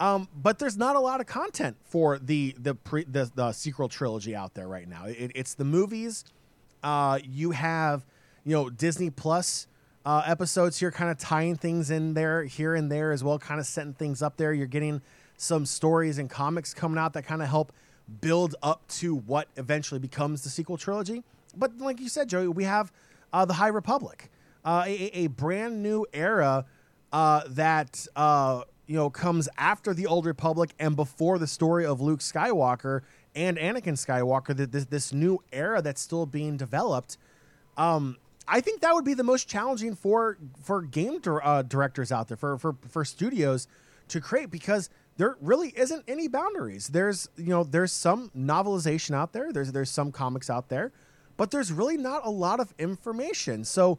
Um, 0.00 0.28
but 0.34 0.58
there's 0.58 0.76
not 0.76 0.96
a 0.96 1.00
lot 1.00 1.20
of 1.20 1.26
content 1.26 1.76
for 1.84 2.18
the 2.18 2.54
the 2.58 2.74
pre, 2.74 3.04
the, 3.04 3.30
the 3.34 3.52
sequel 3.52 3.88
trilogy 3.88 4.34
out 4.34 4.54
there 4.54 4.66
right 4.66 4.88
now. 4.88 5.06
It, 5.06 5.32
it's 5.34 5.54
the 5.54 5.64
movies. 5.64 6.24
Uh, 6.84 7.18
you 7.28 7.50
have 7.50 8.04
you 8.44 8.54
know 8.54 8.70
Disney 8.70 9.10
Plus 9.10 9.66
uh, 10.06 10.22
episodes 10.26 10.78
here, 10.78 10.90
kind 10.90 11.10
of 11.10 11.18
tying 11.18 11.56
things 11.56 11.90
in 11.90 12.14
there 12.14 12.44
here 12.44 12.74
and 12.74 12.92
there 12.92 13.10
as 13.10 13.24
well, 13.24 13.38
kind 13.38 13.58
of 13.58 13.66
setting 13.66 13.94
things 13.94 14.22
up 14.22 14.36
there. 14.36 14.52
You're 14.52 14.66
getting 14.66 15.00
some 15.36 15.66
stories 15.66 16.18
and 16.18 16.30
comics 16.30 16.72
coming 16.72 16.98
out 16.98 17.14
that 17.14 17.24
kind 17.24 17.42
of 17.42 17.48
help 17.48 17.72
build 18.20 18.54
up 18.62 18.86
to 18.86 19.16
what 19.16 19.48
eventually 19.56 19.98
becomes 19.98 20.42
the 20.44 20.50
sequel 20.50 20.76
trilogy. 20.76 21.24
But 21.56 21.78
like 21.78 22.00
you 22.00 22.08
said, 22.08 22.28
Joey, 22.28 22.48
we 22.48 22.64
have 22.64 22.92
uh, 23.32 23.44
the 23.44 23.54
High 23.54 23.68
Republic 23.68 24.30
uh, 24.64 24.84
a, 24.86 25.24
a, 25.24 25.26
brand 25.28 25.82
new 25.82 26.06
era 26.12 26.64
uh, 27.12 27.42
that 27.48 28.06
uh, 28.16 28.62
you 28.86 28.96
know 28.96 29.10
comes 29.10 29.48
after 29.58 29.94
the 29.94 30.06
Old 30.06 30.26
Republic 30.26 30.74
and 30.78 30.96
before 30.96 31.38
the 31.38 31.46
story 31.46 31.84
of 31.84 32.00
Luke 32.00 32.20
Skywalker 32.20 33.02
and 33.34 33.56
Anakin 33.56 33.94
Skywalker. 33.94 34.56
That 34.56 34.72
this, 34.72 34.86
this 34.86 35.12
new 35.12 35.42
era 35.52 35.82
that's 35.82 36.00
still 36.00 36.26
being 36.26 36.56
developed. 36.56 37.18
Um, 37.76 38.18
I 38.46 38.60
think 38.60 38.82
that 38.82 38.94
would 38.94 39.04
be 39.04 39.14
the 39.14 39.24
most 39.24 39.48
challenging 39.48 39.94
for 39.94 40.38
for 40.62 40.82
game 40.82 41.20
dir- 41.20 41.44
uh, 41.44 41.62
directors 41.62 42.12
out 42.12 42.28
there 42.28 42.36
for, 42.36 42.58
for 42.58 42.76
for 42.88 43.04
studios 43.04 43.66
to 44.08 44.20
create 44.20 44.50
because 44.50 44.90
there 45.16 45.36
really 45.40 45.68
isn't 45.76 46.04
any 46.08 46.28
boundaries. 46.28 46.88
There's 46.88 47.28
you 47.36 47.48
know 47.48 47.64
there's 47.64 47.92
some 47.92 48.30
novelization 48.36 49.14
out 49.14 49.32
there. 49.32 49.52
There's 49.52 49.72
there's 49.72 49.90
some 49.90 50.12
comics 50.12 50.50
out 50.50 50.68
there, 50.68 50.92
but 51.36 51.50
there's 51.50 51.72
really 51.72 51.96
not 51.96 52.24
a 52.24 52.30
lot 52.30 52.60
of 52.60 52.74
information. 52.78 53.64
So 53.64 53.98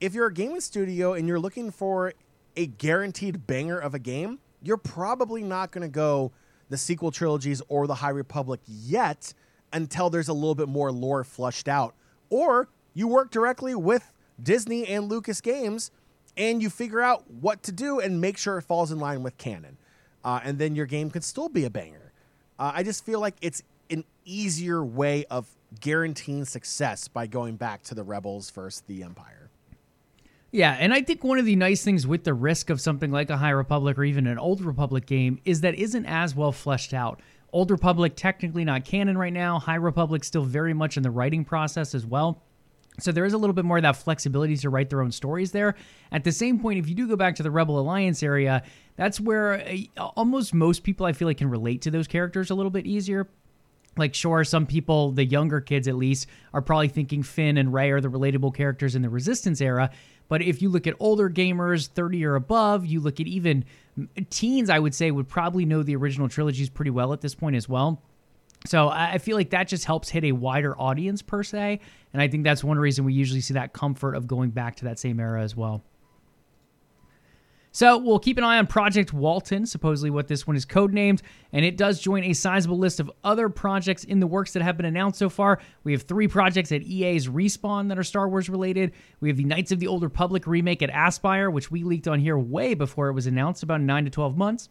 if 0.00 0.14
you're 0.14 0.26
a 0.26 0.34
gaming 0.34 0.60
studio 0.60 1.14
and 1.14 1.28
you're 1.28 1.40
looking 1.40 1.70
for 1.70 2.12
a 2.56 2.66
guaranteed 2.66 3.46
banger 3.46 3.78
of 3.78 3.94
a 3.94 3.98
game, 3.98 4.40
you're 4.62 4.76
probably 4.76 5.42
not 5.42 5.70
going 5.70 5.82
to 5.82 5.92
go 5.92 6.32
the 6.68 6.76
sequel 6.76 7.10
trilogies 7.10 7.62
or 7.68 7.86
the 7.86 7.96
High 7.96 8.10
Republic 8.10 8.60
yet 8.66 9.32
until 9.72 10.10
there's 10.10 10.28
a 10.28 10.32
little 10.32 10.54
bit 10.54 10.68
more 10.68 10.92
lore 10.92 11.24
flushed 11.24 11.68
out. 11.68 11.94
Or 12.30 12.68
you 12.94 13.08
work 13.08 13.30
directly 13.30 13.74
with 13.74 14.12
Disney 14.42 14.86
and 14.86 15.08
Lucas 15.08 15.40
Games 15.40 15.90
and 16.36 16.62
you 16.62 16.70
figure 16.70 17.00
out 17.00 17.30
what 17.30 17.62
to 17.64 17.72
do 17.72 18.00
and 18.00 18.20
make 18.20 18.36
sure 18.36 18.58
it 18.58 18.62
falls 18.62 18.92
in 18.92 18.98
line 18.98 19.22
with 19.22 19.38
canon. 19.38 19.78
Uh, 20.24 20.40
and 20.42 20.58
then 20.58 20.74
your 20.74 20.86
game 20.86 21.10
could 21.10 21.24
still 21.24 21.48
be 21.48 21.64
a 21.64 21.70
banger. 21.70 22.12
Uh, 22.58 22.72
I 22.74 22.82
just 22.82 23.04
feel 23.04 23.20
like 23.20 23.36
it's 23.40 23.62
an 23.90 24.04
easier 24.24 24.84
way 24.84 25.24
of 25.30 25.48
guaranteeing 25.80 26.44
success 26.44 27.08
by 27.08 27.26
going 27.26 27.56
back 27.56 27.82
to 27.84 27.94
the 27.94 28.02
Rebels 28.02 28.50
versus 28.50 28.82
the 28.86 29.02
Empire. 29.02 29.45
Yeah, 30.52 30.76
and 30.78 30.94
I 30.94 31.02
think 31.02 31.22
one 31.24 31.38
of 31.38 31.44
the 31.44 31.56
nice 31.56 31.84
things 31.84 32.06
with 32.06 32.24
the 32.24 32.32
risk 32.32 32.70
of 32.70 32.80
something 32.80 33.10
like 33.10 33.30
a 33.30 33.36
High 33.36 33.50
Republic 33.50 33.98
or 33.98 34.04
even 34.04 34.26
an 34.26 34.38
Old 34.38 34.60
Republic 34.62 35.04
game 35.06 35.38
is 35.44 35.60
that 35.62 35.74
isn't 35.74 36.06
as 36.06 36.34
well 36.34 36.52
fleshed 36.52 36.94
out. 36.94 37.20
Old 37.52 37.70
Republic 37.70 38.14
technically 38.16 38.64
not 38.64 38.84
canon 38.84 39.18
right 39.18 39.32
now. 39.32 39.58
High 39.58 39.76
Republic 39.76 40.24
still 40.24 40.44
very 40.44 40.72
much 40.72 40.96
in 40.96 41.02
the 41.02 41.10
writing 41.10 41.44
process 41.44 41.94
as 41.94 42.06
well. 42.06 42.42
So 42.98 43.12
there 43.12 43.26
is 43.26 43.34
a 43.34 43.38
little 43.38 43.54
bit 43.54 43.64
more 43.64 43.76
of 43.76 43.82
that 43.82 43.96
flexibility 43.96 44.56
to 44.56 44.70
write 44.70 44.88
their 44.88 45.02
own 45.02 45.12
stories 45.12 45.52
there. 45.52 45.74
At 46.12 46.24
the 46.24 46.32
same 46.32 46.58
point, 46.58 46.78
if 46.78 46.88
you 46.88 46.94
do 46.94 47.06
go 47.06 47.16
back 47.16 47.34
to 47.36 47.42
the 47.42 47.50
Rebel 47.50 47.78
Alliance 47.78 48.22
area, 48.22 48.62
that's 48.96 49.20
where 49.20 49.60
uh, 49.98 50.06
almost 50.16 50.54
most 50.54 50.82
people 50.82 51.04
I 51.04 51.12
feel 51.12 51.28
like 51.28 51.38
can 51.38 51.50
relate 51.50 51.82
to 51.82 51.90
those 51.90 52.06
characters 52.06 52.50
a 52.50 52.54
little 52.54 52.70
bit 52.70 52.86
easier. 52.86 53.28
Like, 53.98 54.14
sure, 54.14 54.44
some 54.44 54.66
people, 54.66 55.12
the 55.12 55.24
younger 55.24 55.60
kids 55.60 55.88
at 55.88 55.96
least, 55.96 56.26
are 56.52 56.60
probably 56.60 56.88
thinking 56.88 57.22
Finn 57.22 57.56
and 57.56 57.72
Rey 57.72 57.90
are 57.90 58.00
the 58.00 58.08
relatable 58.08 58.54
characters 58.54 58.94
in 58.94 59.02
the 59.02 59.08
Resistance 59.08 59.60
era. 59.60 59.90
But 60.28 60.42
if 60.42 60.60
you 60.60 60.68
look 60.68 60.86
at 60.86 60.94
older 60.98 61.30
gamers, 61.30 61.86
30 61.88 62.24
or 62.24 62.34
above, 62.34 62.84
you 62.84 63.00
look 63.00 63.20
at 63.20 63.26
even 63.26 63.64
teens, 64.30 64.70
I 64.70 64.78
would 64.78 64.94
say, 64.94 65.10
would 65.10 65.28
probably 65.28 65.64
know 65.64 65.82
the 65.82 65.96
original 65.96 66.28
trilogies 66.28 66.68
pretty 66.68 66.90
well 66.90 67.12
at 67.12 67.20
this 67.20 67.34
point 67.34 67.56
as 67.56 67.68
well. 67.68 68.02
So 68.66 68.88
I 68.88 69.18
feel 69.18 69.36
like 69.36 69.50
that 69.50 69.68
just 69.68 69.84
helps 69.84 70.08
hit 70.08 70.24
a 70.24 70.32
wider 70.32 70.76
audience 70.80 71.22
per 71.22 71.44
se. 71.44 71.80
And 72.12 72.20
I 72.20 72.26
think 72.26 72.42
that's 72.42 72.64
one 72.64 72.78
reason 72.78 73.04
we 73.04 73.12
usually 73.12 73.40
see 73.40 73.54
that 73.54 73.72
comfort 73.72 74.14
of 74.16 74.26
going 74.26 74.50
back 74.50 74.76
to 74.76 74.86
that 74.86 74.98
same 74.98 75.20
era 75.20 75.42
as 75.42 75.54
well. 75.54 75.84
So 77.76 77.98
we'll 77.98 78.18
keep 78.18 78.38
an 78.38 78.44
eye 78.44 78.56
on 78.56 78.66
Project 78.66 79.12
Walton, 79.12 79.66
supposedly 79.66 80.08
what 80.08 80.28
this 80.28 80.46
one 80.46 80.56
is 80.56 80.64
codenamed, 80.64 81.20
and 81.52 81.62
it 81.62 81.76
does 81.76 82.00
join 82.00 82.24
a 82.24 82.32
sizable 82.32 82.78
list 82.78 83.00
of 83.00 83.10
other 83.22 83.50
projects 83.50 84.02
in 84.02 84.18
the 84.18 84.26
works 84.26 84.54
that 84.54 84.62
have 84.62 84.78
been 84.78 84.86
announced 84.86 85.18
so 85.18 85.28
far. 85.28 85.60
We 85.84 85.92
have 85.92 86.04
three 86.04 86.26
projects 86.26 86.72
at 86.72 86.80
EA's 86.80 87.28
Respawn 87.28 87.90
that 87.90 87.98
are 87.98 88.02
Star 88.02 88.30
Wars 88.30 88.48
related. 88.48 88.92
We 89.20 89.28
have 89.28 89.36
the 89.36 89.44
Knights 89.44 89.72
of 89.72 89.78
the 89.78 89.88
Old 89.88 90.02
Republic 90.02 90.46
remake 90.46 90.80
at 90.80 90.90
Aspyr, 90.90 91.52
which 91.52 91.70
we 91.70 91.82
leaked 91.82 92.08
on 92.08 92.18
here 92.18 92.38
way 92.38 92.72
before 92.72 93.10
it 93.10 93.12
was 93.12 93.26
announced, 93.26 93.62
about 93.62 93.82
9 93.82 94.06
to 94.06 94.10
12 94.10 94.38
months. 94.38 94.70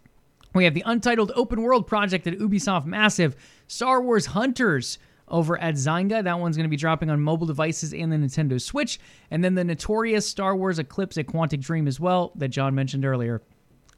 We 0.55 0.63
have 0.63 0.73
the 0.73 0.81
Untitled 0.83 1.31
Open 1.35 1.61
World 1.61 1.85
project 1.85 2.25
at 2.25 2.39
Ubisoft 2.39 2.87
Massive, 2.87 3.35
Star 3.67 4.01
Wars 4.01 4.25
Hunters 4.25 4.97
over 5.27 5.59
at 5.59 5.75
Zynga. 5.75 6.23
That 6.23 6.39
one's 6.39 6.57
going 6.57 6.65
to 6.65 6.69
be 6.69 6.77
dropping 6.77 7.09
on 7.09 7.19
mobile 7.21 7.47
devices 7.47 7.93
and 7.93 8.11
the 8.11 8.17
Nintendo 8.17 8.61
Switch. 8.61 8.99
And 9.31 9.43
then 9.43 9.55
the 9.55 9.63
notorious 9.63 10.27
Star 10.27 10.55
Wars 10.55 10.79
Eclipse 10.79 11.17
at 11.17 11.27
Quantic 11.27 11.61
Dream 11.61 11.87
as 11.87 11.99
well, 11.99 12.31
that 12.35 12.49
John 12.49 12.75
mentioned 12.75 13.05
earlier. 13.05 13.41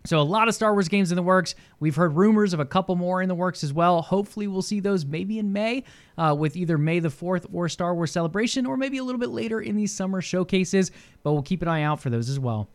So, 0.05 0.19
a 0.19 0.23
lot 0.23 0.47
of 0.47 0.55
Star 0.55 0.71
Wars 0.71 0.87
games 0.87 1.11
in 1.11 1.17
the 1.17 1.23
works. 1.23 1.53
We've 1.81 1.95
heard 1.95 2.15
rumors 2.15 2.53
of 2.53 2.61
a 2.61 2.65
couple 2.65 2.95
more 2.95 3.21
in 3.21 3.27
the 3.27 3.35
works 3.35 3.61
as 3.61 3.73
well. 3.73 4.01
Hopefully, 4.01 4.47
we'll 4.47 4.61
see 4.61 4.79
those 4.79 5.05
maybe 5.05 5.37
in 5.37 5.51
May 5.51 5.83
uh, 6.17 6.33
with 6.37 6.55
either 6.55 6.77
May 6.77 6.99
the 6.99 7.09
4th 7.09 7.45
or 7.51 7.67
Star 7.67 7.93
Wars 7.93 8.11
Celebration, 8.11 8.65
or 8.65 8.77
maybe 8.77 8.99
a 8.99 9.03
little 9.03 9.19
bit 9.19 9.31
later 9.31 9.59
in 9.59 9.75
these 9.75 9.93
summer 9.93 10.21
showcases. 10.21 10.91
But 11.23 11.33
we'll 11.33 11.41
keep 11.41 11.61
an 11.61 11.67
eye 11.67 11.81
out 11.81 11.99
for 11.99 12.09
those 12.09 12.29
as 12.29 12.39
well. 12.39 12.69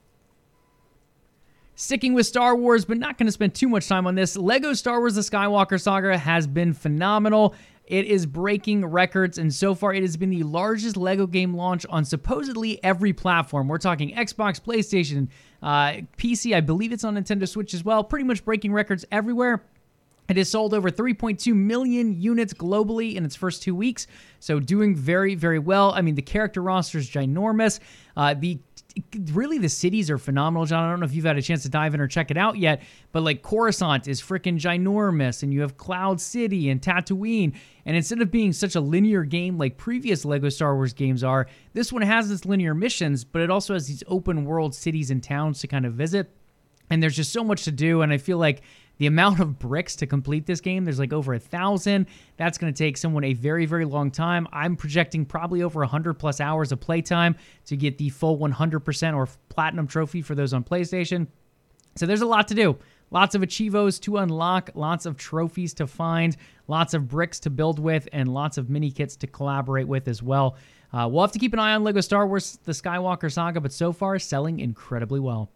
Sticking 1.74 2.12
with 2.12 2.26
Star 2.26 2.54
Wars, 2.54 2.84
but 2.84 2.98
not 2.98 3.16
going 3.16 3.26
to 3.26 3.32
spend 3.32 3.54
too 3.54 3.68
much 3.68 3.88
time 3.88 4.06
on 4.06 4.14
this, 4.14 4.36
Lego 4.36 4.74
Star 4.74 5.00
Wars 5.00 5.14
The 5.14 5.22
Skywalker 5.22 5.80
Saga 5.80 6.18
has 6.18 6.46
been 6.46 6.74
phenomenal. 6.74 7.54
It 7.86 8.06
is 8.06 8.26
breaking 8.26 8.86
records, 8.86 9.38
and 9.38 9.52
so 9.52 9.74
far 9.74 9.92
it 9.92 10.02
has 10.02 10.16
been 10.16 10.30
the 10.30 10.44
largest 10.44 10.96
LEGO 10.96 11.26
game 11.26 11.54
launch 11.54 11.84
on 11.90 12.04
supposedly 12.04 12.82
every 12.82 13.12
platform. 13.12 13.68
We're 13.68 13.78
talking 13.78 14.14
Xbox, 14.14 14.60
PlayStation, 14.60 15.28
uh, 15.62 16.04
PC, 16.16 16.54
I 16.54 16.60
believe 16.60 16.92
it's 16.92 17.04
on 17.04 17.16
Nintendo 17.16 17.48
Switch 17.48 17.74
as 17.74 17.84
well, 17.84 18.04
pretty 18.04 18.24
much 18.24 18.44
breaking 18.44 18.72
records 18.72 19.04
everywhere. 19.10 19.64
It 20.32 20.38
has 20.38 20.48
sold 20.48 20.72
over 20.72 20.90
3.2 20.90 21.54
million 21.54 22.18
units 22.18 22.54
globally 22.54 23.16
in 23.16 23.24
its 23.26 23.36
first 23.36 23.62
two 23.62 23.74
weeks, 23.74 24.06
so 24.40 24.60
doing 24.60 24.96
very, 24.96 25.34
very 25.34 25.58
well. 25.58 25.92
I 25.92 26.00
mean, 26.00 26.14
the 26.14 26.22
character 26.22 26.62
roster 26.62 26.96
is 26.96 27.10
ginormous. 27.10 27.80
Uh, 28.16 28.32
the 28.32 28.58
really 29.32 29.58
the 29.58 29.68
cities 29.68 30.08
are 30.08 30.16
phenomenal, 30.16 30.64
John. 30.64 30.84
I 30.84 30.90
don't 30.90 31.00
know 31.00 31.04
if 31.04 31.12
you've 31.12 31.26
had 31.26 31.36
a 31.36 31.42
chance 31.42 31.64
to 31.64 31.68
dive 31.68 31.92
in 31.92 32.00
or 32.00 32.08
check 32.08 32.30
it 32.30 32.38
out 32.38 32.56
yet, 32.56 32.80
but 33.12 33.22
like 33.22 33.42
Coruscant 33.42 34.08
is 34.08 34.22
freaking 34.22 34.58
ginormous, 34.58 35.42
and 35.42 35.52
you 35.52 35.60
have 35.60 35.76
Cloud 35.76 36.18
City 36.18 36.70
and 36.70 36.80
Tatooine. 36.80 37.54
And 37.84 37.94
instead 37.94 38.22
of 38.22 38.30
being 38.30 38.54
such 38.54 38.74
a 38.74 38.80
linear 38.80 39.24
game 39.24 39.58
like 39.58 39.76
previous 39.76 40.24
Lego 40.24 40.48
Star 40.48 40.74
Wars 40.76 40.94
games 40.94 41.22
are, 41.22 41.46
this 41.74 41.92
one 41.92 42.00
has 42.00 42.30
its 42.30 42.46
linear 42.46 42.72
missions, 42.72 43.22
but 43.22 43.42
it 43.42 43.50
also 43.50 43.74
has 43.74 43.86
these 43.86 44.02
open 44.06 44.46
world 44.46 44.74
cities 44.74 45.10
and 45.10 45.22
towns 45.22 45.60
to 45.60 45.66
kind 45.66 45.84
of 45.84 45.92
visit. 45.92 46.30
And 46.88 47.02
there's 47.02 47.16
just 47.16 47.32
so 47.32 47.44
much 47.44 47.64
to 47.64 47.70
do, 47.70 48.00
and 48.00 48.14
I 48.14 48.16
feel 48.16 48.38
like 48.38 48.62
the 49.02 49.08
amount 49.08 49.40
of 49.40 49.58
bricks 49.58 49.96
to 49.96 50.06
complete 50.06 50.46
this 50.46 50.60
game, 50.60 50.84
there's 50.84 51.00
like 51.00 51.12
over 51.12 51.34
a 51.34 51.38
thousand. 51.40 52.06
That's 52.36 52.56
going 52.56 52.72
to 52.72 52.78
take 52.78 52.96
someone 52.96 53.24
a 53.24 53.32
very, 53.32 53.66
very 53.66 53.84
long 53.84 54.12
time. 54.12 54.46
I'm 54.52 54.76
projecting 54.76 55.26
probably 55.26 55.64
over 55.64 55.80
100 55.80 56.14
plus 56.14 56.40
hours 56.40 56.70
of 56.70 56.78
playtime 56.78 57.34
to 57.66 57.76
get 57.76 57.98
the 57.98 58.10
full 58.10 58.38
100% 58.38 59.16
or 59.16 59.28
platinum 59.48 59.88
trophy 59.88 60.22
for 60.22 60.36
those 60.36 60.52
on 60.52 60.62
PlayStation. 60.62 61.26
So 61.96 62.06
there's 62.06 62.20
a 62.20 62.26
lot 62.26 62.46
to 62.46 62.54
do. 62.54 62.78
Lots 63.10 63.34
of 63.34 63.42
achievos 63.42 63.98
to 63.98 64.18
unlock, 64.18 64.70
lots 64.76 65.04
of 65.04 65.16
trophies 65.16 65.74
to 65.74 65.88
find, 65.88 66.36
lots 66.68 66.94
of 66.94 67.08
bricks 67.08 67.40
to 67.40 67.50
build 67.50 67.80
with, 67.80 68.08
and 68.12 68.32
lots 68.32 68.56
of 68.56 68.70
mini 68.70 68.92
kits 68.92 69.16
to 69.16 69.26
collaborate 69.26 69.88
with 69.88 70.06
as 70.06 70.22
well. 70.22 70.56
Uh, 70.92 71.08
we'll 71.10 71.22
have 71.22 71.32
to 71.32 71.40
keep 71.40 71.52
an 71.54 71.58
eye 71.58 71.74
on 71.74 71.82
LEGO 71.82 72.02
Star 72.02 72.24
Wars 72.24 72.60
The 72.62 72.70
Skywalker 72.70 73.32
Saga, 73.32 73.60
but 73.60 73.72
so 73.72 73.92
far, 73.92 74.20
selling 74.20 74.60
incredibly 74.60 75.18
well. 75.18 75.50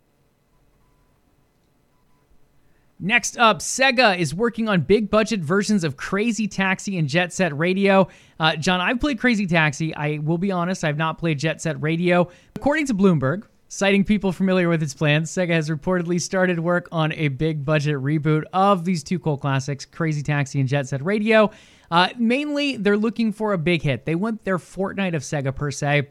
Next 2.99 3.37
up, 3.37 3.59
Sega 3.59 4.19
is 4.19 4.35
working 4.35 4.71
on 4.71 4.81
big 4.81 5.11
budget 5.11 5.41
versions 5.41 5.85
of 5.85 5.99
Crazy 5.99 6.49
Taxi 6.49 6.97
and 6.97 7.07
Jet 7.07 7.31
Set 7.31 7.57
Radio. 7.57 8.09
Uh, 8.41 8.57
John, 8.57 8.81
I've 8.81 9.01
played 9.01 9.19
Crazy 9.19 9.47
Taxi. 9.47 9.95
I 9.95 10.19
will 10.19 10.39
be 10.39 10.51
honest, 10.51 10.83
I've 10.83 10.97
not 10.97 11.19
played 11.19 11.39
Jet 11.39 11.61
Set 11.61 11.81
Radio. 11.83 12.31
According 12.55 12.87
to 12.87 12.95
Bloomberg, 12.95 13.45
citing 13.69 14.03
people 14.03 14.33
familiar 14.33 14.71
with 14.71 14.83
its 14.83 14.95
plans, 14.95 15.31
Sega 15.31 15.51
has 15.51 15.69
reportedly 15.69 16.19
started 16.19 16.59
work 16.59 16.89
on 16.91 17.13
a 17.13 17.29
big 17.29 17.67
budget 17.67 17.97
reboot 17.97 18.45
of 18.55 18.87
these 18.87 19.05
two 19.05 19.19
cult 19.19 19.43
classics, 19.43 19.85
Crazy 19.85 20.23
Taxi 20.23 20.59
and 20.61 20.69
Jet 20.69 20.89
Set 20.89 21.05
Radio. 21.05 21.51
Uh, 21.91 22.09
mainly, 22.17 22.79
they're 22.79 22.97
looking 22.97 23.31
for 23.31 23.53
a 23.53 23.59
big 23.59 23.83
hit. 23.83 24.07
They 24.07 24.15
want 24.15 24.43
their 24.45 24.57
Fortnite 24.57 25.15
of 25.15 25.21
Sega, 25.21 25.55
per 25.55 25.71
se. 25.71 26.09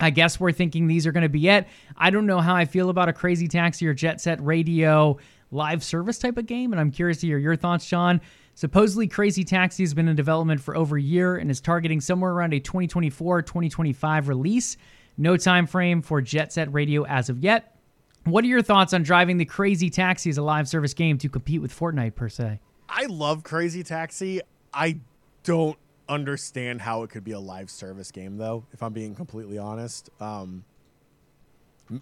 I 0.00 0.10
guess 0.10 0.38
we're 0.38 0.52
thinking 0.52 0.86
these 0.86 1.06
are 1.06 1.12
going 1.12 1.22
to 1.22 1.28
be 1.28 1.48
it. 1.48 1.66
I 1.96 2.10
don't 2.10 2.26
know 2.26 2.40
how 2.40 2.54
I 2.54 2.64
feel 2.64 2.90
about 2.90 3.08
a 3.08 3.12
Crazy 3.12 3.48
Taxi 3.48 3.86
or 3.86 3.94
Jet 3.94 4.20
Set 4.20 4.44
Radio 4.44 5.18
live 5.50 5.82
service 5.82 6.18
type 6.18 6.36
of 6.36 6.46
game, 6.46 6.72
and 6.72 6.80
I'm 6.80 6.90
curious 6.90 7.18
to 7.18 7.26
hear 7.26 7.38
your 7.38 7.56
thoughts, 7.56 7.86
John. 7.86 8.20
Supposedly, 8.54 9.06
Crazy 9.06 9.44
Taxi 9.44 9.82
has 9.82 9.92
been 9.92 10.08
in 10.08 10.16
development 10.16 10.60
for 10.60 10.76
over 10.76 10.96
a 10.96 11.02
year 11.02 11.36
and 11.36 11.50
is 11.50 11.60
targeting 11.60 12.00
somewhere 12.00 12.32
around 12.32 12.54
a 12.54 12.60
2024 12.60 13.42
2025 13.42 14.28
release. 14.28 14.76
No 15.18 15.36
time 15.36 15.66
frame 15.66 16.02
for 16.02 16.20
Jet 16.20 16.52
Set 16.52 16.72
Radio 16.72 17.04
as 17.04 17.28
of 17.28 17.38
yet. 17.38 17.76
What 18.24 18.44
are 18.44 18.48
your 18.48 18.62
thoughts 18.62 18.92
on 18.92 19.02
driving 19.02 19.36
the 19.36 19.44
Crazy 19.44 19.88
Taxi 19.88 20.30
as 20.30 20.38
a 20.38 20.42
live 20.42 20.68
service 20.68 20.94
game 20.94 21.16
to 21.18 21.28
compete 21.28 21.62
with 21.62 21.72
Fortnite 21.72 22.14
per 22.14 22.28
se? 22.28 22.58
I 22.88 23.06
love 23.06 23.44
Crazy 23.44 23.82
Taxi. 23.82 24.40
I 24.74 24.98
don't 25.44 25.78
understand 26.08 26.80
how 26.80 27.02
it 27.02 27.10
could 27.10 27.24
be 27.24 27.32
a 27.32 27.38
live 27.38 27.70
service 27.70 28.10
game, 28.10 28.36
though. 28.36 28.64
If 28.72 28.82
I'm 28.82 28.92
being 28.92 29.14
completely 29.14 29.58
honest, 29.58 30.10
um, 30.20 30.64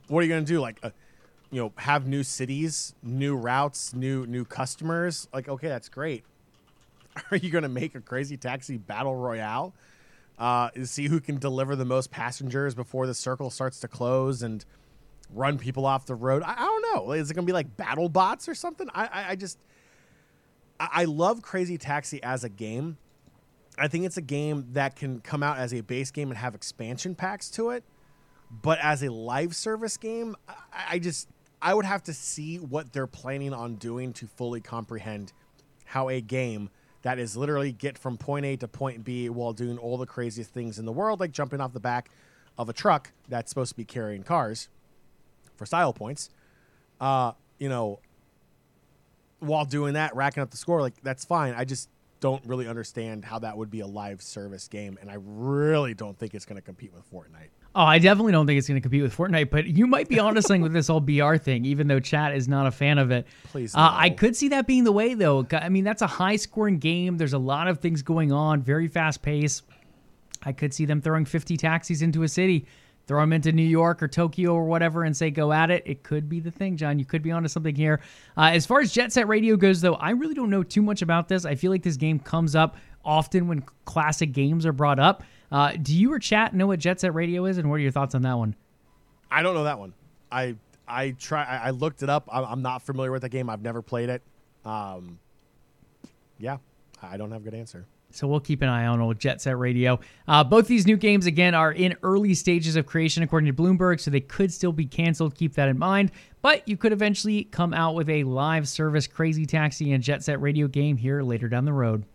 what 0.09 0.21
are 0.21 0.23
you 0.23 0.29
gonna 0.29 0.47
do? 0.47 0.61
Like, 0.61 0.79
uh, 0.83 0.91
you 1.55 1.61
know 1.61 1.73
have 1.77 2.09
new 2.09 2.25
cities, 2.25 2.95
new 3.01 3.37
routes, 3.37 3.95
new 3.95 4.27
new 4.27 4.45
customers. 4.45 5.29
Like 5.33 5.49
okay, 5.49 5.69
that's 5.69 5.89
great. 5.89 6.25
Are 7.31 7.37
you 7.37 7.51
going 7.51 7.63
to 7.63 7.69
make 7.69 7.95
a 7.95 8.01
crazy 8.01 8.37
taxi 8.37 8.77
battle 8.77 9.15
royale? 9.15 9.73
Uh, 10.37 10.71
see 10.83 11.07
who 11.07 11.21
can 11.21 11.39
deliver 11.39 11.77
the 11.77 11.85
most 11.85 12.11
passengers 12.11 12.75
before 12.75 13.07
the 13.07 13.15
circle 13.15 13.51
starts 13.51 13.79
to 13.79 13.87
close 13.87 14.43
and 14.43 14.65
run 15.33 15.59
people 15.59 15.87
off 15.87 16.07
the 16.07 16.15
road. 16.17 16.43
I, 16.43 16.55
I 16.55 16.65
don't 16.65 16.85
know. 16.93 17.13
Is 17.13 17.31
it 17.31 17.35
going 17.35 17.47
to 17.47 17.47
be 17.47 17.55
like 17.55 17.77
battle 17.77 18.09
bots 18.09 18.49
or 18.49 18.55
something? 18.57 18.89
I, 18.93 19.05
I, 19.07 19.31
I 19.31 19.37
just 19.37 19.59
I, 20.81 20.89
I 20.93 21.05
love 21.05 21.41
Crazy 21.41 21.79
Taxi 21.79 22.21
as 22.21 22.43
a 22.43 22.49
game. 22.49 22.99
I 23.79 23.87
think 23.87 24.07
it's 24.07 24.17
a 24.17 24.23
game 24.23 24.67
that 24.73 24.97
can 24.97 25.21
come 25.21 25.45
out 25.45 25.59
as 25.59 25.73
a 25.73 25.83
base 25.83 26.11
game 26.11 26.31
and 26.31 26.39
have 26.39 26.57
expansion 26.57 27.15
packs 27.15 27.49
to 27.51 27.71
it. 27.71 27.85
But 28.51 28.81
as 28.81 29.05
a 29.05 29.11
live 29.11 29.55
service 29.55 29.97
game, 29.97 30.35
I, 30.49 30.55
I 30.91 30.99
just 30.99 31.29
I 31.65 31.73
would 31.73 31.87
have 31.87 32.03
to 32.05 32.13
see 32.13 32.59
what 32.59 32.93
they're 32.93 33.07
planning 33.07 33.55
on 33.55 33.77
doing 33.77 34.13
to 34.15 34.27
fully 34.27 34.61
comprehend 34.61 35.33
how 35.87 36.11
a 36.11 36.21
game 36.21 36.69
that 37.01 37.19
is 37.19 37.39
literally 37.39 37.73
get 37.73 37.97
from 37.97 38.19
point 38.19 38.45
A 38.45 38.57
to 38.59 38.69
point 38.69 39.03
B 39.03 39.31
while 39.31 39.55
doing 39.55 39.79
all 39.79 39.97
the 39.97 40.07
craziest 40.07 40.51
things 40.51 40.79
in 40.79 40.85
the 40.85 40.93
world, 40.93 41.21
like 41.21 41.33
jumping 41.33 41.63
off 41.63 41.73
the 41.73 41.81
back 41.81 42.11
of 42.59 42.69
a 42.69 42.75
truck 42.75 43.13
that's 43.29 43.51
supposed 43.51 43.71
to 43.71 43.77
be 43.77 43.85
carrying 43.85 44.23
cars 44.23 44.69
for 45.57 45.65
style 45.65 45.95
points. 45.95 46.29
Uh, 47.01 47.33
you 47.59 47.71
know, 47.71 47.99
while 49.39 49.65
doing 49.65 49.95
that, 49.95 50.15
racking 50.15 50.43
up 50.43 50.51
the 50.51 50.59
score, 50.59 50.83
like 50.83 51.01
that's 51.03 51.25
fine. 51.25 51.55
I 51.57 51.65
just 51.65 51.89
don't 52.21 52.45
really 52.45 52.69
understand 52.69 53.25
how 53.25 53.39
that 53.39 53.57
would 53.57 53.71
be 53.71 53.81
a 53.81 53.87
live 53.87 54.21
service 54.21 54.69
game, 54.69 54.99
and 55.01 55.11
I 55.11 55.17
really 55.19 55.95
don't 55.95 56.19
think 56.19 56.35
it's 56.35 56.45
going 56.45 56.57
to 56.57 56.63
compete 56.63 56.93
with 56.93 57.11
Fortnite. 57.11 57.49
Oh, 57.77 57.83
I 57.83 57.99
definitely 57.99 58.31
don't 58.31 58.47
think 58.47 58.59
it's 58.59 58.69
going 58.69 58.77
to 58.77 58.81
compete 58.81 59.03
with 59.03 59.17
Fortnite, 59.17 59.51
but 59.51 59.67
you 59.67 59.89
might 59.89 60.09
be 60.09 60.21
onto 60.21 60.41
something 60.41 60.63
with 60.63 60.73
this 60.73 60.87
whole 60.87 61.01
BR 61.01 61.37
thing, 61.37 61.65
even 61.65 61.89
though 61.89 61.99
chat 61.99 62.35
is 62.35 62.47
not 62.47 62.69
a 62.69 62.71
fan 62.71 62.99
of 62.99 63.11
it. 63.11 63.27
Please, 63.45 63.75
no. 63.75 63.83
uh, 63.83 63.91
I 63.93 64.11
could 64.11 64.37
see 64.37 64.49
that 64.49 64.69
being 64.69 64.85
the 64.85 64.93
way, 64.93 65.15
though. 65.15 65.45
I 65.51 65.69
mean, 65.69 65.83
that's 65.83 66.03
a 66.03 66.07
high 66.07 66.37
scoring 66.37 66.79
game. 66.79 67.17
There's 67.17 67.33
a 67.33 67.39
lot 67.39 67.67
of 67.67 67.81
things 67.81 68.03
going 68.03 68.31
on, 68.31 68.63
very 68.63 68.87
fast 68.87 69.23
pace. 69.23 69.63
I 70.45 70.53
could 70.53 70.73
see 70.73 70.85
them 70.85 71.01
throwing 71.01 71.25
50 71.25 71.57
taxis 71.57 72.01
into 72.01 72.23
a 72.23 72.29
city, 72.29 72.67
throw 73.09 73.21
them 73.21 73.33
into 73.33 73.51
New 73.51 73.63
York 73.63 74.05
or 74.05 74.09
Tokyo 74.09 74.53
or 74.55 74.67
whatever, 74.67 75.03
and 75.03 75.17
say, 75.17 75.31
go 75.31 75.53
at 75.53 75.73
it. 75.73 75.83
It 75.85 76.05
could 76.05 76.29
be 76.29 76.39
the 76.39 76.53
thing, 76.53 76.77
John. 76.77 77.01
You 77.01 77.05
could 77.05 77.23
be 77.23 77.33
onto 77.33 77.49
something 77.49 77.75
here. 77.75 78.01
Uh, 78.37 78.51
as 78.53 78.67
far 78.67 78.81
as 78.81 78.93
Jet 78.93 79.13
Set 79.13 79.27
Radio 79.27 79.57
goes, 79.57 79.81
though, 79.81 79.95
I 79.95 80.11
really 80.11 80.35
don't 80.35 80.51
know 80.51 80.63
too 80.63 80.83
much 80.83 81.03
about 81.03 81.29
this. 81.29 81.45
I 81.45 81.57
feel 81.57 81.73
like 81.73 81.83
this 81.83 81.97
game 81.97 82.21
comes 82.21 82.55
up 82.55 82.77
often 83.05 83.49
when 83.49 83.65
classic 83.85 84.33
games 84.33 84.65
are 84.65 84.73
brought 84.73 85.01
up. 85.01 85.25
Uh, 85.55 85.71
do 85.81 85.97
you 85.97 86.13
or 86.13 86.19
chat 86.19 86.53
know 86.53 86.67
what 86.67 86.81
Jet 86.81 86.99
Set 86.99 87.15
Radio 87.15 87.45
is, 87.45 87.59
and 87.59 87.71
what 87.71 87.77
are 87.77 87.79
your 87.79 87.93
thoughts 87.93 88.17
on 88.17 88.23
that 88.23 88.37
one? 88.37 88.57
I 89.31 89.41
don't 89.41 89.55
know 89.55 89.63
that 89.63 89.79
one. 89.79 89.95
I 90.33 90.57
I 90.89 91.13
try. 91.13 91.45
I, 91.45 91.69
I 91.69 91.71
looked 91.71 92.03
it 92.03 92.11
up. 92.11 92.29
I'm, 92.33 92.45
I'm 92.45 92.63
not 92.63 92.83
familiar 92.83 93.13
with 93.13 93.23
the 93.23 93.29
game. 93.29 93.49
I've 93.49 93.63
never 93.63 93.81
played 93.81 94.09
it. 94.09 94.21
Um, 94.65 95.21
yeah, 96.41 96.57
I 97.01 97.17
don't 97.17 97.31
have 97.31 97.43
a 97.43 97.45
good 97.45 97.55
answer. 97.55 97.87
So 98.11 98.27
we'll 98.27 98.41
keep 98.41 98.63
an 98.63 98.69
eye 98.69 98.87
on 98.87 99.01
old 99.01 99.21
Jet 99.21 99.41
Set 99.41 99.57
Radio. 99.57 100.01
Uh, 100.27 100.43
both 100.43 100.67
these 100.67 100.89
new 100.89 100.97
games, 100.97 101.27
again, 101.27 101.55
are 101.55 101.71
in 101.71 101.95
early 102.03 102.35
stages 102.35 102.75
of 102.75 102.87
creation, 102.87 103.23
according 103.23 103.55
to 103.55 103.63
Bloomberg, 103.63 104.01
so 104.01 104.11
they 104.11 104.21
could 104.21 104.53
still 104.53 104.73
be 104.73 104.87
canceled. 104.87 105.37
Keep 105.37 105.55
that 105.55 105.69
in 105.69 105.79
mind. 105.79 106.11
But 106.43 106.67
you 106.69 106.77
could 106.77 106.93
eventually 106.93 107.45
come 107.45 107.73
out 107.73 107.95
with 107.95 108.11
a 108.11 108.25
live 108.25 108.67
service 108.67 109.07
Crazy 109.07 109.47
Taxi 109.47 109.93
and 109.93 110.03
Jet 110.03 110.25
Set 110.25 110.41
Radio 110.41 110.67
game 110.67 110.97
here 110.97 111.23
later 111.23 111.49
down 111.49 111.65
the 111.65 111.73
road. 111.73 112.07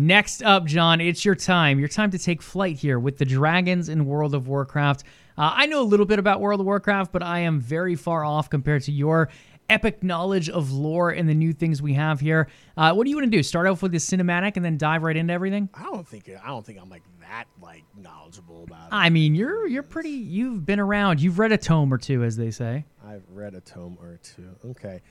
Next 0.00 0.44
up, 0.44 0.64
John, 0.64 1.00
it's 1.00 1.24
your 1.24 1.34
time. 1.34 1.80
Your 1.80 1.88
time 1.88 2.12
to 2.12 2.18
take 2.20 2.40
flight 2.40 2.76
here 2.76 3.00
with 3.00 3.18
the 3.18 3.24
dragons 3.24 3.88
in 3.88 4.06
World 4.06 4.32
of 4.32 4.46
Warcraft. 4.46 5.02
Uh, 5.36 5.50
I 5.56 5.66
know 5.66 5.80
a 5.80 5.82
little 5.82 6.06
bit 6.06 6.20
about 6.20 6.40
World 6.40 6.60
of 6.60 6.66
Warcraft, 6.66 7.10
but 7.10 7.20
I 7.20 7.40
am 7.40 7.58
very 7.58 7.96
far 7.96 8.24
off 8.24 8.48
compared 8.48 8.82
to 8.84 8.92
your 8.92 9.28
epic 9.68 10.04
knowledge 10.04 10.48
of 10.50 10.70
lore 10.70 11.10
and 11.10 11.28
the 11.28 11.34
new 11.34 11.52
things 11.52 11.82
we 11.82 11.94
have 11.94 12.20
here. 12.20 12.46
Uh, 12.76 12.92
what 12.92 13.06
do 13.06 13.10
you 13.10 13.16
want 13.16 13.24
to 13.28 13.36
do? 13.36 13.42
Start 13.42 13.66
off 13.66 13.82
with 13.82 13.90
the 13.90 13.98
cinematic 13.98 14.52
and 14.54 14.64
then 14.64 14.78
dive 14.78 15.02
right 15.02 15.16
into 15.16 15.32
everything? 15.34 15.68
I 15.74 15.82
don't 15.82 16.06
think 16.06 16.30
I 16.44 16.46
don't 16.46 16.64
think 16.64 16.80
I'm 16.80 16.88
like 16.88 17.02
that 17.22 17.46
like 17.60 17.82
knowledgeable 18.00 18.62
about 18.62 18.86
it. 18.86 18.94
I 18.94 19.10
mean, 19.10 19.34
you're 19.34 19.66
you're 19.66 19.82
pretty. 19.82 20.10
You've 20.10 20.64
been 20.64 20.78
around. 20.78 21.20
You've 21.20 21.40
read 21.40 21.50
a 21.50 21.58
tome 21.58 21.92
or 21.92 21.98
two, 21.98 22.22
as 22.22 22.36
they 22.36 22.52
say. 22.52 22.84
I've 23.04 23.24
read 23.32 23.56
a 23.56 23.60
tome 23.60 23.98
or 24.00 24.20
two. 24.22 24.54
Okay. 24.64 25.02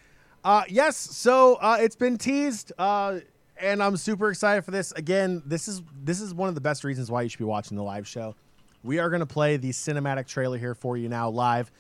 Uh, 0.46 0.64
yes. 0.70 0.96
So 0.96 1.56
uh, 1.56 1.78
it's 1.78 1.98
been 1.98 2.18
teased, 2.18 2.72
uh, 2.78 3.20
and 3.60 3.82
I'm 3.82 3.98
super 3.98 4.30
excited 4.30 4.64
for 4.64 4.72
this. 4.72 4.92
Again, 4.94 5.42
this 5.46 5.68
is 5.68 5.82
this 6.04 6.22
is 6.22 6.34
one 6.34 6.50
of 6.50 6.56
the 6.56 6.62
best 6.62 6.84
reasons 6.84 7.12
why 7.12 7.22
you 7.22 7.30
should 7.30 7.40
be 7.40 7.46
watching 7.46 7.78
the 7.78 7.84
live 7.84 8.08
show. 8.08 8.36
We 8.84 9.00
are 9.00 9.10
going 9.10 9.22
to 9.22 9.26
play 9.26 9.58
the 9.58 9.70
cinematic 9.70 10.28
trailer 10.28 10.58
here 10.58 10.76
for 10.76 10.98
you 10.98 11.10
now 11.10 11.30
live 11.30 11.72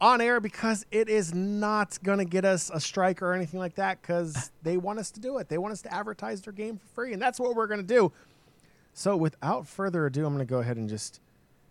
on 0.00 0.20
air 0.20 0.40
because 0.40 0.84
it 0.90 1.08
is 1.08 1.34
not 1.34 1.98
going 2.02 2.18
to 2.18 2.24
get 2.24 2.44
us 2.44 2.70
a 2.72 2.80
strike 2.80 3.22
or 3.22 3.32
anything 3.32 3.60
like 3.60 3.74
that 3.76 4.02
because 4.02 4.50
they 4.62 4.76
want 4.76 4.98
us 4.98 5.10
to 5.12 5.20
do 5.20 5.38
it. 5.38 5.48
They 5.48 5.58
want 5.58 5.72
us 5.72 5.82
to 5.82 5.94
advertise 5.94 6.42
their 6.42 6.52
game 6.52 6.78
for 6.78 6.86
free, 6.88 7.12
and 7.12 7.22
that's 7.22 7.40
what 7.40 7.54
we're 7.54 7.66
going 7.66 7.80
to 7.80 7.86
do. 7.86 8.12
So, 8.92 9.16
without 9.16 9.66
further 9.66 10.06
ado, 10.06 10.26
I'm 10.26 10.34
going 10.34 10.46
to 10.46 10.50
go 10.50 10.60
ahead 10.60 10.76
and 10.76 10.88
just 10.88 11.20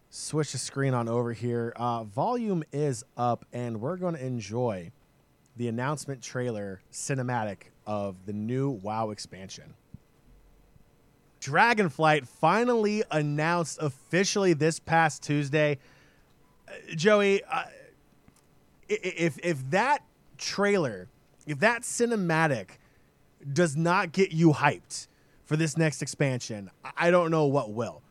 switch 0.09 0.51
the 0.51 0.57
screen 0.57 0.93
on 0.93 1.07
over 1.07 1.33
here. 1.33 1.73
Uh, 1.75 2.03
volume 2.03 2.63
is 2.71 3.03
up, 3.17 3.45
and 3.51 3.81
we're 3.81 3.97
going 3.97 4.15
to 4.15 4.25
enjoy 4.25 4.91
the 5.57 5.67
announcement 5.67 6.21
trailer 6.21 6.81
cinematic 6.91 7.71
of 7.85 8.25
the 8.25 8.33
new 8.33 8.69
WoW 8.69 9.11
expansion. 9.11 9.73
Dragonflight 11.41 12.27
finally 12.27 13.03
announced 13.11 13.77
officially 13.79 14.53
this 14.53 14.79
past 14.79 15.21
Tuesday. 15.21 15.77
Uh, 16.67 16.71
Joey, 16.95 17.43
uh, 17.43 17.65
if 18.89 19.37
if 19.43 19.69
that 19.69 20.03
trailer, 20.37 21.07
if 21.45 21.59
that 21.59 21.83
cinematic 21.83 22.69
does 23.53 23.75
not 23.75 24.11
get 24.11 24.31
you 24.31 24.53
hyped 24.53 25.07
for 25.43 25.55
this 25.55 25.77
next 25.77 26.01
expansion, 26.01 26.71
I 26.97 27.11
don't 27.11 27.29
know 27.29 27.45
what 27.45 27.71
will. 27.71 28.01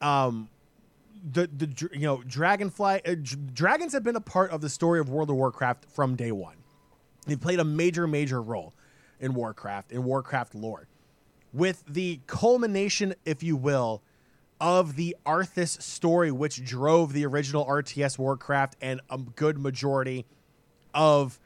Um, 0.00 0.48
the 1.32 1.48
the 1.48 1.88
you 1.92 2.06
know 2.06 2.22
Dragonfly 2.26 3.00
uh, 3.04 3.16
dragons 3.54 3.92
have 3.92 4.04
been 4.04 4.16
a 4.16 4.20
part 4.20 4.52
of 4.52 4.60
the 4.60 4.68
story 4.68 5.00
of 5.00 5.08
World 5.10 5.30
of 5.30 5.36
Warcraft 5.36 5.86
from 5.90 6.14
day 6.14 6.30
one. 6.30 6.56
They've 7.26 7.40
played 7.40 7.58
a 7.58 7.64
major 7.64 8.06
major 8.06 8.40
role 8.40 8.72
in 9.20 9.34
Warcraft 9.34 9.92
in 9.92 10.04
Warcraft 10.04 10.54
lore. 10.54 10.88
With 11.52 11.82
the 11.88 12.20
culmination, 12.26 13.14
if 13.24 13.42
you 13.42 13.56
will, 13.56 14.02
of 14.60 14.96
the 14.96 15.16
Arthas 15.24 15.80
story, 15.80 16.30
which 16.30 16.64
drove 16.64 17.12
the 17.12 17.24
original 17.24 17.64
RTS 17.64 18.18
Warcraft 18.18 18.76
and 18.80 19.00
a 19.08 19.18
good 19.18 19.58
majority 19.58 20.26
of 20.92 21.38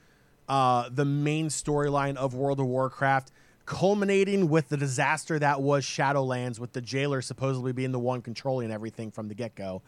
uh, 0.48 0.88
the 0.90 1.04
main 1.04 1.48
storyline 1.48 2.16
of 2.16 2.34
World 2.34 2.58
of 2.58 2.66
Warcraft, 2.66 3.30
culminating 3.64 4.48
with 4.48 4.68
the 4.68 4.76
disaster 4.76 5.38
that 5.38 5.60
was 5.62 5.84
Shadowlands, 5.84 6.58
with 6.58 6.72
the 6.72 6.80
jailer 6.80 7.22
supposedly 7.22 7.72
being 7.72 7.92
the 7.92 7.98
one 7.98 8.22
controlling 8.22 8.70
everything 8.70 9.10
from 9.10 9.28
the 9.28 9.34
get 9.34 9.54
go. 9.54 9.82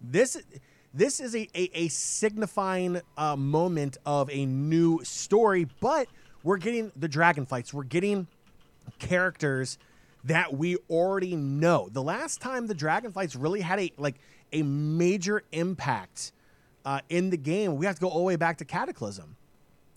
This 0.00 0.40
this 0.94 1.20
is 1.20 1.34
a, 1.34 1.48
a, 1.54 1.70
a 1.74 1.88
signifying 1.88 3.00
uh, 3.16 3.34
moment 3.34 3.96
of 4.04 4.28
a 4.30 4.44
new 4.44 5.02
story, 5.04 5.66
but 5.80 6.06
we're 6.42 6.56
getting 6.56 6.92
the 6.96 7.08
dragonflights. 7.08 7.72
We're 7.72 7.84
getting 7.84 8.26
characters 8.98 9.78
that 10.24 10.54
we 10.54 10.76
already 10.88 11.36
know. 11.36 11.88
The 11.90 12.02
last 12.02 12.40
time 12.40 12.66
the 12.66 12.74
Dragonflights 12.74 13.36
really 13.38 13.60
had 13.60 13.80
a 13.80 13.92
like 13.98 14.16
a 14.52 14.62
major 14.62 15.42
impact 15.52 16.32
uh, 16.84 17.00
in 17.08 17.30
the 17.30 17.36
game, 17.36 17.76
we 17.76 17.86
have 17.86 17.96
to 17.96 18.00
go 18.00 18.08
all 18.08 18.18
the 18.18 18.24
way 18.24 18.36
back 18.36 18.58
to 18.58 18.64
Cataclysm. 18.64 19.36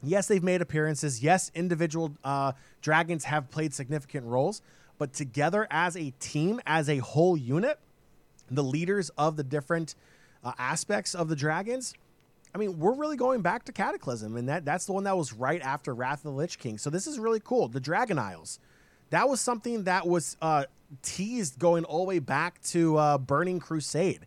Yes, 0.03 0.27
they've 0.27 0.43
made 0.43 0.61
appearances. 0.61 1.23
Yes, 1.23 1.51
individual 1.55 2.15
uh, 2.23 2.51
dragons 2.81 3.23
have 3.25 3.49
played 3.49 3.73
significant 3.73 4.25
roles, 4.25 4.61
but 4.97 5.13
together 5.13 5.67
as 5.71 5.97
a 5.97 6.11
team, 6.19 6.61
as 6.65 6.89
a 6.89 6.99
whole 6.99 7.35
unit, 7.35 7.79
the 8.49 8.63
leaders 8.63 9.09
of 9.17 9.35
the 9.35 9.43
different 9.43 9.95
uh, 10.43 10.51
aspects 10.59 11.15
of 11.15 11.27
the 11.27 11.35
dragons. 11.35 11.95
I 12.55 12.57
mean, 12.57 12.79
we're 12.79 12.95
really 12.95 13.17
going 13.17 13.41
back 13.41 13.65
to 13.65 13.73
Cataclysm, 13.73 14.37
and 14.37 14.49
that 14.49 14.65
that's 14.65 14.85
the 14.85 14.93
one 14.93 15.03
that 15.03 15.17
was 15.17 15.33
right 15.33 15.61
after 15.61 15.93
Wrath 15.93 16.19
of 16.19 16.31
the 16.31 16.31
Lich 16.31 16.57
King. 16.57 16.77
So 16.77 16.89
this 16.89 17.05
is 17.05 17.19
really 17.19 17.41
cool. 17.43 17.67
The 17.67 17.81
Dragon 17.81 18.17
Isles 18.17 18.59
that 19.09 19.29
was 19.29 19.39
something 19.39 19.83
that 19.83 20.07
was 20.07 20.37
uh, 20.41 20.65
teased 21.01 21.59
going 21.59 21.83
all 21.85 21.99
the 21.99 22.09
way 22.09 22.19
back 22.19 22.61
to 22.63 22.97
uh, 22.97 23.17
Burning 23.17 23.59
Crusade. 23.59 24.25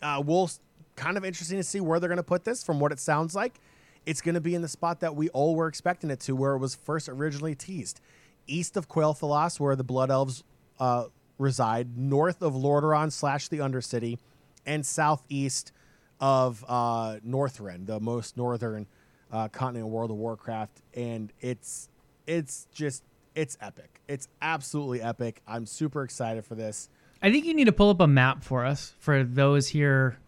Uh, 0.00 0.22
we'll 0.24 0.50
kind 0.96 1.16
of 1.16 1.24
interesting 1.24 1.58
to 1.58 1.62
see 1.62 1.80
where 1.80 2.00
they're 2.00 2.08
going 2.08 2.16
to 2.16 2.22
put 2.22 2.44
this. 2.44 2.62
From 2.64 2.80
what 2.80 2.92
it 2.92 2.98
sounds 2.98 3.34
like, 3.34 3.60
it's 4.06 4.20
going 4.20 4.34
to 4.34 4.40
be 4.40 4.54
in 4.54 4.62
the 4.62 4.68
spot 4.68 5.00
that 5.00 5.14
we 5.14 5.28
all 5.30 5.54
were 5.54 5.68
expecting 5.68 6.10
it 6.10 6.20
to, 6.20 6.34
where 6.34 6.54
it 6.54 6.58
was 6.58 6.74
first 6.74 7.08
originally 7.08 7.54
teased, 7.54 8.00
east 8.46 8.76
of 8.76 8.88
Quel'Thalas, 8.88 9.60
where 9.60 9.76
the 9.76 9.84
Blood 9.84 10.10
Elves 10.10 10.42
uh, 10.80 11.06
reside, 11.38 11.96
north 11.96 12.42
of 12.42 12.54
Lordaeron 12.54 13.12
slash 13.12 13.48
the 13.48 13.58
Undercity, 13.58 14.18
and 14.64 14.84
southeast 14.84 15.72
of 16.20 16.64
uh, 16.68 17.18
Northrend, 17.26 17.86
the 17.86 18.00
most 18.00 18.36
northern 18.36 18.86
uh, 19.32 19.48
continent 19.48 19.86
in 19.86 19.92
World 19.92 20.10
of 20.10 20.16
Warcraft, 20.16 20.80
and 20.94 21.32
it's 21.40 21.88
it's 22.26 22.66
just 22.72 23.02
it's 23.34 23.56
epic. 23.60 24.00
It's 24.08 24.28
absolutely 24.42 25.02
epic. 25.02 25.42
I'm 25.46 25.66
super 25.66 26.02
excited 26.02 26.44
for 26.44 26.54
this. 26.54 26.88
I 27.22 27.30
think 27.30 27.44
you 27.44 27.54
need 27.54 27.64
to 27.66 27.72
pull 27.72 27.90
up 27.90 28.00
a 28.00 28.06
map 28.06 28.42
for 28.44 28.64
us 28.64 28.94
for 28.98 29.24
those 29.24 29.68
here 29.68 30.18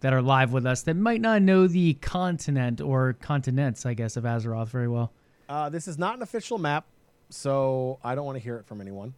that 0.00 0.12
are 0.12 0.22
live 0.22 0.52
with 0.52 0.66
us 0.66 0.82
that 0.82 0.94
might 0.94 1.20
not 1.20 1.42
know 1.42 1.66
the 1.66 1.94
continent 1.94 2.80
or 2.80 3.14
continents, 3.14 3.84
I 3.84 3.94
guess, 3.94 4.16
of 4.16 4.24
Azeroth 4.24 4.68
very 4.68 4.88
well. 4.88 5.12
Uh, 5.48 5.68
this 5.68 5.88
is 5.88 5.98
not 5.98 6.16
an 6.16 6.22
official 6.22 6.58
map, 6.58 6.84
so 7.30 7.98
I 8.04 8.14
don't 8.14 8.24
want 8.24 8.36
to 8.36 8.42
hear 8.42 8.56
it 8.56 8.66
from 8.66 8.80
anyone. 8.80 9.14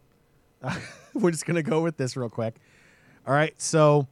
We're 1.13 1.31
just 1.31 1.45
gonna 1.45 1.63
go 1.63 1.81
with 1.81 1.97
this 1.97 2.15
real 2.15 2.29
quick. 2.29 2.55
All 3.27 3.33
right, 3.33 3.53
so 3.61 4.07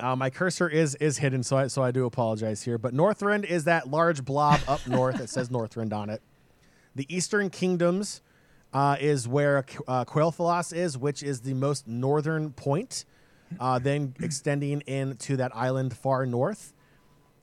uh, 0.00 0.16
my 0.16 0.30
cursor 0.30 0.68
is 0.68 0.94
is 0.96 1.18
hidden, 1.18 1.42
so 1.42 1.56
I 1.56 1.66
so 1.68 1.82
I 1.82 1.90
do 1.90 2.06
apologize 2.06 2.62
here. 2.62 2.78
But 2.78 2.94
Northrend 2.94 3.44
is 3.44 3.64
that 3.64 3.88
large 3.88 4.24
blob 4.24 4.60
up 4.66 4.86
north 4.88 5.18
that 5.18 5.28
says 5.28 5.48
Northrend 5.48 5.92
on 5.92 6.10
it. 6.10 6.22
The 6.94 7.06
Eastern 7.14 7.50
Kingdoms 7.50 8.22
uh, 8.72 8.96
is 9.00 9.28
where 9.28 9.64
uh, 9.86 10.04
Quel'Thalas 10.04 10.74
is, 10.76 10.98
which 10.98 11.22
is 11.22 11.40
the 11.40 11.54
most 11.54 11.86
northern 11.86 12.52
point, 12.52 13.04
uh, 13.58 13.78
then 13.78 14.14
extending 14.20 14.80
into 14.82 15.36
that 15.36 15.54
island 15.54 15.96
far 15.96 16.26
north. 16.26 16.72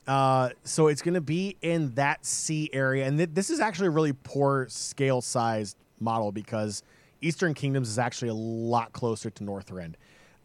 Uh, 0.05 0.49
so 0.63 0.87
it's 0.87 1.01
going 1.01 1.15
to 1.15 1.21
be 1.21 1.57
in 1.61 1.93
that 1.95 2.25
sea 2.25 2.69
area, 2.71 3.05
and 3.05 3.17
th- 3.17 3.31
this 3.33 3.49
is 3.49 3.59
actually 3.59 3.87
a 3.87 3.91
really 3.91 4.13
poor 4.13 4.65
scale 4.69 5.21
sized 5.21 5.75
model 5.99 6.31
because 6.31 6.81
Eastern 7.21 7.53
Kingdoms 7.53 7.89
is 7.89 7.99
actually 7.99 8.29
a 8.29 8.33
lot 8.33 8.93
closer 8.93 9.29
to 9.29 9.43
Northrend. 9.43 9.95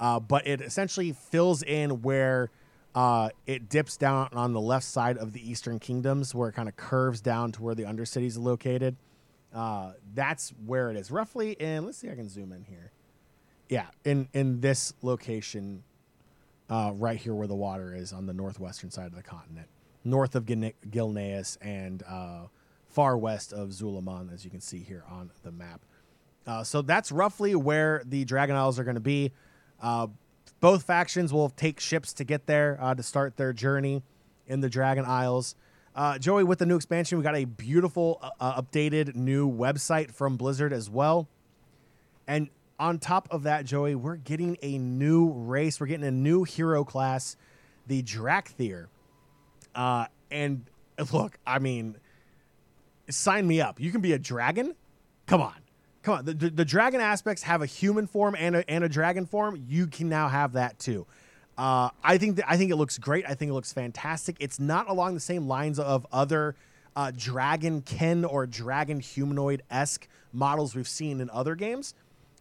Uh, 0.02 0.18
but 0.18 0.44
it 0.48 0.60
essentially 0.60 1.12
fills 1.12 1.62
in 1.62 2.02
where 2.02 2.50
uh, 2.92 3.30
it 3.46 3.68
dips 3.68 3.96
down 3.96 4.28
on 4.32 4.52
the 4.52 4.60
left 4.60 4.84
side 4.84 5.16
of 5.16 5.32
the 5.32 5.48
Eastern 5.48 5.78
Kingdoms, 5.78 6.34
where 6.34 6.48
it 6.48 6.54
kind 6.54 6.68
of 6.68 6.74
curves 6.74 7.20
down 7.20 7.52
to 7.52 7.62
where 7.62 7.76
the 7.76 7.84
Undercity 7.84 8.26
is 8.26 8.36
located. 8.36 8.96
Uh, 9.54 9.92
that's 10.12 10.52
where 10.66 10.90
it 10.90 10.96
is, 10.96 11.12
roughly. 11.12 11.58
And 11.60 11.86
let's 11.86 11.98
see, 11.98 12.10
I 12.10 12.16
can 12.16 12.28
zoom 12.28 12.52
in 12.52 12.64
here. 12.64 12.90
Yeah, 13.68 13.86
in 14.04 14.28
in 14.32 14.60
this 14.60 14.92
location, 15.02 15.84
uh, 16.68 16.90
right 16.96 17.16
here 17.16 17.34
where 17.34 17.46
the 17.46 17.54
water 17.54 17.94
is 17.94 18.12
on 18.12 18.26
the 18.26 18.34
northwestern 18.34 18.90
side 18.90 19.06
of 19.06 19.14
the 19.14 19.22
continent, 19.22 19.68
north 20.02 20.34
of 20.34 20.46
Gil- 20.46 20.72
Gilneas 20.90 21.58
and 21.62 22.02
uh, 22.08 22.46
far 22.88 23.16
west 23.16 23.52
of 23.52 23.68
Zul'Aman, 23.68 24.34
as 24.34 24.44
you 24.44 24.50
can 24.50 24.60
see 24.60 24.80
here 24.80 25.04
on 25.08 25.30
the 25.44 25.52
map. 25.52 25.80
Uh, 26.44 26.64
so 26.64 26.82
that's 26.82 27.12
roughly 27.12 27.54
where 27.54 28.02
the 28.04 28.24
Dragon 28.24 28.56
Isles 28.56 28.80
are 28.80 28.84
going 28.84 28.96
to 28.96 29.00
be. 29.00 29.30
Uh, 29.82 30.06
both 30.60 30.84
factions 30.84 31.32
will 31.32 31.50
take 31.50 31.80
ships 31.80 32.12
to 32.14 32.24
get 32.24 32.46
there 32.46 32.78
uh, 32.80 32.94
to 32.94 33.02
start 33.02 33.36
their 33.36 33.52
journey 33.52 34.02
in 34.46 34.60
the 34.60 34.70
Dragon 34.70 35.04
Isles. 35.04 35.56
Uh, 35.94 36.18
Joey, 36.18 36.44
with 36.44 36.58
the 36.58 36.66
new 36.66 36.76
expansion, 36.76 37.18
we 37.18 37.24
got 37.24 37.36
a 37.36 37.44
beautiful, 37.44 38.18
uh, 38.22 38.30
uh, 38.40 38.62
updated 38.62 39.14
new 39.14 39.50
website 39.50 40.12
from 40.12 40.36
Blizzard 40.36 40.72
as 40.72 40.88
well. 40.88 41.28
And 42.26 42.48
on 42.78 42.98
top 42.98 43.28
of 43.30 43.42
that, 43.42 43.66
Joey, 43.66 43.94
we're 43.94 44.16
getting 44.16 44.56
a 44.62 44.78
new 44.78 45.32
race. 45.32 45.80
We're 45.80 45.86
getting 45.86 46.06
a 46.06 46.12
new 46.12 46.44
hero 46.44 46.84
class, 46.84 47.36
the 47.86 48.02
Dracthyr. 48.02 48.86
Uh, 49.74 50.06
and 50.30 50.64
look, 51.12 51.38
I 51.46 51.58
mean, 51.58 51.96
sign 53.10 53.46
me 53.46 53.60
up. 53.60 53.80
You 53.80 53.90
can 53.90 54.00
be 54.00 54.12
a 54.12 54.18
dragon. 54.18 54.74
Come 55.26 55.42
on, 55.42 55.54
come 56.02 56.18
on. 56.18 56.24
The, 56.24 56.34
the, 56.34 56.50
the 56.50 56.64
dragon 56.64 57.00
aspects 57.00 57.42
have 57.44 57.62
a 57.62 57.66
human 57.66 58.06
form 58.06 58.36
and 58.38 58.56
a, 58.56 58.70
and 58.70 58.84
a 58.84 58.88
dragon 58.88 59.26
form. 59.26 59.64
You 59.68 59.86
can 59.86 60.08
now 60.08 60.28
have 60.28 60.52
that 60.54 60.78
too. 60.78 61.06
Uh, 61.56 61.90
I 62.02 62.18
think 62.18 62.40
I 62.46 62.56
think 62.56 62.70
it 62.70 62.76
looks 62.76 62.98
great. 62.98 63.24
I 63.28 63.34
think 63.34 63.50
it 63.50 63.54
looks 63.54 63.72
fantastic. 63.72 64.36
It's 64.40 64.58
not 64.58 64.88
along 64.88 65.14
the 65.14 65.20
same 65.20 65.46
lines 65.46 65.78
of 65.78 66.06
other 66.10 66.56
uh, 66.96 67.12
dragon 67.16 67.82
kin 67.82 68.24
or 68.24 68.46
dragon 68.46 69.00
humanoid 69.00 69.62
esque 69.70 70.08
models 70.32 70.74
we've 70.74 70.88
seen 70.88 71.20
in 71.20 71.28
other 71.30 71.54
games. 71.54 71.94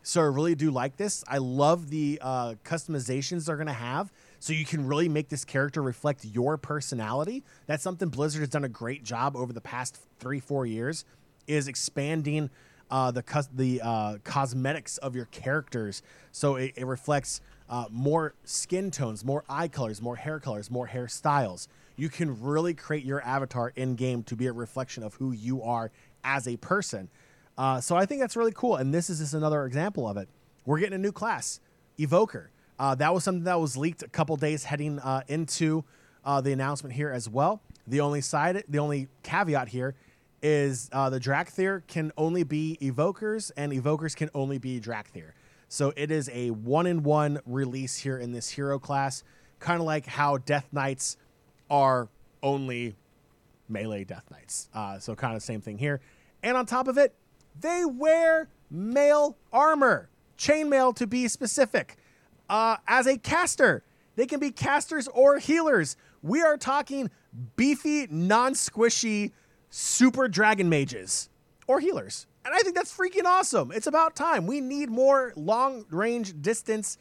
So 0.04 0.21
I 0.21 0.26
really 0.26 0.56
do 0.56 0.71
like 0.71 0.97
this. 0.97 1.24
I 1.28 1.38
love 1.38 1.89
the 1.89 2.19
uh, 2.21 2.56
customizations 2.63 3.45
they're 3.45 3.56
going 3.56 3.67
to 3.67 3.74
have. 3.74 4.12
So 4.39 4.54
you 4.54 4.65
can 4.65 4.88
really 4.88 5.08
make 5.08 5.30
this 5.30 5.45
character 5.45 5.84
reflect 5.84 6.26
your 6.26 6.58
personality. 6.58 7.43
That's 7.67 7.84
something 7.84 8.10
Blizzard 8.10 8.39
has 8.39 8.50
done 8.50 8.63
a 8.63 8.69
great 8.69 9.04
job 9.04 9.36
over 9.36 9.54
the 9.54 9.62
past 9.62 10.00
three, 10.19 10.39
four 10.39 10.65
years, 10.65 11.06
is 11.45 11.67
expanding 11.67 12.50
uh, 12.92 13.10
the 13.10 13.48
the 13.54 13.82
uh, 13.82 14.18
cosmetics 14.24 14.98
of 14.98 15.16
your 15.16 15.26
characters. 15.26 16.04
So 16.32 16.56
it, 16.56 16.74
it 16.76 16.86
reflects 16.86 17.42
uh, 17.70 17.86
more 17.90 18.36
skin 18.44 18.92
tones, 18.92 19.24
more 19.24 19.44
eye 19.50 19.70
colors, 19.70 20.02
more 20.02 20.18
hair 20.18 20.40
colors, 20.40 20.70
more 20.70 20.88
hairstyles. 20.88 21.68
You 21.96 22.10
can 22.10 22.42
really 22.42 22.74
create 22.74 23.06
your 23.06 23.24
avatar 23.24 23.72
in 23.76 23.96
game 23.96 24.24
to 24.24 24.36
be 24.36 24.48
a 24.48 24.54
reflection 24.54 25.04
of 25.04 25.14
who 25.16 25.32
you 25.32 25.64
are 25.64 25.92
as 26.24 26.48
a 26.48 26.58
person. 26.58 27.10
Uh, 27.58 27.80
so 27.80 27.96
I 27.96 28.06
think 28.06 28.20
that's 28.20 28.36
really 28.36 28.52
cool. 28.54 28.76
And 28.76 28.94
this 28.94 29.10
is 29.10 29.20
just 29.20 29.34
another 29.34 29.66
example 29.66 30.08
of 30.08 30.18
it. 30.18 30.28
We're 30.66 30.80
getting 30.80 30.96
a 30.96 30.98
new 30.98 31.12
class, 31.12 31.60
Evoker. 31.98 32.52
Uh, 32.78 32.96
that 32.96 33.14
was 33.14 33.24
something 33.24 33.44
that 33.44 33.60
was 33.60 33.78
leaked 33.78 34.04
a 34.04 34.08
couple 34.08 34.36
days 34.36 34.64
heading 34.64 35.00
uh, 35.00 35.22
into 35.28 35.84
the 36.26 36.52
announcement 36.52 36.94
here 36.96 37.10
as 37.12 37.30
well. 37.30 37.62
The 37.88 38.02
only 38.02 38.22
side, 38.22 38.64
the 38.68 38.80
only 38.80 39.08
caveat 39.24 39.70
here 39.70 39.96
is 40.42 40.90
uh, 40.92 41.10
the 41.10 41.20
Dracthyr 41.20 41.86
can 41.88 42.12
only 42.18 42.44
be 42.44 42.78
Evokers, 42.82 43.52
and 43.56 43.72
Evokers 43.72 44.16
can 44.16 44.30
only 44.34 44.58
be 44.58 44.80
Dracthyr. 44.80 45.32
So 45.68 45.94
it 45.96 46.12
is 46.12 46.30
a 46.34 46.50
one-in-one 46.50 47.40
release 47.46 47.98
here 47.98 48.18
in 48.18 48.32
this 48.34 48.50
hero 48.50 48.78
class, 48.80 49.24
kind 49.60 49.80
of 49.80 49.86
like 49.86 50.06
how 50.06 50.38
Death 50.38 50.68
Knights 50.72 51.18
are 51.70 52.10
only 52.44 52.96
melee 53.70 54.04
Death 54.04 54.26
Knights. 54.32 54.70
Uh, 54.74 55.00
so 55.00 55.16
kind 55.16 55.36
of 55.36 55.42
same 55.42 55.62
thing 55.62 55.78
here. 55.78 56.02
And 56.44 56.58
on 56.58 56.66
top 56.66 56.88
of 56.88 56.98
it, 56.98 57.14
they 57.60 57.86
wear 57.86 58.50
mail 58.70 59.38
armor, 59.54 60.10
chainmail 60.38 60.96
to 60.96 61.08
be 61.08 61.28
specific. 61.28 61.98
Uh, 62.50 62.78
as 62.88 63.08
a 63.08 63.18
caster, 63.18 63.84
they 64.16 64.26
can 64.26 64.40
be 64.40 64.52
casters 64.52 65.08
or 65.10 65.40
healers. 65.40 65.96
We 66.22 66.42
are 66.42 66.58
talking 66.58 67.10
beefy, 67.56 68.08
non 68.10 68.54
squishy, 68.54 69.32
super 69.72 70.28
dragon 70.28 70.70
mages 70.70 71.30
or 71.66 71.80
healers. 71.80 72.28
And 72.46 72.54
I 72.54 72.60
think 72.60 72.76
that's 72.76 72.96
freaking 72.96 73.26
awesome. 73.26 73.72
It's 73.72 73.88
about 73.88 74.16
time. 74.16 74.46
We 74.46 74.62
need 74.62 74.90
more 74.90 75.34
long 75.36 75.86
range 75.90 76.40
distance 76.42 76.98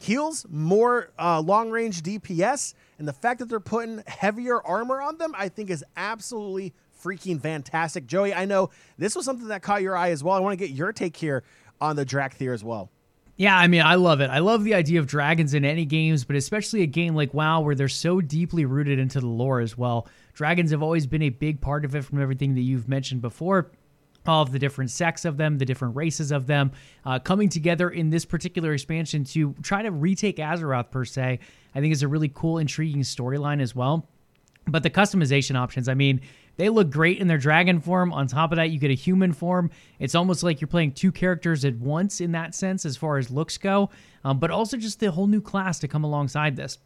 heals, 0.00 0.46
more 0.48 1.12
uh, 1.18 1.40
long 1.40 1.70
range 1.70 2.02
DPS. 2.02 2.74
And 2.98 3.06
the 3.06 3.12
fact 3.12 3.40
that 3.40 3.48
they're 3.48 3.60
putting 3.60 4.02
heavier 4.06 4.60
armor 4.62 5.00
on 5.00 5.18
them, 5.18 5.34
I 5.36 5.48
think 5.48 5.70
is 5.70 5.84
absolutely 5.96 6.72
freaking 7.02 7.40
fantastic. 7.40 8.06
Joey, 8.06 8.32
I 8.32 8.46
know 8.46 8.70
this 8.98 9.14
was 9.14 9.24
something 9.24 9.48
that 9.48 9.62
caught 9.62 9.82
your 9.82 9.96
eye 9.96 10.10
as 10.10 10.24
well. 10.24 10.34
I 10.34 10.40
want 10.40 10.58
to 10.58 10.64
get 10.64 10.74
your 10.74 10.92
take 10.92 11.16
here 11.16 11.44
on 11.80 11.96
the 11.96 12.06
Dracthyr 12.06 12.54
as 12.54 12.64
well. 12.64 12.90
Yeah, 13.36 13.58
I 13.58 13.66
mean, 13.66 13.82
I 13.82 13.96
love 13.96 14.20
it. 14.20 14.30
I 14.30 14.38
love 14.38 14.62
the 14.62 14.74
idea 14.74 15.00
of 15.00 15.08
dragons 15.08 15.54
in 15.54 15.64
any 15.64 15.84
games, 15.84 16.24
but 16.24 16.36
especially 16.36 16.82
a 16.82 16.86
game 16.86 17.16
like 17.16 17.34
WoW 17.34 17.60
where 17.60 17.74
they're 17.74 17.88
so 17.88 18.20
deeply 18.20 18.64
rooted 18.64 19.00
into 19.00 19.18
the 19.18 19.26
lore 19.26 19.58
as 19.58 19.76
well. 19.76 20.06
Dragons 20.34 20.72
have 20.72 20.82
always 20.82 21.06
been 21.06 21.22
a 21.22 21.30
big 21.30 21.60
part 21.60 21.84
of 21.84 21.94
it 21.94 22.04
from 22.04 22.20
everything 22.20 22.54
that 22.54 22.62
you've 22.62 22.88
mentioned 22.88 23.22
before. 23.22 23.70
All 24.26 24.42
of 24.42 24.52
the 24.52 24.58
different 24.58 24.90
sects 24.90 25.24
of 25.24 25.36
them, 25.36 25.58
the 25.58 25.66
different 25.66 25.96
races 25.96 26.32
of 26.32 26.46
them, 26.46 26.72
uh, 27.04 27.18
coming 27.18 27.48
together 27.48 27.90
in 27.90 28.10
this 28.10 28.24
particular 28.24 28.72
expansion 28.72 29.22
to 29.24 29.54
try 29.62 29.82
to 29.82 29.90
retake 29.90 30.38
Azeroth, 30.38 30.90
per 30.90 31.04
se, 31.04 31.40
I 31.74 31.80
think 31.80 31.92
is 31.92 32.02
a 32.02 32.08
really 32.08 32.30
cool, 32.34 32.58
intriguing 32.58 33.02
storyline 33.02 33.60
as 33.60 33.74
well. 33.74 34.08
But 34.66 34.82
the 34.82 34.90
customization 34.90 35.56
options, 35.56 35.88
I 35.88 35.94
mean, 35.94 36.22
they 36.56 36.70
look 36.70 36.90
great 36.90 37.18
in 37.18 37.26
their 37.26 37.38
dragon 37.38 37.80
form. 37.80 38.12
On 38.12 38.26
top 38.26 38.50
of 38.50 38.56
that, 38.56 38.70
you 38.70 38.78
get 38.78 38.90
a 38.90 38.94
human 38.94 39.32
form. 39.32 39.70
It's 39.98 40.14
almost 40.14 40.42
like 40.42 40.60
you're 40.60 40.68
playing 40.68 40.92
two 40.92 41.12
characters 41.12 41.64
at 41.64 41.76
once 41.76 42.20
in 42.20 42.32
that 42.32 42.54
sense, 42.54 42.86
as 42.86 42.96
far 42.96 43.18
as 43.18 43.30
looks 43.30 43.58
go, 43.58 43.90
um, 44.24 44.38
but 44.38 44.50
also 44.50 44.76
just 44.76 45.00
the 45.00 45.10
whole 45.10 45.26
new 45.26 45.40
class 45.42 45.78
to 45.80 45.88
come 45.88 46.04
alongside 46.04 46.56
this. 46.56 46.78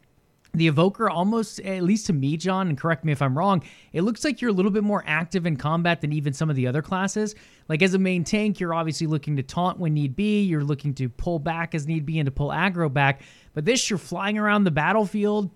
The 0.55 0.67
Evoker, 0.69 1.11
almost, 1.11 1.61
at 1.61 1.83
least 1.83 2.07
to 2.07 2.13
me, 2.15 2.37
John, 2.37 2.69
and 2.69 2.79
correct 2.79 3.05
me 3.05 3.13
if 3.13 3.21
I'm 3.21 3.37
wrong, 3.37 3.63
it 3.93 4.01
looks 4.03 4.25
like 4.25 4.41
you're 4.41 4.51
a 4.51 4.55
little 4.55 4.71
bit 4.71 4.83
more 4.83 5.05
active 5.07 5.45
in 5.45 5.57
combat 5.57 6.01
than 6.01 6.13
even 6.13 6.33
some 6.33 6.49
of 6.49 6.57
the 6.57 6.67
other 6.67 6.81
classes. 6.81 7.35
Like, 7.69 7.83
as 7.83 7.93
a 7.93 7.99
main 7.99 8.25
tank, 8.25 8.59
you're 8.59 8.73
obviously 8.73 9.07
looking 9.07 9.37
to 9.37 9.43
taunt 9.43 9.79
when 9.79 9.93
need 9.93 10.17
be, 10.17 10.43
you're 10.43 10.65
looking 10.65 10.95
to 10.95 11.11
pull 11.11 11.39
back 11.39 11.75
as 11.75 11.87
need 11.87 12.07
be, 12.07 12.19
and 12.19 12.27
to 12.27 12.33
pull 12.33 12.49
aggro 12.49 12.93
back. 12.93 13.21
But 13.53 13.67
this, 13.67 13.91
you're 13.91 13.99
flying 13.99 14.39
around 14.39 14.65
the 14.65 14.71
battlefield, 14.71 15.51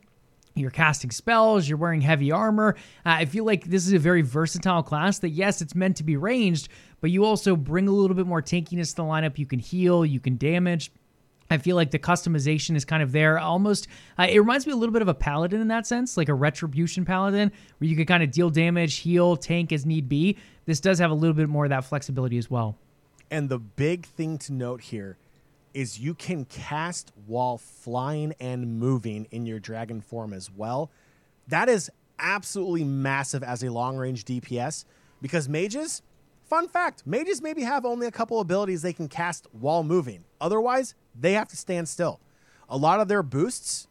you're 0.55 0.70
casting 0.70 1.11
spells, 1.11 1.66
you're 1.66 1.78
wearing 1.78 2.02
heavy 2.02 2.31
armor. 2.31 2.76
Uh, 3.07 3.16
I 3.16 3.24
feel 3.24 3.44
like 3.44 3.64
this 3.64 3.87
is 3.87 3.94
a 3.94 3.98
very 3.98 4.20
versatile 4.20 4.83
class 4.83 5.18
that, 5.20 5.31
yes, 5.31 5.62
it's 5.62 5.74
meant 5.74 5.96
to 5.96 6.05
be 6.05 6.18
ranged, 6.18 6.68
but 7.00 7.11
you 7.11 7.24
also 7.24 7.57
bring 7.57 7.88
a 7.88 7.92
little 7.92 8.14
bit 8.14 8.26
more 8.26 8.42
tankiness 8.42 8.90
to 8.90 8.96
the 8.96 9.05
lineup. 9.05 9.38
You 9.38 9.46
can 9.46 9.59
heal, 9.59 10.05
you 10.05 10.20
can 10.20 10.37
damage. 10.37 10.92
I 11.53 11.59
feel 11.59 11.77
like 11.77 11.91
the 11.91 11.99
customization 11.99 12.77
is 12.77 12.85
kind 12.85 13.03
of 13.03 13.12
there. 13.12 13.38
Almost, 13.38 13.88
uh, 14.19 14.27
it 14.29 14.38
reminds 14.38 14.67
me 14.67 14.73
a 14.73 14.77
little 14.77 14.93
bit 14.93 15.03
of 15.03 15.09
a 15.09 15.15
paladin 15.15 15.61
in 15.61 15.69
that 15.69 15.87
sense, 15.87 16.17
like 16.17 16.29
a 16.29 16.35
retribution 16.35 17.05
paladin, 17.05 17.53
where 17.79 17.88
you 17.88 17.97
can 17.97 18.07
kind 18.07 18.23
of 18.23 18.31
deal 18.31 18.51
damage, 18.51 18.97
heal, 18.97 19.37
tank 19.37 19.73
as 19.73 19.87
need 19.87 20.09
be. 20.09 20.37
This 20.67 20.81
does 20.81 20.99
have 20.99 21.11
a 21.11 21.15
little 21.15 21.35
bit 21.35 21.49
more 21.49 21.65
of 21.65 21.71
that 21.71 21.85
flexibility 21.85 22.38
as 22.38 22.51
well. 22.51 22.77
And 23.31 23.49
the 23.49 23.59
big 23.59 24.07
thing 24.07 24.38
to 24.38 24.53
note 24.53 24.83
here 24.83 25.17
is 25.75 25.99
you 25.99 26.15
can 26.15 26.45
cast 26.45 27.12
while 27.27 27.59
flying 27.59 28.35
and 28.41 28.79
moving 28.79 29.27
in 29.31 29.47
your 29.47 29.59
dragon 29.59 30.01
form 30.01 30.33
as 30.33 30.51
well. 30.51 30.91
That 31.49 31.69
is 31.69 31.91
absolutely 32.19 32.85
massive 32.85 33.43
as 33.43 33.62
a 33.62 33.71
long 33.71 33.97
range 33.97 34.25
DPS 34.25 34.85
because 35.21 35.49
mages, 35.49 36.03
fun 36.53 36.69
fact, 36.69 37.07
mages 37.07 37.41
maybe 37.41 37.62
have 37.62 37.87
only 37.87 38.07
a 38.07 38.11
couple 38.11 38.41
abilities 38.41 38.83
they 38.83 38.93
can 38.93 39.09
cast 39.09 39.47
while 39.53 39.83
moving. 39.83 40.25
Otherwise, 40.41 40.95
they 41.19 41.33
have 41.33 41.49
to 41.49 41.57
stand 41.57 41.88
still. 41.88 42.21
A 42.69 42.77
lot 42.77 43.01
of 43.01 43.09
their 43.09 43.23
boosts, 43.23 43.88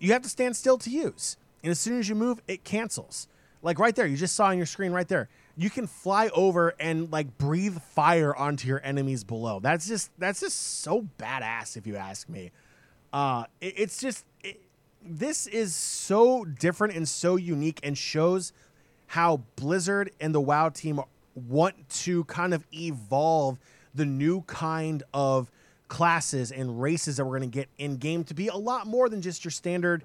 you 0.00 0.12
have 0.12 0.22
to 0.22 0.28
stand 0.28 0.56
still 0.56 0.78
to 0.78 0.90
use. 0.90 1.36
And 1.62 1.70
as 1.70 1.78
soon 1.78 1.98
as 1.98 2.08
you 2.08 2.14
move, 2.14 2.40
it 2.48 2.64
cancels. 2.64 3.28
Like 3.62 3.78
right 3.78 3.94
there, 3.94 4.06
you 4.06 4.16
just 4.16 4.34
saw 4.34 4.46
on 4.46 4.56
your 4.56 4.66
screen 4.66 4.92
right 4.92 5.08
there 5.08 5.28
you 5.56 5.70
can 5.70 5.86
fly 5.86 6.28
over 6.34 6.74
and 6.78 7.10
like 7.10 7.38
breathe 7.38 7.78
fire 7.80 8.36
onto 8.36 8.68
your 8.68 8.80
enemies 8.84 9.24
below. 9.24 9.58
That's 9.58 9.88
just 9.88 10.10
that's 10.18 10.40
just 10.40 10.80
so 10.82 11.08
badass 11.18 11.76
if 11.76 11.86
you 11.86 11.96
ask 11.96 12.28
me. 12.28 12.52
Uh, 13.12 13.44
it, 13.60 13.74
it's 13.78 14.00
just 14.00 14.24
this 15.02 15.46
is 15.46 15.74
so 15.74 16.44
different 16.44 16.94
and 16.94 17.08
so 17.08 17.36
unique 17.36 17.80
and 17.82 17.96
shows 17.96 18.52
how 19.06 19.42
Blizzard 19.56 20.10
and 20.20 20.34
the 20.34 20.40
WoW 20.40 20.68
team 20.68 21.00
want 21.36 21.88
to 21.88 22.24
kind 22.24 22.54
of 22.54 22.64
evolve 22.72 23.58
the 23.94 24.04
new 24.04 24.42
kind 24.42 25.02
of 25.14 25.50
classes 25.88 26.50
and 26.50 26.82
races 26.82 27.16
that 27.16 27.24
we're 27.24 27.38
going 27.38 27.50
to 27.50 27.58
get 27.58 27.68
in 27.78 27.96
game 27.96 28.24
to 28.24 28.34
be 28.34 28.48
a 28.48 28.56
lot 28.56 28.86
more 28.86 29.08
than 29.08 29.22
just 29.22 29.44
your 29.44 29.52
standard 29.52 30.02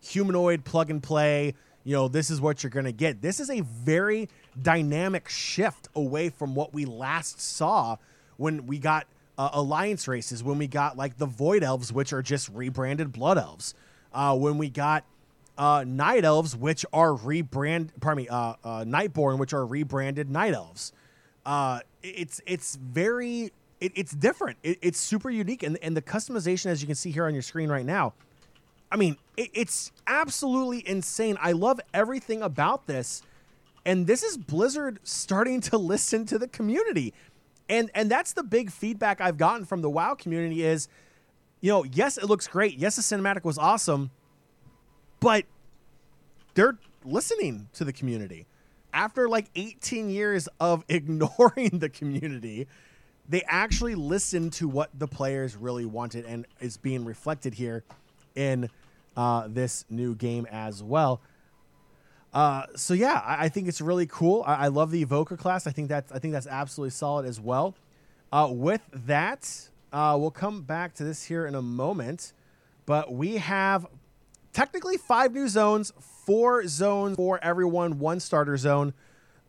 humanoid 0.00 0.64
plug 0.64 0.90
and 0.90 1.02
play 1.02 1.54
you 1.84 1.94
know, 1.94 2.08
this 2.08 2.30
is 2.30 2.40
what 2.40 2.62
you're 2.62 2.70
going 2.70 2.86
to 2.86 2.92
get. 2.92 3.20
This 3.20 3.38
is 3.38 3.50
a 3.50 3.60
very 3.60 4.28
dynamic 4.60 5.28
shift 5.28 5.88
away 5.94 6.30
from 6.30 6.54
what 6.54 6.72
we 6.72 6.86
last 6.86 7.40
saw 7.40 7.96
when 8.38 8.66
we 8.66 8.78
got 8.78 9.06
uh, 9.36 9.50
alliance 9.52 10.08
races, 10.08 10.42
when 10.42 10.58
we 10.58 10.66
got 10.66 10.96
like 10.96 11.18
the 11.18 11.26
Void 11.26 11.62
Elves, 11.62 11.92
which 11.92 12.12
are 12.12 12.22
just 12.22 12.48
rebranded 12.48 13.12
Blood 13.12 13.36
Elves, 13.36 13.74
uh, 14.14 14.34
when 14.36 14.56
we 14.56 14.70
got 14.70 15.04
uh, 15.56 15.84
Night 15.86 16.24
Elves, 16.24 16.56
which 16.56 16.84
are 16.92 17.10
rebrand, 17.10 17.90
pardon 18.00 18.24
me, 18.24 18.28
uh, 18.28 18.54
uh, 18.64 18.84
Nightborne, 18.84 19.38
which 19.38 19.52
are 19.52 19.64
rebranded 19.64 20.30
Night 20.30 20.54
Elves. 20.54 20.92
Uh, 21.46 21.80
it's 22.02 22.40
it's 22.46 22.76
very 22.76 23.52
it, 23.80 23.92
it's 23.94 24.12
different. 24.12 24.58
It, 24.62 24.78
it's 24.82 24.98
super 24.98 25.30
unique, 25.30 25.62
and 25.62 25.78
and 25.82 25.96
the 25.96 26.02
customization, 26.02 26.66
as 26.66 26.80
you 26.80 26.86
can 26.86 26.96
see 26.96 27.10
here 27.10 27.26
on 27.26 27.34
your 27.34 27.42
screen 27.42 27.68
right 27.68 27.86
now, 27.86 28.14
I 28.90 28.96
mean, 28.96 29.16
it, 29.36 29.50
it's 29.52 29.92
absolutely 30.06 30.86
insane. 30.88 31.36
I 31.40 31.52
love 31.52 31.80
everything 31.92 32.42
about 32.42 32.86
this. 32.86 33.22
And 33.86 34.06
this 34.06 34.22
is 34.22 34.36
Blizzard 34.36 35.00
starting 35.02 35.60
to 35.62 35.78
listen 35.78 36.26
to 36.26 36.38
the 36.38 36.48
community. 36.48 37.12
And 37.68 37.90
and 37.94 38.10
that's 38.10 38.32
the 38.32 38.42
big 38.42 38.70
feedback 38.70 39.20
I've 39.20 39.36
gotten 39.36 39.64
from 39.64 39.82
the 39.82 39.90
WoW 39.90 40.14
community 40.14 40.62
is, 40.64 40.88
you 41.60 41.70
know, 41.70 41.84
yes, 41.84 42.18
it 42.18 42.26
looks 42.26 42.46
great. 42.46 42.78
Yes, 42.78 42.96
the 42.96 43.02
cinematic 43.02 43.44
was 43.44 43.56
awesome, 43.56 44.10
but 45.24 45.46
they're 46.52 46.76
listening 47.02 47.68
to 47.72 47.84
the 47.84 47.94
community. 47.94 48.46
After 48.92 49.26
like 49.26 49.46
18 49.56 50.10
years 50.10 50.48
of 50.60 50.84
ignoring 50.88 51.78
the 51.78 51.88
community, 51.88 52.68
they 53.26 53.42
actually 53.46 53.94
listened 53.94 54.52
to 54.54 54.68
what 54.68 54.90
the 54.96 55.08
players 55.08 55.56
really 55.56 55.86
wanted 55.86 56.26
and 56.26 56.46
is 56.60 56.76
being 56.76 57.06
reflected 57.06 57.54
here 57.54 57.84
in 58.34 58.68
uh, 59.16 59.48
this 59.48 59.86
new 59.88 60.14
game 60.14 60.46
as 60.50 60.82
well. 60.82 61.22
Uh, 62.34 62.66
so 62.76 62.92
yeah, 62.92 63.22
I, 63.24 63.44
I, 63.44 63.48
think 63.48 63.68
it's 63.68 63.80
really 63.80 64.06
cool. 64.06 64.42
I, 64.46 64.54
I, 64.54 64.68
love 64.68 64.90
the 64.90 65.00
Evoker 65.00 65.38
class. 65.38 65.68
I 65.68 65.70
think 65.70 65.88
that's 65.88 66.10
I 66.10 66.18
think 66.18 66.32
that's 66.32 66.48
absolutely 66.48 66.90
solid 66.90 67.26
as 67.26 67.40
well. 67.40 67.76
Uh, 68.32 68.48
with 68.50 68.82
that, 68.92 69.68
uh, 69.92 70.16
we'll 70.18 70.32
come 70.32 70.62
back 70.62 70.94
to 70.94 71.04
this 71.04 71.22
here 71.22 71.46
in 71.46 71.54
a 71.54 71.62
moment, 71.62 72.32
but 72.86 73.12
we 73.12 73.36
have 73.36 73.86
technically 74.54 74.96
five 74.96 75.34
new 75.34 75.48
zones, 75.48 75.92
four 76.00 76.66
zones 76.66 77.16
for 77.16 77.38
everyone, 77.42 77.98
one 77.98 78.20
starter 78.20 78.56
zone 78.56 78.94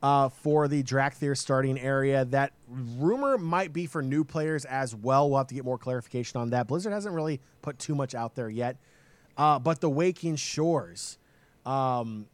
uh, 0.04 0.28
for 0.30 0.68
the 0.68 0.84
Dracthyr 0.84 1.38
starting 1.38 1.80
area. 1.80 2.26
That 2.26 2.52
rumor 2.68 3.38
might 3.38 3.72
be 3.72 3.86
for 3.86 4.02
new 4.02 4.26
players 4.26 4.66
as 4.66 4.94
well. 4.94 5.30
We'll 5.30 5.38
have 5.38 5.48
to 5.48 5.56
get 5.56 5.64
more 5.64 5.78
clarification 5.78 6.42
on 6.42 6.50
that. 6.50 6.68
Blizzard 6.68 6.92
hasn't 6.92 7.16
really 7.16 7.40
put 7.62 7.80
too 7.80 7.96
much 7.96 8.14
out 8.14 8.36
there 8.36 8.50
yet. 8.50 8.78
Uh, 9.38 9.60
but 9.60 9.82
the 9.82 9.90
Waking 9.90 10.36
Shores. 10.36 11.18
Um, 11.66 12.28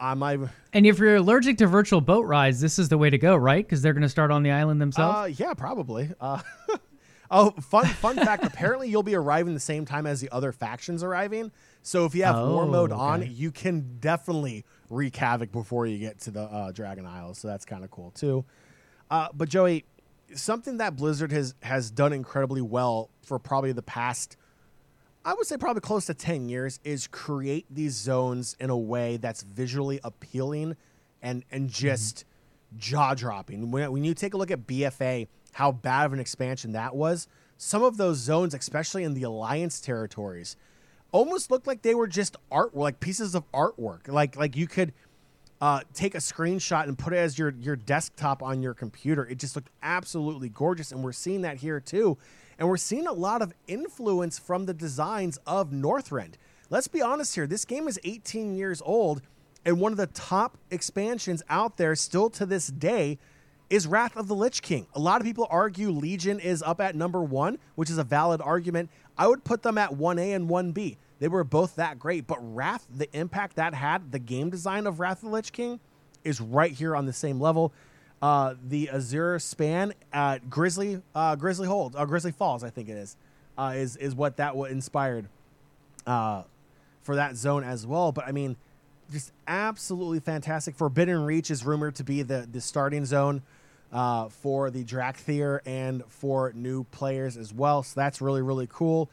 I 0.00 0.14
might. 0.14 0.40
And 0.72 0.86
if 0.86 0.98
you're 0.98 1.16
allergic 1.16 1.58
to 1.58 1.66
virtual 1.66 2.00
boat 2.00 2.26
rides, 2.26 2.60
this 2.60 2.78
is 2.78 2.88
the 2.88 2.98
way 2.98 3.10
to 3.10 3.18
go, 3.18 3.36
right? 3.36 3.64
Because 3.64 3.82
they're 3.82 3.92
going 3.92 4.02
to 4.02 4.08
start 4.08 4.30
on 4.30 4.42
the 4.42 4.50
island 4.50 4.80
themselves. 4.80 5.16
Uh, 5.16 5.44
yeah, 5.44 5.54
probably. 5.54 6.10
Uh, 6.20 6.40
oh, 7.30 7.50
fun 7.52 7.86
fun 7.86 8.16
fact! 8.16 8.44
apparently, 8.46 8.88
you'll 8.88 9.02
be 9.02 9.14
arriving 9.14 9.52
the 9.52 9.60
same 9.60 9.84
time 9.84 10.06
as 10.06 10.20
the 10.20 10.30
other 10.30 10.52
factions 10.52 11.02
arriving. 11.02 11.52
So 11.82 12.04
if 12.04 12.14
you 12.14 12.24
have 12.24 12.36
oh, 12.36 12.52
war 12.52 12.66
mode 12.66 12.92
okay. 12.92 13.00
on, 13.00 13.30
you 13.34 13.50
can 13.50 13.98
definitely 14.00 14.64
wreak 14.90 15.16
havoc 15.16 15.50
before 15.52 15.86
you 15.86 15.98
get 15.98 16.20
to 16.20 16.30
the 16.30 16.42
uh, 16.42 16.72
Dragon 16.72 17.06
Isles. 17.06 17.38
So 17.38 17.48
that's 17.48 17.64
kind 17.64 17.84
of 17.84 17.90
cool 17.90 18.10
too. 18.10 18.44
Uh, 19.10 19.28
but 19.34 19.48
Joey, 19.48 19.84
something 20.34 20.76
that 20.78 20.96
Blizzard 20.96 21.32
has 21.32 21.54
has 21.62 21.90
done 21.90 22.12
incredibly 22.12 22.60
well 22.60 23.10
for 23.22 23.38
probably 23.38 23.72
the 23.72 23.82
past 23.82 24.36
I 25.24 25.34
would 25.34 25.46
say 25.46 25.56
probably 25.58 25.80
close 25.80 26.06
to 26.06 26.14
10 26.14 26.48
years 26.48 26.80
is 26.82 27.06
create 27.06 27.66
these 27.68 27.94
zones 27.94 28.56
in 28.58 28.70
a 28.70 28.76
way 28.76 29.18
that's 29.18 29.42
visually 29.42 30.00
appealing 30.02 30.76
and 31.22 31.44
and 31.50 31.64
mm-hmm. 31.64 31.72
just 31.72 32.18
mm-hmm. 32.18 32.78
jaw 32.78 33.14
dropping. 33.14 33.70
When, 33.70 33.92
when 33.92 34.04
you 34.04 34.14
take 34.14 34.34
a 34.34 34.36
look 34.38 34.50
at 34.50 34.66
BFA, 34.66 35.28
how 35.52 35.72
bad 35.72 36.06
of 36.06 36.12
an 36.14 36.20
expansion 36.20 36.72
that 36.72 36.96
was, 36.96 37.28
some 37.58 37.82
of 37.82 37.98
those 37.98 38.16
zones, 38.16 38.54
especially 38.54 39.04
in 39.04 39.12
the 39.12 39.24
Alliance 39.24 39.80
territories, 39.80 40.56
almost 41.12 41.50
looked 41.50 41.66
like 41.66 41.82
they 41.82 41.94
were 41.94 42.06
just 42.06 42.36
art, 42.50 42.76
like 42.76 43.00
pieces 43.00 43.34
of 43.34 43.50
artwork. 43.52 44.08
Like 44.08 44.36
like 44.36 44.56
you 44.56 44.66
could 44.66 44.92
uh, 45.60 45.80
take 45.92 46.14
a 46.14 46.18
screenshot 46.18 46.84
and 46.84 46.98
put 46.98 47.12
it 47.12 47.16
as 47.16 47.38
your 47.38 47.54
your 47.60 47.76
desktop 47.76 48.42
on 48.42 48.62
your 48.62 48.74
computer. 48.74 49.26
It 49.26 49.38
just 49.38 49.56
looked 49.56 49.70
absolutely 49.82 50.48
gorgeous, 50.48 50.92
and 50.92 51.02
we're 51.02 51.12
seeing 51.12 51.42
that 51.42 51.58
here 51.58 51.80
too. 51.80 52.18
And 52.58 52.68
we're 52.68 52.76
seeing 52.76 53.06
a 53.06 53.12
lot 53.12 53.40
of 53.40 53.54
influence 53.66 54.38
from 54.38 54.66
the 54.66 54.74
designs 54.74 55.38
of 55.46 55.70
Northrend. 55.70 56.34
Let's 56.68 56.88
be 56.88 57.00
honest 57.00 57.34
here. 57.34 57.46
This 57.46 57.64
game 57.64 57.88
is 57.88 57.98
18 58.04 58.54
years 58.54 58.82
old, 58.84 59.22
and 59.64 59.80
one 59.80 59.92
of 59.92 59.98
the 59.98 60.06
top 60.06 60.58
expansions 60.70 61.42
out 61.48 61.78
there 61.78 61.96
still 61.96 62.30
to 62.30 62.46
this 62.46 62.68
day 62.68 63.18
is 63.70 63.86
Wrath 63.86 64.16
of 64.16 64.28
the 64.28 64.34
Lich 64.34 64.62
King. 64.62 64.86
A 64.94 64.98
lot 64.98 65.20
of 65.20 65.26
people 65.26 65.46
argue 65.48 65.90
Legion 65.90 66.40
is 66.40 66.62
up 66.62 66.80
at 66.80 66.94
number 66.94 67.22
one, 67.22 67.58
which 67.76 67.88
is 67.88 67.98
a 67.98 68.04
valid 68.04 68.40
argument. 68.42 68.90
I 69.16 69.28
would 69.28 69.44
put 69.44 69.62
them 69.62 69.78
at 69.78 69.90
1A 69.90 70.34
and 70.34 70.48
1B. 70.48 70.96
They 71.20 71.28
were 71.28 71.44
both 71.44 71.76
that 71.76 71.98
great, 71.98 72.26
but 72.26 72.38
Wrath, 72.40 72.86
the 72.94 73.08
impact 73.16 73.56
that 73.56 73.74
had, 73.74 74.10
the 74.10 74.18
game 74.18 74.50
design 74.50 74.86
of 74.86 75.00
Wrath 75.00 75.18
of 75.18 75.28
the 75.28 75.34
Lich 75.34 75.52
King, 75.52 75.80
is 76.24 76.40
right 76.40 76.72
here 76.72 76.96
on 76.96 77.06
the 77.06 77.12
same 77.12 77.40
level 77.40 77.72
uh, 78.22 78.54
the 78.68 78.90
Azure 78.90 79.38
span 79.38 79.94
at 80.12 80.50
Grizzly 80.50 81.02
uh, 81.14 81.36
Grizzly 81.36 81.66
uh, 81.68 82.04
Grizzly 82.04 82.32
Falls, 82.32 82.62
I 82.62 82.70
think 82.70 82.88
it 82.88 82.96
is, 82.96 83.16
uh, 83.56 83.72
is 83.76 83.96
is 83.96 84.14
what 84.14 84.36
that 84.36 84.56
what 84.56 84.70
inspired 84.70 85.26
uh, 86.06 86.42
for 87.02 87.16
that 87.16 87.36
zone 87.36 87.64
as 87.64 87.86
well. 87.86 88.12
But 88.12 88.26
I 88.26 88.32
mean, 88.32 88.56
just 89.10 89.32
absolutely 89.48 90.20
fantastic. 90.20 90.74
Forbidden 90.74 91.24
Reach 91.24 91.50
is 91.50 91.64
rumored 91.64 91.94
to 91.96 92.04
be 92.04 92.22
the 92.22 92.46
the 92.50 92.60
starting 92.60 93.06
zone 93.06 93.42
uh, 93.92 94.28
for 94.28 94.70
the 94.70 94.84
Dracthyr 94.84 95.60
and 95.66 96.04
for 96.08 96.52
new 96.54 96.84
players 96.84 97.36
as 97.36 97.52
well. 97.52 97.82
So 97.82 98.00
that's 98.00 98.20
really 98.20 98.42
really 98.42 98.68
cool. 98.70 99.10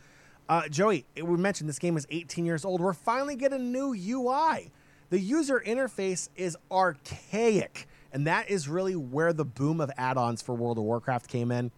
Uh, 0.49 0.67
Joey, 0.69 1.05
we 1.15 1.38
mentioned 1.38 1.69
this 1.69 1.80
game 1.80 1.97
is 1.97 2.07
18 2.09 2.45
years 2.45 2.63
old. 2.63 2.80
We're 2.80 2.93
finally 2.93 3.36
getting 3.36 3.59
a 3.59 3.63
new 3.63 3.93
UI. 3.93 4.71
The 5.09 5.19
user 5.19 5.61
interface 5.65 6.30
is 6.36 6.57
archaic. 6.71 7.88
And 8.13 8.28
that 8.28 8.49
is 8.49 8.69
really 8.69 8.95
where 8.95 9.34
the 9.34 9.45
boom 9.45 9.82
of 9.82 9.91
add 9.97 10.17
ons 10.17 10.41
for 10.41 10.55
World 10.55 10.78
of 10.78 10.86
Warcraft 10.86 11.28
came 11.28 11.51
in, 11.51 11.71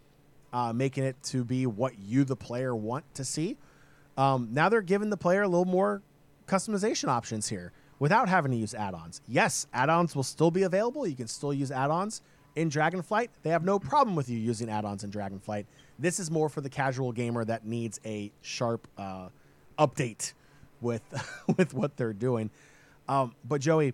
uh, 0.54 0.72
making 0.74 1.04
it 1.04 1.22
to 1.24 1.44
be 1.44 1.66
what 1.66 1.98
you, 2.00 2.24
the 2.24 2.36
player, 2.36 2.76
want 2.76 3.06
to 3.16 3.26
see. 3.26 3.58
Um, 4.18 4.50
now 4.52 4.70
they're 4.70 4.82
giving 4.82 5.10
the 5.10 5.18
player 5.18 5.42
a 5.42 5.48
little 5.48 5.66
more 5.66 6.02
customization 6.48 7.08
options 7.08 7.50
here 7.50 7.72
without 8.00 8.30
having 8.30 8.52
to 8.52 8.58
use 8.58 8.74
add 8.74 8.94
ons. 8.94 9.22
Yes, 9.28 9.68
add 9.74 9.90
ons 9.90 10.16
will 10.16 10.24
still 10.24 10.52
be 10.52 10.64
available. 10.64 11.08
You 11.08 11.16
can 11.16 11.28
still 11.28 11.54
use 11.54 11.72
add 11.72 11.90
ons 11.90 12.22
in 12.60 12.70
Dragonflight. 12.70 13.30
They 13.42 13.52
have 13.52 13.64
no 13.64 13.80
problem 13.80 14.18
with 14.18 14.30
you 14.30 14.38
using 14.38 14.70
add 14.70 14.84
ons 14.84 15.06
in 15.06 15.12
Dragonflight. 15.12 15.66
This 15.98 16.20
is 16.20 16.30
more 16.30 16.50
for 16.50 16.60
the 16.60 16.70
casual 16.70 17.14
gamer 17.14 17.46
that 17.46 17.66
needs 17.66 18.02
a 18.06 18.32
sharp 18.42 18.86
uh, 18.98 19.30
update 19.78 20.34
with, 20.82 21.02
with 21.58 21.74
what 21.74 21.96
they're 21.96 22.12
doing. 22.12 22.52
Um, 23.08 23.34
but 23.48 23.62
Joey, 23.62 23.94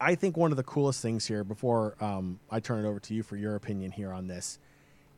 I 0.00 0.16
think 0.16 0.36
one 0.36 0.50
of 0.50 0.56
the 0.56 0.64
coolest 0.64 1.00
things 1.00 1.26
here, 1.26 1.44
before 1.44 1.94
um, 2.00 2.40
I 2.50 2.58
turn 2.58 2.84
it 2.84 2.88
over 2.88 2.98
to 2.98 3.14
you 3.14 3.22
for 3.22 3.36
your 3.36 3.54
opinion 3.54 3.92
here 3.92 4.12
on 4.12 4.26
this, 4.26 4.58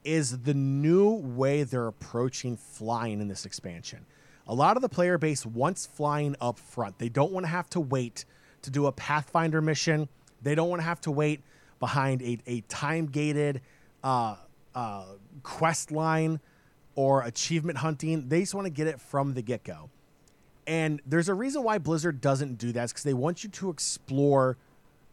is 0.04 0.40
the 0.40 0.54
new 0.54 1.10
way 1.10 1.62
they're 1.62 1.86
approaching 1.86 2.58
flying 2.58 3.22
in 3.22 3.28
this 3.28 3.46
expansion. 3.46 4.04
A 4.46 4.54
lot 4.54 4.76
of 4.76 4.82
the 4.82 4.90
player 4.90 5.16
base 5.16 5.46
wants 5.46 5.86
flying 5.86 6.36
up 6.38 6.58
front. 6.58 6.98
They 6.98 7.08
don't 7.08 7.32
want 7.32 7.46
to 7.46 7.50
have 7.50 7.70
to 7.70 7.80
wait 7.80 8.26
to 8.60 8.70
do 8.70 8.86
a 8.86 8.92
Pathfinder 8.92 9.62
mission. 9.62 10.06
They 10.42 10.54
don't 10.54 10.68
want 10.68 10.80
to 10.80 10.84
have 10.84 11.00
to 11.02 11.10
wait 11.10 11.40
behind 11.82 12.22
a, 12.22 12.38
a 12.46 12.60
time 12.68 13.06
gated 13.06 13.60
uh, 14.04 14.36
uh, 14.72 15.04
quest 15.42 15.90
line 15.90 16.38
or 16.94 17.22
achievement 17.22 17.76
hunting. 17.76 18.28
They 18.28 18.38
just 18.38 18.54
want 18.54 18.66
to 18.66 18.70
get 18.70 18.86
it 18.86 19.00
from 19.00 19.34
the 19.34 19.42
get 19.42 19.64
go. 19.64 19.90
And 20.64 21.02
there's 21.04 21.28
a 21.28 21.34
reason 21.34 21.64
why 21.64 21.78
Blizzard 21.78 22.20
doesn't 22.20 22.56
do 22.56 22.70
that 22.70 22.90
because 22.90 23.02
they 23.02 23.14
want 23.14 23.42
you 23.42 23.50
to 23.50 23.68
explore 23.68 24.56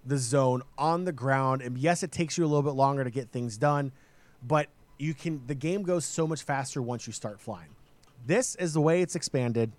the 0.06 0.20
zone 0.20 0.62
on 0.78 1.06
the 1.06 1.12
ground. 1.12 1.64
And 1.64 1.76
yes, 1.76 2.04
it 2.04 2.12
takes 2.12 2.38
you 2.38 2.46
a 2.46 2.48
little 2.48 2.62
bit 2.62 2.76
longer 2.76 3.04
to 3.04 3.10
get 3.10 3.32
things 3.32 3.58
done, 3.58 3.92
but 4.48 4.68
you 5.00 5.16
can 5.16 5.42
the 5.48 5.56
game 5.56 5.82
goes 5.82 6.06
so 6.06 6.28
much 6.28 6.44
faster 6.44 6.84
once 6.84 7.08
you 7.08 7.14
start 7.14 7.42
flying. 7.42 7.70
This 8.28 8.54
is 8.58 8.74
the 8.74 8.82
way 8.82 9.02
it's 9.02 9.16
expanded, 9.16 9.72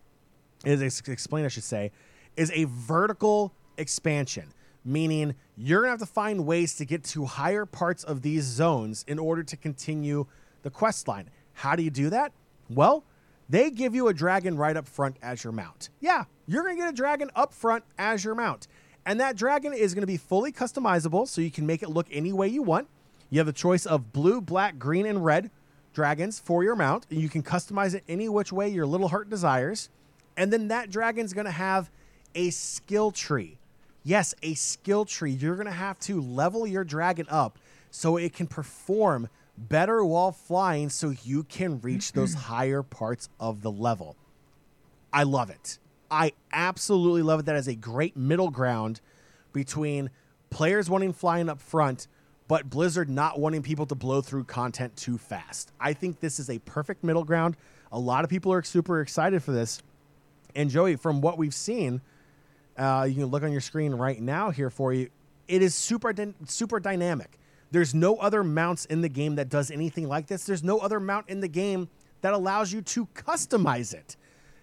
is 0.65 0.83
explained, 0.83 1.47
I 1.47 1.51
should 1.51 1.63
say, 1.63 1.93
is 2.37 2.51
a 2.51 2.65
vertical 2.65 3.53
expansion, 3.77 4.53
meaning 4.85 5.35
you're 5.57 5.81
gonna 5.83 5.91
have 5.91 6.01
to 6.01 6.07
find 6.07 6.47
ways 6.47 6.75
to 6.77 6.85
get 6.85 7.05
to 7.05 7.27
higher 7.27 7.67
parts 7.67 8.05
of 8.05 8.23
these 8.23 8.45
zones 8.45 9.05
in 9.07 9.19
order 9.19 9.43
to 9.43 9.57
continue 9.57 10.27
the 10.63 10.71
quest 10.71 11.09
line. 11.09 11.31
How 11.53 11.77
do 11.77 11.83
you 11.83 11.91
do 11.91 12.11
that? 12.11 12.33
Well, 12.69 13.05
they 13.49 13.71
give 13.71 13.95
you 13.95 14.09
a 14.09 14.15
dragon 14.15 14.57
right 14.57 14.77
up 14.77 14.87
front 14.87 15.17
as 15.23 15.43
your 15.43 15.53
mount. 15.53 15.91
Yeah, 16.01 16.25
you're 16.47 16.63
gonna 16.63 16.77
get 16.77 16.89
a 16.89 16.93
dragon 16.93 17.31
up 17.35 17.53
front 17.53 17.85
as 17.99 18.25
your 18.25 18.35
mount. 18.35 18.67
And 19.07 19.19
that 19.21 19.37
dragon 19.37 19.73
is 19.73 19.95
going 19.95 20.03
to 20.03 20.07
be 20.07 20.17
fully 20.17 20.53
customizable, 20.53 21.27
so 21.27 21.41
you 21.41 21.51
can 21.51 21.67
make 21.67 21.83
it 21.83 21.89
look 21.89 22.07
any 22.11 22.33
way 22.33 22.49
you 22.49 22.63
want. 22.63 22.89
You 23.31 23.39
have 23.39 23.47
the 23.47 23.53
choice 23.53 23.87
of 23.87 24.13
blue, 24.13 24.41
black, 24.41 24.79
green, 24.79 25.07
and 25.07 25.25
red 25.25 25.51
dragons 25.93 26.39
for 26.39 26.63
your 26.63 26.77
mount. 26.77 27.07
And 27.11 27.21
you 27.21 27.29
can 27.29 27.43
customize 27.43 27.95
it 27.95 28.05
any 28.09 28.29
which 28.29 28.53
way 28.53 28.69
your 28.69 28.87
little 28.87 29.09
heart 29.09 29.31
desires. 29.31 29.89
And 30.37 30.53
then 30.53 30.69
that 30.69 30.91
dragon's 30.91 31.33
going 31.33 31.47
to 31.47 31.51
have 31.51 31.91
a 32.35 32.51
skill 32.51 33.11
tree. 33.11 33.59
Yes, 34.03 34.35
a 34.43 34.55
skill 34.55 35.05
tree. 35.05 35.33
You're 35.33 35.57
going 35.57 35.67
to 35.67 35.73
have 35.73 35.99
to 36.01 36.21
level 36.21 36.67
your 36.67 36.85
dragon 36.85 37.27
up 37.29 37.59
so 37.91 38.17
it 38.17 38.33
can 38.35 38.47
perform 38.47 39.29
better 39.57 40.05
while 40.05 40.33
flying 40.33 40.89
so 40.89 41.13
you 41.23 41.45
can 41.45 41.81
reach 41.81 42.13
those 42.13 42.35
higher 42.49 42.83
parts 42.83 43.29
of 43.39 43.63
the 43.63 43.71
level. 43.71 44.17
I 45.13 45.25
love 45.25 45.51
it. 45.51 45.79
I 46.11 46.33
absolutely 46.53 47.23
love 47.23 47.41
it. 47.41 47.47
That 47.47 47.57
is 47.57 47.69
a 47.69 47.75
great 47.75 48.17
middle 48.17 48.51
ground 48.51 49.01
between 49.53 50.11
players 50.49 50.89
wanting 50.89 51.13
flying 51.13 51.49
up 51.49 51.61
front, 51.61 52.09
but 52.49 52.69
Blizzard 52.71 53.09
not 53.09 53.39
wanting 53.39 53.63
people 53.63 53.87
to 53.87 53.95
blow 53.95 54.21
through 54.21 54.45
content 54.45 54.97
too 54.97 55.19
fast. 55.19 55.73
I 55.81 55.93
think 55.93 56.21
this 56.21 56.41
is 56.41 56.51
a 56.51 56.59
perfect 56.61 57.05
middle 57.05 57.25
ground. 57.25 57.57
A 57.93 57.99
lot 57.99 58.25
of 58.25 58.31
people 58.31 58.53
are 58.53 58.63
super 58.63 59.01
excited 59.01 59.43
for 59.43 59.53
this. 59.53 59.83
And 60.57 60.71
Joey, 60.71 60.97
from 60.97 61.21
what 61.21 61.39
we've 61.39 61.55
seen, 61.55 62.01
uh, 62.77 63.07
you 63.09 63.15
can 63.15 63.27
look 63.27 63.43
on 63.43 63.53
your 63.53 63.61
screen 63.61 63.95
right 63.95 64.21
now 64.21 64.51
here 64.51 64.71
for 64.71 64.93
you. 64.93 65.11
It 65.49 65.63
is 65.63 65.75
super 65.75 66.15
super 66.47 66.81
dynamic. 66.81 67.39
There's 67.71 67.95
no 67.95 68.17
other 68.17 68.43
mounts 68.43 68.85
in 68.87 69.01
the 69.01 69.09
game 69.09 69.37
that 69.37 69.49
does 69.49 69.71
anything 69.71 70.09
like 70.09 70.27
this. 70.27 70.45
There's 70.45 70.65
no 70.65 70.79
other 70.79 70.99
mount 70.99 71.29
in 71.29 71.41
the 71.41 71.49
game 71.49 71.89
that 72.21 72.33
allows 72.33 72.73
you 72.73 72.83
to 72.83 73.07
customize 73.07 73.95
it. 73.95 74.17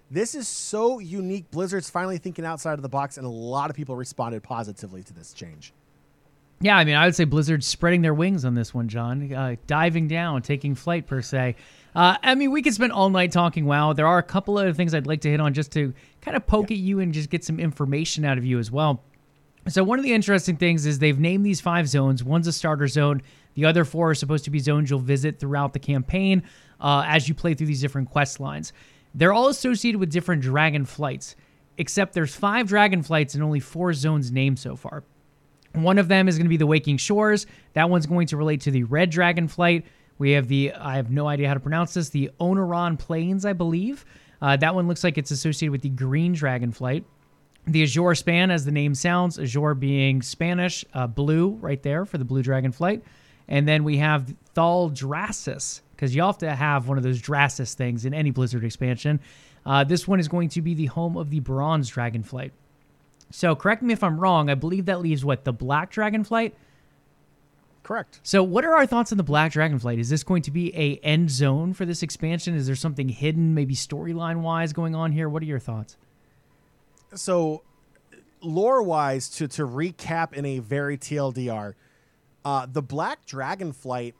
This 0.10 0.36
is 0.36 0.47
so 0.47 0.99
unique. 0.99 1.49
Blizzard's 1.51 1.89
finally 1.89 2.18
thinking 2.18 2.45
outside 2.45 2.74
of 2.74 2.82
the 2.82 2.89
box, 2.89 3.18
and 3.18 3.26
a 3.26 3.30
lot 3.30 3.70
of 3.70 3.76
people 3.76 3.95
responded 3.95 4.43
positively 4.43 5.03
to 5.03 5.14
this 5.14 5.34
change. 5.34 5.74
Yeah, 6.60 6.78
I 6.78 6.86
mean, 6.86 6.95
I 6.95 7.05
would 7.05 7.16
say 7.16 7.26
Blizzard's 7.26 7.68
spreading 7.68 8.01
their 8.01 8.14
wings 8.14 8.43
on 8.43 8.55
this 8.55 8.74
one, 8.74 8.88
John. 8.88 9.32
Uh, 9.32 9.55
diving 9.68 10.08
down, 10.08 10.41
taking 10.41 10.76
flight, 10.76 11.05
per 11.05 11.22
se. 11.22 11.55
Uh, 11.97 12.15
I 12.21 12.35
mean, 12.35 12.51
we 12.51 12.61
could 12.61 12.75
spend 12.75 12.91
all 12.91 13.09
night 13.09 13.31
talking 13.31 13.65
WoW. 13.65 13.91
There 13.91 14.05
are 14.05 14.19
a 14.19 14.23
couple 14.23 14.55
other 14.59 14.71
things 14.71 14.93
I'd 14.93 15.07
like 15.07 15.21
to 15.21 15.31
hit 15.31 15.41
on 15.41 15.55
just 15.55 15.71
to 15.71 15.95
kind 16.21 16.37
of 16.37 16.45
poke 16.45 16.69
yeah. 16.69 16.75
at 16.77 16.79
you 16.79 16.99
and 16.99 17.11
just 17.11 17.31
get 17.31 17.43
some 17.43 17.59
information 17.59 18.23
out 18.23 18.37
of 18.37 18.45
you 18.45 18.59
as 18.59 18.69
well. 18.69 19.01
So, 19.67 19.83
one 19.83 19.97
of 19.97 20.03
the 20.03 20.13
interesting 20.13 20.57
things 20.57 20.85
is 20.85 20.99
they've 20.99 21.19
named 21.19 21.43
these 21.43 21.59
five 21.59 21.87
zones. 21.87 22.23
One's 22.23 22.45
a 22.45 22.53
starter 22.53 22.87
zone, 22.87 23.23
the 23.55 23.65
other 23.65 23.83
four 23.83 24.11
are 24.11 24.15
supposed 24.15 24.45
to 24.45 24.51
be 24.51 24.59
zones 24.59 24.91
you'll 24.91 24.99
visit 24.99 25.39
throughout 25.39 25.73
the 25.73 25.79
campaign 25.79 26.43
uh, 26.79 27.03
as 27.07 27.27
you 27.27 27.33
play 27.33 27.55
through 27.55 27.65
these 27.65 27.81
different 27.81 28.11
quest 28.11 28.39
lines. 28.39 28.73
They're 29.15 29.33
all 29.33 29.47
associated 29.47 29.99
with 29.99 30.11
different 30.11 30.43
dragon 30.43 30.85
flights, 30.85 31.35
except 31.79 32.13
there's 32.13 32.35
five 32.35 32.67
dragon 32.67 33.01
flights 33.01 33.33
and 33.33 33.43
only 33.43 33.59
four 33.59 33.91
zones 33.93 34.31
named 34.31 34.59
so 34.59 34.75
far. 34.75 35.03
One 35.73 35.97
of 35.97 36.09
them 36.09 36.27
is 36.27 36.37
going 36.37 36.45
to 36.45 36.49
be 36.49 36.57
the 36.57 36.67
Waking 36.67 36.97
Shores. 36.97 37.47
That 37.73 37.89
one's 37.89 38.05
going 38.05 38.27
to 38.27 38.37
relate 38.37 38.61
to 38.61 38.71
the 38.71 38.83
Red 38.83 39.09
Dragon 39.09 39.47
Flight. 39.47 39.87
We 40.18 40.32
have 40.32 40.47
the, 40.47 40.74
I 40.74 40.95
have 40.95 41.11
no 41.11 41.28
idea 41.28 41.47
how 41.47 41.53
to 41.53 41.59
pronounce 41.59 41.93
this, 41.93 42.09
the 42.09 42.32
Ohn'ahran 42.39 42.97
Plains, 42.97 43.45
I 43.45 43.53
believe. 43.53 44.05
Uh, 44.41 44.57
that 44.57 44.76
one 44.76 44.88
looks 44.88 45.03
like 45.03 45.18
it's 45.18 45.32
associated 45.32 45.72
with 45.72 45.82
the 45.82 45.89
Green 45.89 46.34
Dragon 46.34 46.72
Flight. 46.72 47.05
The 47.65 47.84
Azure 47.84 48.15
Span, 48.15 48.49
as 48.49 48.65
the 48.65 48.72
name 48.72 48.95
sounds, 48.95 49.38
Azure 49.38 49.74
being 49.74 50.22
Spanish, 50.22 50.86
uh, 50.93 51.07
blue 51.07 51.49
right 51.61 51.82
there 51.84 52.05
for 52.05 52.18
the 52.18 52.26
Blue 52.26 52.41
Dragon 52.41 52.72
Flight. 52.72 53.03
And 53.47 53.68
then 53.68 53.84
we 53.84 53.97
have 53.97 54.34
Thal 54.53 54.89
Thaldraszus, 54.89 55.82
because 55.91 56.15
you 56.15 56.22
have 56.22 56.38
to 56.39 56.55
have 56.55 56.88
one 56.88 56.97
of 56.97 57.03
those 57.03 57.22
Drasus 57.22 57.74
things 57.74 58.05
in 58.05 58.13
any 58.13 58.32
Blizzard 58.32 58.63
expansion. 58.63 59.20
Uh, 59.65 59.84
this 59.84 60.07
one 60.07 60.20
is 60.20 60.28
going 60.28 60.49
to 60.49 60.61
be 60.61 60.74
the 60.74 60.86
home 60.86 61.18
of 61.18 61.30
the 61.30 61.41
Bronze 61.41 61.89
Dragon 61.89 62.24
Flight. 62.24 62.53
So 63.32 63.55
correct 63.55 63.82
me 63.82 63.93
if 63.93 64.03
I'm 64.03 64.20
wrong. 64.20 64.49
I 64.49 64.55
believe 64.55 64.86
that 64.86 65.01
leaves 65.01 65.26
what 65.26 65.43
the 65.43 65.51
Black 65.51 65.91
Dragonflight. 65.91 66.53
Correct. 67.88 68.19
So 68.21 68.43
what 68.43 68.65
are 68.65 68.73
our 68.73 68.85
thoughts 68.85 69.13
on 69.13 69.17
the 69.17 69.23
Black 69.23 69.53
Dragonflight? 69.53 69.97
Is 69.97 70.09
this 70.09 70.21
going 70.21 70.41
to 70.41 70.51
be 70.51 70.75
a 70.75 70.97
end 71.05 71.31
zone 71.31 71.73
for 71.73 71.85
this 71.85 72.03
expansion? 72.03 72.53
Is 72.53 72.67
there 72.67 72.75
something 72.75 73.07
hidden, 73.07 73.53
maybe 73.53 73.75
storyline 73.75 74.41
wise, 74.41 74.73
going 74.73 74.93
on 74.93 75.13
here? 75.13 75.29
What 75.29 75.41
are 75.41 75.45
your 75.45 75.57
thoughts? 75.57 75.95
So, 77.15 77.63
lore 78.41 78.83
wise, 78.83 79.29
to 79.29 79.47
to 79.47 79.65
recap 79.65 80.33
in 80.33 80.45
a 80.45 80.59
very 80.59 80.97
TLDR, 80.97 81.75
uh, 82.43 82.67
the 82.69 82.81
Black 82.81 83.25
Dragonflight 83.25 84.15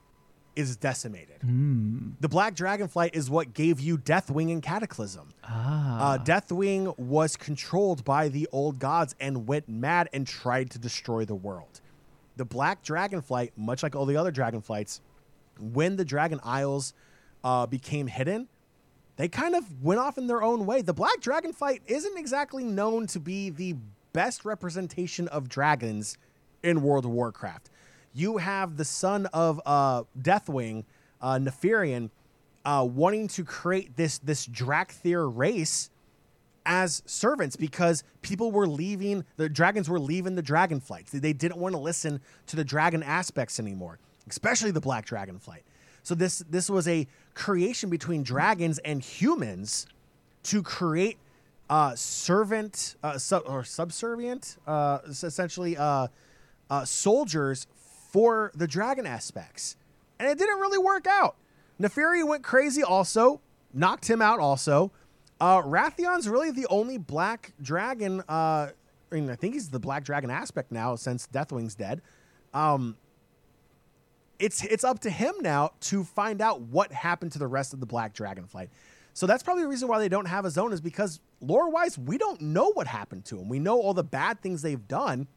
is 0.55 0.78
decimated. 0.78 1.41
Mm. 1.41 2.13
The 2.22 2.30
Black 2.30 2.55
Dragonflight 2.55 3.15
is 3.15 3.30
what 3.30 3.53
gave 3.53 3.82
you 3.82 3.97
Deathwing 3.97 4.49
and 4.49 4.63
Cataclysm. 4.63 5.34
Ah. 5.43 6.13
Uh, 6.13 6.18
Deathwing 6.20 6.97
was 6.97 7.36
controlled 7.36 8.05
by 8.05 8.30
the 8.30 8.47
old 8.53 8.80
gods 8.80 9.13
and 9.20 9.45
went 9.45 9.68
mad 9.68 10.07
and 10.13 10.26
tried 10.26 10.72
to 10.72 10.80
destroy 10.80 11.26
the 11.26 11.36
world. 11.36 11.82
The 12.38 12.46
Black 12.46 12.84
Dragonflight, 12.84 13.52
much 13.58 13.84
like 13.84 13.96
all 13.96 14.06
the 14.06 14.16
other 14.16 14.32
Dragonflights, 14.32 15.02
when 15.60 15.96
the 15.96 16.06
Dragon 16.06 16.40
Isles 16.44 16.94
uh, 17.44 17.66
became 17.66 18.08
hidden, 18.08 18.48
they 19.18 19.28
kind 19.28 19.56
of 19.56 19.84
went 19.84 20.00
off 20.00 20.18
in 20.18 20.28
their 20.28 20.44
own 20.44 20.66
way. 20.66 20.82
The 20.82 20.94
Black 20.94 21.20
Dragonflight 21.20 21.82
isn't 21.88 22.18
exactly 22.18 22.64
known 22.64 23.08
to 23.08 23.20
be 23.20 23.50
the 23.50 23.76
best 24.14 24.46
representation 24.46 25.28
of 25.28 25.50
dragons 25.50 26.18
in 26.64 26.82
World 26.82 27.06
of 27.06 27.12
Warcraft 27.12 27.70
you 28.18 28.38
have 28.38 28.78
the 28.78 28.86
son 28.86 29.28
of 29.28 29.62
uh, 29.66 30.04
Deathwing, 30.20 30.86
uh, 31.22 31.36
Nefarian, 31.36 32.10
uh, 32.66 32.86
wanting 32.90 33.28
to 33.30 33.44
create 33.44 33.96
this 33.96 34.18
this 34.18 34.48
Dracthyr 34.48 35.32
race 35.34 35.90
as 36.68 37.01
servants 37.05 37.55
because 37.55 38.03
people 38.22 38.51
were 38.51 38.68
leaving 38.68 39.26
the 39.38 39.49
dragons 39.49 39.89
were 39.89 39.99
leaving 39.99 40.36
the 40.36 40.41
dragon 40.41 40.80
flights. 40.80 41.11
They 41.11 41.34
didn't 41.34 41.57
want 41.57 41.74
to 41.74 41.80
listen 41.80 42.22
to 42.47 42.55
the 42.55 42.63
dragon 42.63 43.01
aspects 43.01 43.59
anymore, 43.59 43.97
especially 44.30 44.72
the 44.72 44.82
black 44.82 45.05
dragon 45.05 45.39
flight. 45.39 45.63
So 46.03 46.13
this 46.13 46.43
this 46.49 46.70
was 46.70 46.88
a 46.88 47.07
creation 47.34 47.89
between 47.89 48.22
dragons 48.22 48.78
and 48.80 49.01
humans 49.01 49.88
to 50.43 50.61
create 50.61 51.18
uh, 51.70 51.95
servant 51.95 52.95
uh, 53.03 53.18
sub, 53.18 53.43
or 53.45 53.63
subservient, 53.63 54.57
uh, 54.68 54.99
essentially 55.07 55.76
uh, 55.78 56.07
uh, 56.70 56.86
soldiers 56.86 57.68
for 58.11 58.51
the 58.55 58.68
dragon 58.68 59.05
aspects. 59.05 59.76
And 60.20 60.30
it 60.30 60.38
didn't 60.38 60.59
really 60.59 60.78
work 60.78 61.07
out. 61.07 61.36
Neferi 61.80 62.26
went 62.26 62.43
crazy 62.43 62.84
also, 62.84 63.41
knocked 63.74 64.09
him 64.09 64.22
out 64.22 64.39
also. 64.39 64.91
Uh, 65.40 65.62
Wrathion's 65.62 66.28
really 66.28 66.52
the 66.52 66.68
only 66.70 66.98
black 66.98 67.54
dragon. 67.62 68.22
Uh, 68.28 68.70
I 69.12 69.16
mean, 69.16 69.30
I 69.30 69.36
think 69.36 69.54
he's 69.54 69.70
the 69.70 69.80
black 69.80 70.04
dragon 70.04 70.30
aspect 70.30 70.72
now 70.72 70.96
since 70.96 71.28
Deathwing's 71.28 71.76
dead. 71.76 72.02
Um, 72.54 72.98
it's 74.40 74.64
it's 74.64 74.84
up 74.84 75.00
to 75.00 75.10
him 75.10 75.34
now 75.42 75.72
to 75.82 76.04
find 76.04 76.42
out 76.42 76.62
what 76.62 76.92
happened 76.92 77.32
to 77.34 77.40
the 77.40 77.48
rest 77.48 77.74
of 77.74 77.80
the 77.80 77.86
black 77.86 78.14
dragon 78.14 78.46
flight. 78.46 78.70
So 79.14 79.26
that's 79.26 79.42
probably 79.42 79.64
the 79.64 79.70
reason 79.70 79.88
why 79.88 79.98
they 80.00 80.10
don't 80.10 80.28
have 80.28 80.46
a 80.46 80.52
zone 80.52 80.72
is 80.74 80.82
because 80.82 81.20
lore 81.42 81.70
wise, 81.72 81.98
we 81.98 82.20
don't 82.20 82.40
know 82.40 82.72
what 82.74 82.86
happened 82.86 83.26
to 83.26 83.36
them. 83.38 83.50
We 83.50 83.58
know 83.58 83.82
all 83.82 83.96
the 83.96 84.04
bad 84.04 84.42
things 84.42 84.62
they've 84.62 84.88
done. 84.88 85.28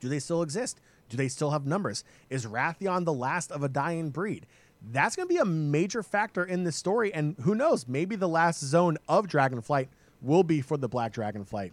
Do 0.00 0.08
they 0.08 0.20
still 0.20 0.40
exist? 0.40 0.80
Do 1.10 1.18
they 1.18 1.28
still 1.28 1.50
have 1.50 1.66
numbers? 1.66 2.02
Is 2.30 2.46
Wrathion 2.46 3.04
the 3.04 3.12
last 3.12 3.52
of 3.52 3.62
a 3.62 3.68
dying 3.68 4.08
breed? 4.08 4.46
That's 4.82 5.14
going 5.14 5.28
to 5.28 5.34
be 5.34 5.38
a 5.38 5.44
major 5.44 6.02
factor 6.02 6.44
in 6.44 6.64
this 6.64 6.76
story. 6.76 7.12
And 7.12 7.36
who 7.42 7.54
knows? 7.54 7.86
Maybe 7.86 8.16
the 8.16 8.28
last 8.28 8.60
zone 8.60 8.96
of 9.08 9.26
Dragonflight 9.26 9.88
will 10.22 10.42
be 10.42 10.60
for 10.60 10.76
the 10.76 10.88
Black 10.88 11.12
Dragonflight. 11.12 11.72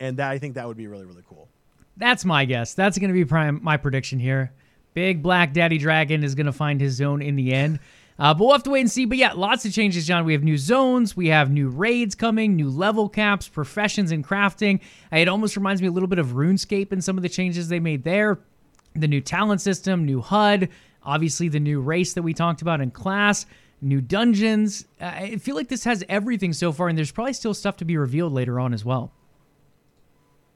And 0.00 0.16
that 0.16 0.30
I 0.30 0.38
think 0.38 0.54
that 0.54 0.66
would 0.66 0.76
be 0.76 0.86
really, 0.86 1.04
really 1.04 1.22
cool. 1.28 1.48
That's 1.96 2.24
my 2.24 2.44
guess. 2.44 2.74
That's 2.74 2.98
going 2.98 3.08
to 3.08 3.14
be 3.14 3.24
prime, 3.24 3.60
my 3.62 3.76
prediction 3.76 4.18
here. 4.18 4.52
Big 4.94 5.22
Black 5.22 5.52
Daddy 5.52 5.78
Dragon 5.78 6.24
is 6.24 6.34
going 6.34 6.46
to 6.46 6.52
find 6.52 6.80
his 6.80 6.94
zone 6.94 7.22
in 7.22 7.36
the 7.36 7.52
end. 7.52 7.80
Uh, 8.18 8.32
but 8.32 8.44
we'll 8.44 8.52
have 8.52 8.62
to 8.62 8.70
wait 8.70 8.80
and 8.80 8.90
see. 8.90 9.06
But 9.06 9.18
yeah, 9.18 9.32
lots 9.32 9.64
of 9.64 9.72
changes, 9.72 10.06
John. 10.06 10.24
We 10.24 10.34
have 10.34 10.44
new 10.44 10.56
zones, 10.56 11.16
we 11.16 11.28
have 11.28 11.50
new 11.50 11.68
raids 11.68 12.14
coming, 12.14 12.54
new 12.54 12.70
level 12.70 13.08
caps, 13.08 13.48
professions 13.48 14.12
and 14.12 14.24
crafting. 14.24 14.80
Uh, 15.12 15.16
it 15.16 15.28
almost 15.28 15.56
reminds 15.56 15.82
me 15.82 15.88
a 15.88 15.90
little 15.90 16.08
bit 16.08 16.18
of 16.18 16.28
RuneScape 16.28 16.92
and 16.92 17.02
some 17.02 17.16
of 17.16 17.22
the 17.22 17.28
changes 17.28 17.68
they 17.68 17.80
made 17.80 18.04
there. 18.04 18.38
The 18.94 19.08
new 19.08 19.20
talent 19.20 19.60
system, 19.60 20.04
new 20.04 20.20
HUD, 20.20 20.68
obviously 21.04 21.48
the 21.48 21.60
new 21.60 21.80
race 21.80 22.14
that 22.14 22.22
we 22.22 22.34
talked 22.34 22.62
about 22.62 22.80
in 22.80 22.90
class, 22.90 23.46
new 23.80 24.00
dungeons. 24.00 24.86
Uh, 25.00 25.04
I 25.04 25.36
feel 25.36 25.54
like 25.54 25.68
this 25.68 25.84
has 25.84 26.04
everything 26.08 26.52
so 26.52 26.72
far, 26.72 26.88
and 26.88 26.96
there's 26.96 27.12
probably 27.12 27.32
still 27.32 27.54
stuff 27.54 27.76
to 27.78 27.84
be 27.84 27.96
revealed 27.96 28.32
later 28.32 28.58
on 28.58 28.72
as 28.72 28.84
well. 28.84 29.12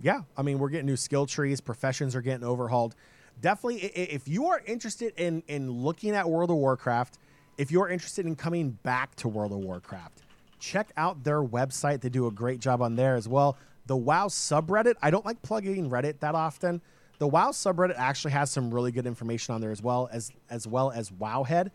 Yeah, 0.00 0.22
I 0.36 0.42
mean, 0.42 0.58
we're 0.58 0.68
getting 0.68 0.86
new 0.86 0.96
skill 0.96 1.26
trees, 1.26 1.60
professions 1.60 2.14
are 2.14 2.22
getting 2.22 2.46
overhauled. 2.46 2.94
Definitely, 3.40 3.80
if 3.80 4.28
you 4.28 4.46
are 4.46 4.60
interested 4.66 5.12
in 5.16 5.42
in 5.46 5.70
looking 5.70 6.10
at 6.10 6.28
World 6.28 6.50
of 6.50 6.56
Warcraft 6.56 7.18
if 7.58 7.72
you're 7.72 7.88
interested 7.88 8.24
in 8.24 8.36
coming 8.36 8.70
back 8.84 9.16
to 9.16 9.28
World 9.28 9.52
of 9.52 9.58
Warcraft, 9.58 10.22
check 10.60 10.92
out 10.96 11.24
their 11.24 11.42
website. 11.42 12.00
They 12.00 12.08
do 12.08 12.28
a 12.28 12.30
great 12.30 12.60
job 12.60 12.80
on 12.80 12.94
there 12.94 13.16
as 13.16 13.28
well. 13.28 13.58
The 13.86 13.96
WoW 13.96 14.28
subreddit, 14.28 14.94
I 15.02 15.10
don't 15.10 15.26
like 15.26 15.42
plugging 15.42 15.90
Reddit 15.90 16.20
that 16.20 16.34
often. 16.34 16.80
The 17.18 17.26
WoW 17.26 17.50
subreddit 17.50 17.96
actually 17.96 18.32
has 18.32 18.50
some 18.50 18.72
really 18.72 18.92
good 18.92 19.06
information 19.06 19.54
on 19.54 19.60
there 19.60 19.72
as 19.72 19.82
well 19.82 20.08
as 20.12 20.30
as 20.50 20.66
well 20.66 20.90
as 20.90 21.10
Wowhead. 21.10 21.70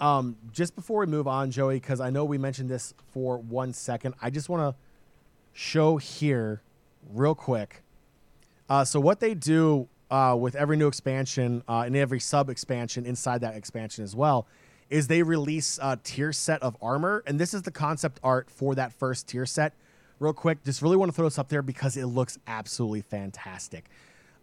Um, 0.00 0.36
just 0.52 0.74
before 0.74 1.00
we 1.00 1.06
move 1.06 1.26
on, 1.26 1.50
Joey, 1.50 1.76
because 1.76 2.00
I 2.00 2.10
know 2.10 2.24
we 2.24 2.36
mentioned 2.36 2.68
this 2.68 2.92
for 3.12 3.38
one 3.38 3.72
second, 3.72 4.14
I 4.20 4.28
just 4.30 4.48
want 4.48 4.74
to 4.74 4.80
show 5.52 5.96
here 5.96 6.60
real 7.12 7.34
quick. 7.34 7.82
Uh, 8.68 8.84
so 8.84 9.00
what 9.00 9.20
they 9.20 9.34
do 9.34 9.88
uh, 10.10 10.36
with 10.38 10.54
every 10.54 10.76
new 10.76 10.86
expansion 10.86 11.62
uh, 11.68 11.84
and 11.86 11.96
every 11.96 12.20
sub 12.20 12.50
expansion 12.50 13.06
inside 13.06 13.40
that 13.40 13.56
expansion 13.56 14.04
as 14.04 14.14
well 14.14 14.46
is 14.90 15.08
they 15.08 15.22
release 15.22 15.78
a 15.82 15.98
tier 16.02 16.32
set 16.32 16.62
of 16.62 16.76
armor, 16.80 17.22
and 17.26 17.40
this 17.40 17.54
is 17.54 17.62
the 17.62 17.70
concept 17.70 18.20
art 18.22 18.50
for 18.50 18.74
that 18.74 18.92
first 18.92 19.26
tier 19.26 19.46
set. 19.46 19.72
Real 20.18 20.32
quick, 20.32 20.62
just 20.64 20.80
really 20.80 20.96
want 20.96 21.10
to 21.10 21.16
throw 21.16 21.26
this 21.26 21.38
up 21.38 21.48
there 21.48 21.62
because 21.62 21.96
it 21.96 22.06
looks 22.06 22.38
absolutely 22.46 23.02
fantastic. 23.02 23.86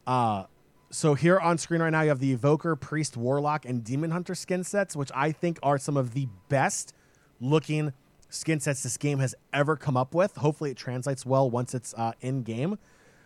Uh, 0.06 0.45
so 0.89 1.16
here 1.16 1.39
on 1.39 1.58
screen 1.58 1.82
right 1.82 1.89
now, 1.89 2.01
you 2.01 2.10
have 2.10 2.20
the 2.20 2.34
Evoker, 2.34 2.76
Priest, 2.76 3.18
Warlock, 3.18 3.66
and 3.66 3.84
Demon 3.84 4.12
Hunter 4.12 4.36
skin 4.36 4.64
sets, 4.64 4.95
which 4.95 5.12
I 5.16 5.32
think 5.32 5.60
are 5.64 5.78
some 5.78 5.97
of 5.97 6.14
the 6.14 6.28
best 6.49 6.93
looking 7.39 7.93
skin 8.30 8.60
sets 8.60 8.84
this 8.84 8.97
game 8.97 9.20
has 9.20 9.34
ever 9.54 9.76
come 9.76 9.97
up 9.97 10.14
with. 10.14 10.36
Hopefully, 10.36 10.72
it 10.72 10.78
translates 10.78 11.26
well 11.26 11.49
once 11.49 11.74
it's 11.74 11.93
uh, 11.95 12.14
in 12.22 12.43
game. 12.43 12.78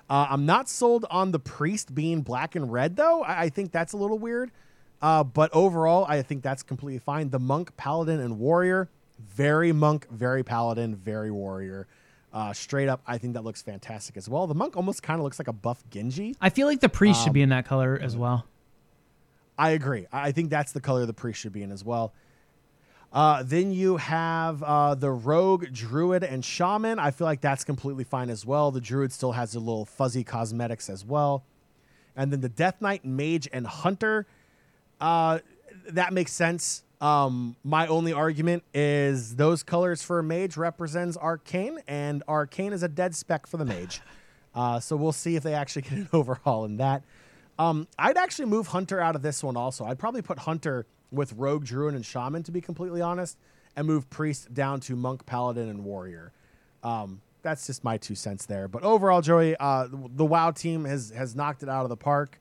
Uh, 0.09 0.27
I'm 0.29 0.45
not 0.45 0.69
sold 0.69 1.05
on 1.09 1.31
the 1.31 1.39
Priest 1.39 1.93
being 1.93 2.21
black 2.21 2.55
and 2.55 2.71
red, 2.71 2.95
though. 2.95 3.23
I, 3.23 3.43
I 3.43 3.49
think 3.49 3.71
that's 3.71 3.93
a 3.93 3.97
little 3.97 4.19
weird. 4.19 4.51
Uh, 5.01 5.23
but 5.23 5.53
overall, 5.53 6.05
I 6.07 6.21
think 6.21 6.43
that's 6.43 6.63
completely 6.63 6.99
fine. 6.99 7.29
The 7.29 7.39
monk, 7.39 7.75
paladin, 7.77 8.19
and 8.19 8.39
warrior, 8.39 8.89
very 9.19 9.71
monk, 9.71 10.07
very 10.09 10.43
paladin, 10.43 10.95
very 10.95 11.31
warrior. 11.31 11.87
Uh, 12.33 12.53
straight 12.53 12.89
up, 12.89 13.01
I 13.07 13.17
think 13.17 13.33
that 13.33 13.43
looks 13.43 13.61
fantastic 13.61 14.17
as 14.17 14.27
well. 14.29 14.47
The 14.47 14.53
monk 14.53 14.75
almost 14.75 15.01
kind 15.01 15.19
of 15.19 15.23
looks 15.23 15.39
like 15.39 15.47
a 15.47 15.53
buff 15.53 15.83
Genji. 15.89 16.35
I 16.41 16.49
feel 16.49 16.67
like 16.67 16.81
the 16.81 16.89
priest 16.89 17.21
um, 17.21 17.23
should 17.25 17.33
be 17.33 17.41
in 17.41 17.49
that 17.49 17.65
color 17.65 17.97
as 18.01 18.17
well. 18.17 18.45
I 19.57 19.71
agree. 19.71 20.07
I 20.11 20.31
think 20.31 20.49
that's 20.49 20.71
the 20.71 20.81
color 20.81 21.05
the 21.05 21.13
priest 21.13 21.39
should 21.39 21.53
be 21.53 21.63
in 21.63 21.71
as 21.71 21.83
well. 21.83 22.13
Uh, 23.11 23.41
then 23.43 23.71
you 23.71 23.97
have 23.97 24.61
uh, 24.61 24.93
the 24.93 25.09
rogue, 25.09 25.71
druid, 25.71 26.23
and 26.23 26.43
shaman. 26.43 26.99
I 26.99 27.11
feel 27.11 27.25
like 27.25 27.41
that's 27.41 27.63
completely 27.63 28.03
fine 28.03 28.29
as 28.29 28.45
well. 28.45 28.69
The 28.71 28.81
druid 28.81 29.11
still 29.13 29.31
has 29.31 29.55
a 29.55 29.59
little 29.59 29.85
fuzzy 29.85 30.23
cosmetics 30.23 30.89
as 30.89 31.05
well. 31.05 31.43
And 32.15 32.31
then 32.31 32.41
the 32.41 32.49
Death 32.49 32.81
Knight, 32.81 33.05
Mage, 33.05 33.47
and 33.53 33.65
Hunter. 33.65 34.27
Uh, 34.99 35.39
that 35.89 36.11
makes 36.13 36.33
sense. 36.33 36.83
Um, 36.99 37.55
my 37.63 37.87
only 37.87 38.11
argument 38.11 38.63
is 38.73 39.35
those 39.35 39.61
colors 39.61 40.01
for 40.01 40.19
a 40.19 40.23
mage 40.23 40.57
represents 40.57 41.15
arcane, 41.17 41.79
and 41.87 42.23
arcane 42.27 42.73
is 42.73 42.81
a 42.83 42.87
dead 42.87 43.15
spec 43.15 43.47
for 43.47 43.57
the 43.57 43.65
mage. 43.65 44.01
Uh, 44.55 44.79
so 44.79 44.95
we'll 44.95 45.11
see 45.11 45.35
if 45.35 45.43
they 45.43 45.53
actually 45.53 45.81
get 45.83 45.91
an 45.91 46.09
overhaul 46.11 46.65
in 46.65 46.77
that. 46.77 47.03
Um, 47.59 47.87
I'd 47.99 48.17
actually 48.17 48.45
move 48.45 48.65
Hunter 48.65 48.99
out 48.99 49.15
of 49.15 49.21
this 49.21 49.43
one 49.43 49.55
also. 49.55 49.85
I'd 49.85 49.99
probably 49.99 50.23
put 50.23 50.39
Hunter 50.39 50.87
with 51.11 51.31
Rogue, 51.33 51.63
Druid, 51.63 51.93
and 51.93 52.03
Shaman 52.03 52.41
to 52.41 52.51
be 52.51 52.59
completely 52.59 52.99
honest, 52.99 53.37
and 53.75 53.85
move 53.85 54.09
Priest 54.09 54.51
down 54.55 54.79
to 54.79 54.95
Monk, 54.95 55.27
Paladin, 55.27 55.69
and 55.69 55.83
Warrior. 55.83 56.31
Um, 56.81 57.21
that's 57.43 57.67
just 57.67 57.83
my 57.83 57.97
two 57.97 58.15
cents 58.15 58.47
there. 58.47 58.67
But 58.67 58.81
overall, 58.81 59.21
Joey, 59.21 59.55
uh, 59.59 59.87
the 59.91 60.25
WoW 60.25 60.51
team 60.51 60.85
has 60.85 61.11
has 61.11 61.35
knocked 61.35 61.61
it 61.61 61.69
out 61.69 61.83
of 61.83 61.89
the 61.89 61.97
park. 61.97 62.39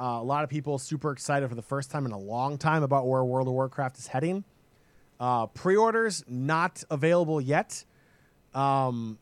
Uh, 0.00 0.18
a 0.18 0.24
lot 0.24 0.44
of 0.44 0.50
people 0.50 0.78
super 0.78 1.12
excited 1.12 1.48
for 1.48 1.54
the 1.54 1.62
first 1.62 1.90
time 1.90 2.06
in 2.06 2.12
a 2.12 2.18
long 2.18 2.56
time 2.56 2.82
about 2.82 3.06
where 3.06 3.22
World 3.22 3.48
of 3.48 3.52
Warcraft 3.52 3.98
is 3.98 4.06
heading. 4.06 4.44
Uh, 5.18 5.46
pre-orders 5.46 6.24
not 6.26 6.82
available 6.90 7.38
yet. 7.38 7.84
Um, 8.54 9.18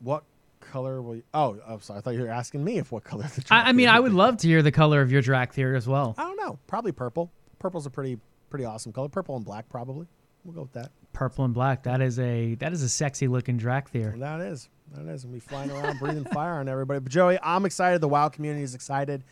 what 0.00 0.24
color 0.58 1.00
will? 1.00 1.16
You, 1.16 1.22
oh, 1.32 1.60
I'm 1.64 1.80
sorry. 1.80 1.98
I 1.98 2.00
thought 2.02 2.14
you 2.14 2.22
were 2.22 2.28
asking 2.28 2.64
me 2.64 2.78
if 2.78 2.90
what 2.90 3.04
color 3.04 3.22
the. 3.22 3.44
I, 3.50 3.68
I 3.68 3.72
mean, 3.72 3.88
I 3.88 4.00
would 4.00 4.12
love 4.12 4.38
to 4.38 4.48
hear 4.48 4.62
the 4.62 4.72
color 4.72 5.00
of 5.00 5.12
your 5.12 5.22
Dracthyr 5.22 5.76
as 5.76 5.86
well. 5.86 6.16
I 6.18 6.24
don't 6.24 6.36
know. 6.36 6.58
Probably 6.66 6.90
purple. 6.90 7.30
Purple's 7.60 7.86
a 7.86 7.90
pretty 7.90 8.18
pretty 8.50 8.64
awesome 8.64 8.92
color. 8.92 9.08
Purple 9.08 9.36
and 9.36 9.44
black, 9.44 9.68
probably. 9.68 10.08
We'll 10.44 10.54
go 10.54 10.62
with 10.62 10.72
that. 10.72 10.90
Purple 11.12 11.44
and 11.44 11.54
black. 11.54 11.84
That 11.84 12.00
is 12.02 12.18
a 12.18 12.56
that 12.56 12.72
is 12.72 12.82
a 12.82 12.88
sexy 12.88 13.28
looking 13.28 13.60
Dracthyr. 13.60 14.18
That 14.18 14.40
is. 14.40 14.68
That 14.92 15.06
is. 15.06 15.22
And 15.22 15.32
we 15.32 15.38
flying 15.38 15.70
around 15.70 16.00
breathing 16.00 16.24
fire 16.24 16.54
on 16.54 16.68
everybody. 16.68 16.98
But 16.98 17.12
Joey, 17.12 17.38
I'm 17.42 17.64
excited. 17.64 18.00
The 18.00 18.08
WoW 18.08 18.28
community 18.28 18.64
is 18.64 18.74
excited. 18.74 19.22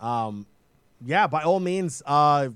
Um, 0.00 0.46
yeah, 1.04 1.26
by 1.26 1.42
all 1.42 1.60
means, 1.60 2.02
uh, 2.06 2.48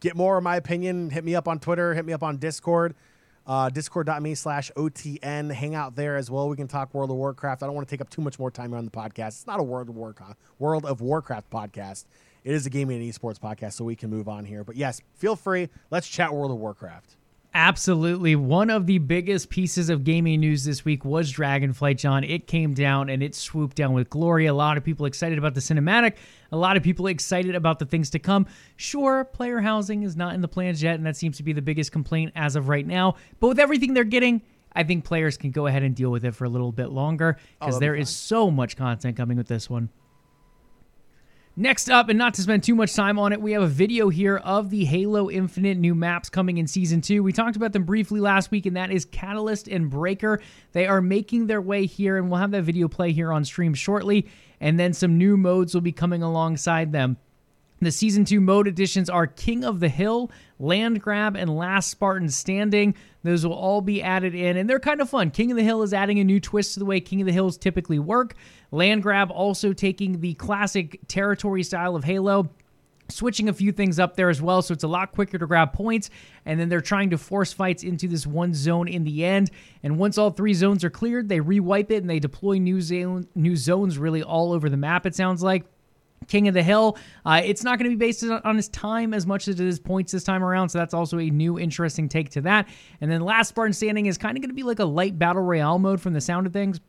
get 0.00 0.16
more 0.16 0.36
of 0.38 0.44
my 0.44 0.56
opinion. 0.56 1.10
Hit 1.10 1.24
me 1.24 1.34
up 1.34 1.48
on 1.48 1.58
Twitter. 1.58 1.94
Hit 1.94 2.04
me 2.04 2.12
up 2.12 2.22
on 2.22 2.36
Discord. 2.38 2.94
Uh, 3.46 3.68
discord.me 3.70 4.34
slash 4.34 4.70
OTN. 4.76 5.52
Hang 5.52 5.74
out 5.74 5.96
there 5.96 6.16
as 6.16 6.30
well. 6.30 6.48
We 6.48 6.56
can 6.56 6.68
talk 6.68 6.94
World 6.94 7.10
of 7.10 7.16
Warcraft. 7.16 7.62
I 7.62 7.66
don't 7.66 7.74
want 7.74 7.88
to 7.88 7.92
take 7.92 8.00
up 8.00 8.08
too 8.08 8.22
much 8.22 8.38
more 8.38 8.50
time 8.50 8.72
on 8.72 8.84
the 8.84 8.90
podcast. 8.90 9.28
It's 9.28 9.46
not 9.46 9.58
a 9.58 9.64
World 9.64 9.88
of, 9.88 9.96
Warcraft, 9.96 10.38
World 10.58 10.84
of 10.84 11.00
Warcraft 11.00 11.50
podcast. 11.50 12.04
It 12.44 12.54
is 12.54 12.66
a 12.66 12.70
gaming 12.70 13.00
and 13.02 13.12
esports 13.12 13.38
podcast, 13.38 13.72
so 13.74 13.84
we 13.84 13.96
can 13.96 14.10
move 14.10 14.28
on 14.28 14.44
here. 14.44 14.64
But 14.64 14.76
yes, 14.76 15.00
feel 15.14 15.36
free. 15.36 15.68
Let's 15.90 16.08
chat 16.08 16.32
World 16.32 16.50
of 16.52 16.58
Warcraft. 16.58 17.16
Absolutely. 17.54 18.34
One 18.34 18.70
of 18.70 18.86
the 18.86 18.96
biggest 18.96 19.50
pieces 19.50 19.90
of 19.90 20.04
gaming 20.04 20.40
news 20.40 20.64
this 20.64 20.86
week 20.86 21.04
was 21.04 21.30
Dragonflight, 21.30 21.98
John. 21.98 22.24
It 22.24 22.46
came 22.46 22.72
down 22.72 23.10
and 23.10 23.22
it 23.22 23.34
swooped 23.34 23.76
down 23.76 23.92
with 23.92 24.08
glory. 24.08 24.46
A 24.46 24.54
lot 24.54 24.78
of 24.78 24.84
people 24.84 25.04
excited 25.04 25.36
about 25.36 25.52
the 25.54 25.60
cinematic, 25.60 26.14
a 26.50 26.56
lot 26.56 26.78
of 26.78 26.82
people 26.82 27.08
excited 27.08 27.54
about 27.54 27.78
the 27.78 27.84
things 27.84 28.08
to 28.10 28.18
come. 28.18 28.46
Sure, 28.76 29.24
player 29.24 29.60
housing 29.60 30.02
is 30.02 30.16
not 30.16 30.34
in 30.34 30.40
the 30.40 30.48
plans 30.48 30.82
yet, 30.82 30.94
and 30.94 31.04
that 31.04 31.16
seems 31.16 31.36
to 31.36 31.42
be 31.42 31.52
the 31.52 31.60
biggest 31.60 31.92
complaint 31.92 32.32
as 32.34 32.56
of 32.56 32.68
right 32.68 32.86
now. 32.86 33.16
But 33.38 33.48
with 33.48 33.58
everything 33.58 33.92
they're 33.92 34.04
getting, 34.04 34.40
I 34.72 34.84
think 34.84 35.04
players 35.04 35.36
can 35.36 35.50
go 35.50 35.66
ahead 35.66 35.82
and 35.82 35.94
deal 35.94 36.10
with 36.10 36.24
it 36.24 36.34
for 36.34 36.46
a 36.46 36.48
little 36.48 36.72
bit 36.72 36.88
longer 36.88 37.36
because 37.60 37.76
oh, 37.76 37.80
there 37.80 37.92
be 37.92 38.00
is 38.00 38.08
so 38.08 38.50
much 38.50 38.76
content 38.76 39.14
coming 39.14 39.36
with 39.36 39.48
this 39.48 39.68
one. 39.68 39.90
Next 41.54 41.90
up, 41.90 42.08
and 42.08 42.18
not 42.18 42.32
to 42.34 42.42
spend 42.42 42.62
too 42.62 42.74
much 42.74 42.94
time 42.94 43.18
on 43.18 43.34
it, 43.34 43.42
we 43.42 43.52
have 43.52 43.60
a 43.60 43.66
video 43.66 44.08
here 44.08 44.38
of 44.38 44.70
the 44.70 44.86
Halo 44.86 45.30
Infinite 45.30 45.76
new 45.76 45.94
maps 45.94 46.30
coming 46.30 46.56
in 46.56 46.66
Season 46.66 47.02
2. 47.02 47.22
We 47.22 47.34
talked 47.34 47.56
about 47.56 47.74
them 47.74 47.84
briefly 47.84 48.20
last 48.20 48.50
week, 48.50 48.64
and 48.64 48.74
that 48.78 48.90
is 48.90 49.04
Catalyst 49.04 49.68
and 49.68 49.90
Breaker. 49.90 50.40
They 50.72 50.86
are 50.86 51.02
making 51.02 51.48
their 51.48 51.60
way 51.60 51.84
here, 51.84 52.16
and 52.16 52.30
we'll 52.30 52.40
have 52.40 52.52
that 52.52 52.62
video 52.62 52.88
play 52.88 53.12
here 53.12 53.30
on 53.30 53.44
stream 53.44 53.74
shortly, 53.74 54.28
and 54.62 54.80
then 54.80 54.94
some 54.94 55.18
new 55.18 55.36
modes 55.36 55.74
will 55.74 55.82
be 55.82 55.92
coming 55.92 56.22
alongside 56.22 56.90
them. 56.90 57.18
The 57.82 57.90
season 57.90 58.24
two 58.24 58.40
mode 58.40 58.68
additions 58.68 59.10
are 59.10 59.26
King 59.26 59.64
of 59.64 59.80
the 59.80 59.88
Hill, 59.88 60.30
Land 60.60 61.02
Grab, 61.02 61.36
and 61.36 61.54
Last 61.54 61.90
Spartan 61.90 62.28
Standing. 62.28 62.94
Those 63.24 63.44
will 63.44 63.54
all 63.54 63.80
be 63.80 64.00
added 64.00 64.36
in, 64.36 64.56
and 64.56 64.70
they're 64.70 64.78
kind 64.78 65.00
of 65.00 65.10
fun. 65.10 65.32
King 65.32 65.50
of 65.50 65.56
the 65.56 65.64
Hill 65.64 65.82
is 65.82 65.92
adding 65.92 66.20
a 66.20 66.24
new 66.24 66.38
twist 66.38 66.74
to 66.74 66.78
the 66.78 66.86
way 66.86 67.00
King 67.00 67.20
of 67.20 67.26
the 67.26 67.32
Hills 67.32 67.58
typically 67.58 67.98
work. 67.98 68.36
Land 68.72 69.02
Grab 69.02 69.30
also 69.30 69.72
taking 69.72 70.20
the 70.20 70.34
classic 70.34 70.98
territory 71.06 71.62
style 71.62 71.94
of 71.94 72.02
Halo 72.02 72.50
switching 73.08 73.48
a 73.48 73.52
few 73.52 73.72
things 73.72 73.98
up 73.98 74.16
there 74.16 74.30
as 74.30 74.40
well 74.40 74.62
so 74.62 74.72
it's 74.72 74.84
a 74.84 74.88
lot 74.88 75.12
quicker 75.12 75.36
to 75.36 75.46
grab 75.46 75.72
points 75.72 76.08
and 76.46 76.58
then 76.58 76.70
they're 76.70 76.80
trying 76.80 77.10
to 77.10 77.18
force 77.18 77.52
fights 77.52 77.82
into 77.82 78.08
this 78.08 78.26
one 78.26 78.54
zone 78.54 78.88
in 78.88 79.04
the 79.04 79.22
end 79.22 79.50
and 79.82 79.98
once 79.98 80.16
all 80.16 80.30
three 80.30 80.54
zones 80.54 80.82
are 80.82 80.88
cleared 80.88 81.28
they 81.28 81.38
rewipe 81.38 81.90
it 81.90 81.96
and 81.96 82.08
they 82.08 82.18
deploy 82.18 82.56
new 82.56 82.80
zone 82.80 83.26
new 83.34 83.54
zones 83.54 83.98
really 83.98 84.22
all 84.22 84.52
over 84.52 84.70
the 84.70 84.76
map 84.76 85.04
it 85.04 85.14
sounds 85.14 85.42
like 85.42 85.64
King 86.28 86.48
of 86.48 86.54
the 86.54 86.62
Hill. 86.62 86.96
Uh, 87.26 87.40
it's 87.44 87.64
not 87.64 87.78
going 87.78 87.90
to 87.90 87.96
be 87.96 87.98
based 87.98 88.24
on 88.24 88.56
his 88.56 88.68
time 88.68 89.12
as 89.12 89.26
much 89.26 89.48
as 89.48 89.58
it 89.60 89.66
is 89.66 89.78
points 89.80 90.12
this 90.12 90.22
time 90.24 90.44
around, 90.44 90.68
so 90.68 90.78
that's 90.78 90.94
also 90.94 91.18
a 91.18 91.28
new 91.28 91.58
interesting 91.58 92.08
take 92.08 92.30
to 92.30 92.40
that. 92.42 92.68
And 93.00 93.10
then 93.10 93.22
Last 93.22 93.48
Spartan 93.48 93.72
Standing 93.72 94.06
is 94.06 94.18
kind 94.18 94.36
of 94.36 94.40
going 94.42 94.50
to 94.50 94.54
be 94.54 94.62
like 94.62 94.78
a 94.78 94.84
light 94.84 95.18
battle 95.18 95.42
royale 95.42 95.80
mode 95.80 96.00
from 96.00 96.12
the 96.12 96.20
sound 96.20 96.46
of 96.46 96.52
things. 96.52 96.80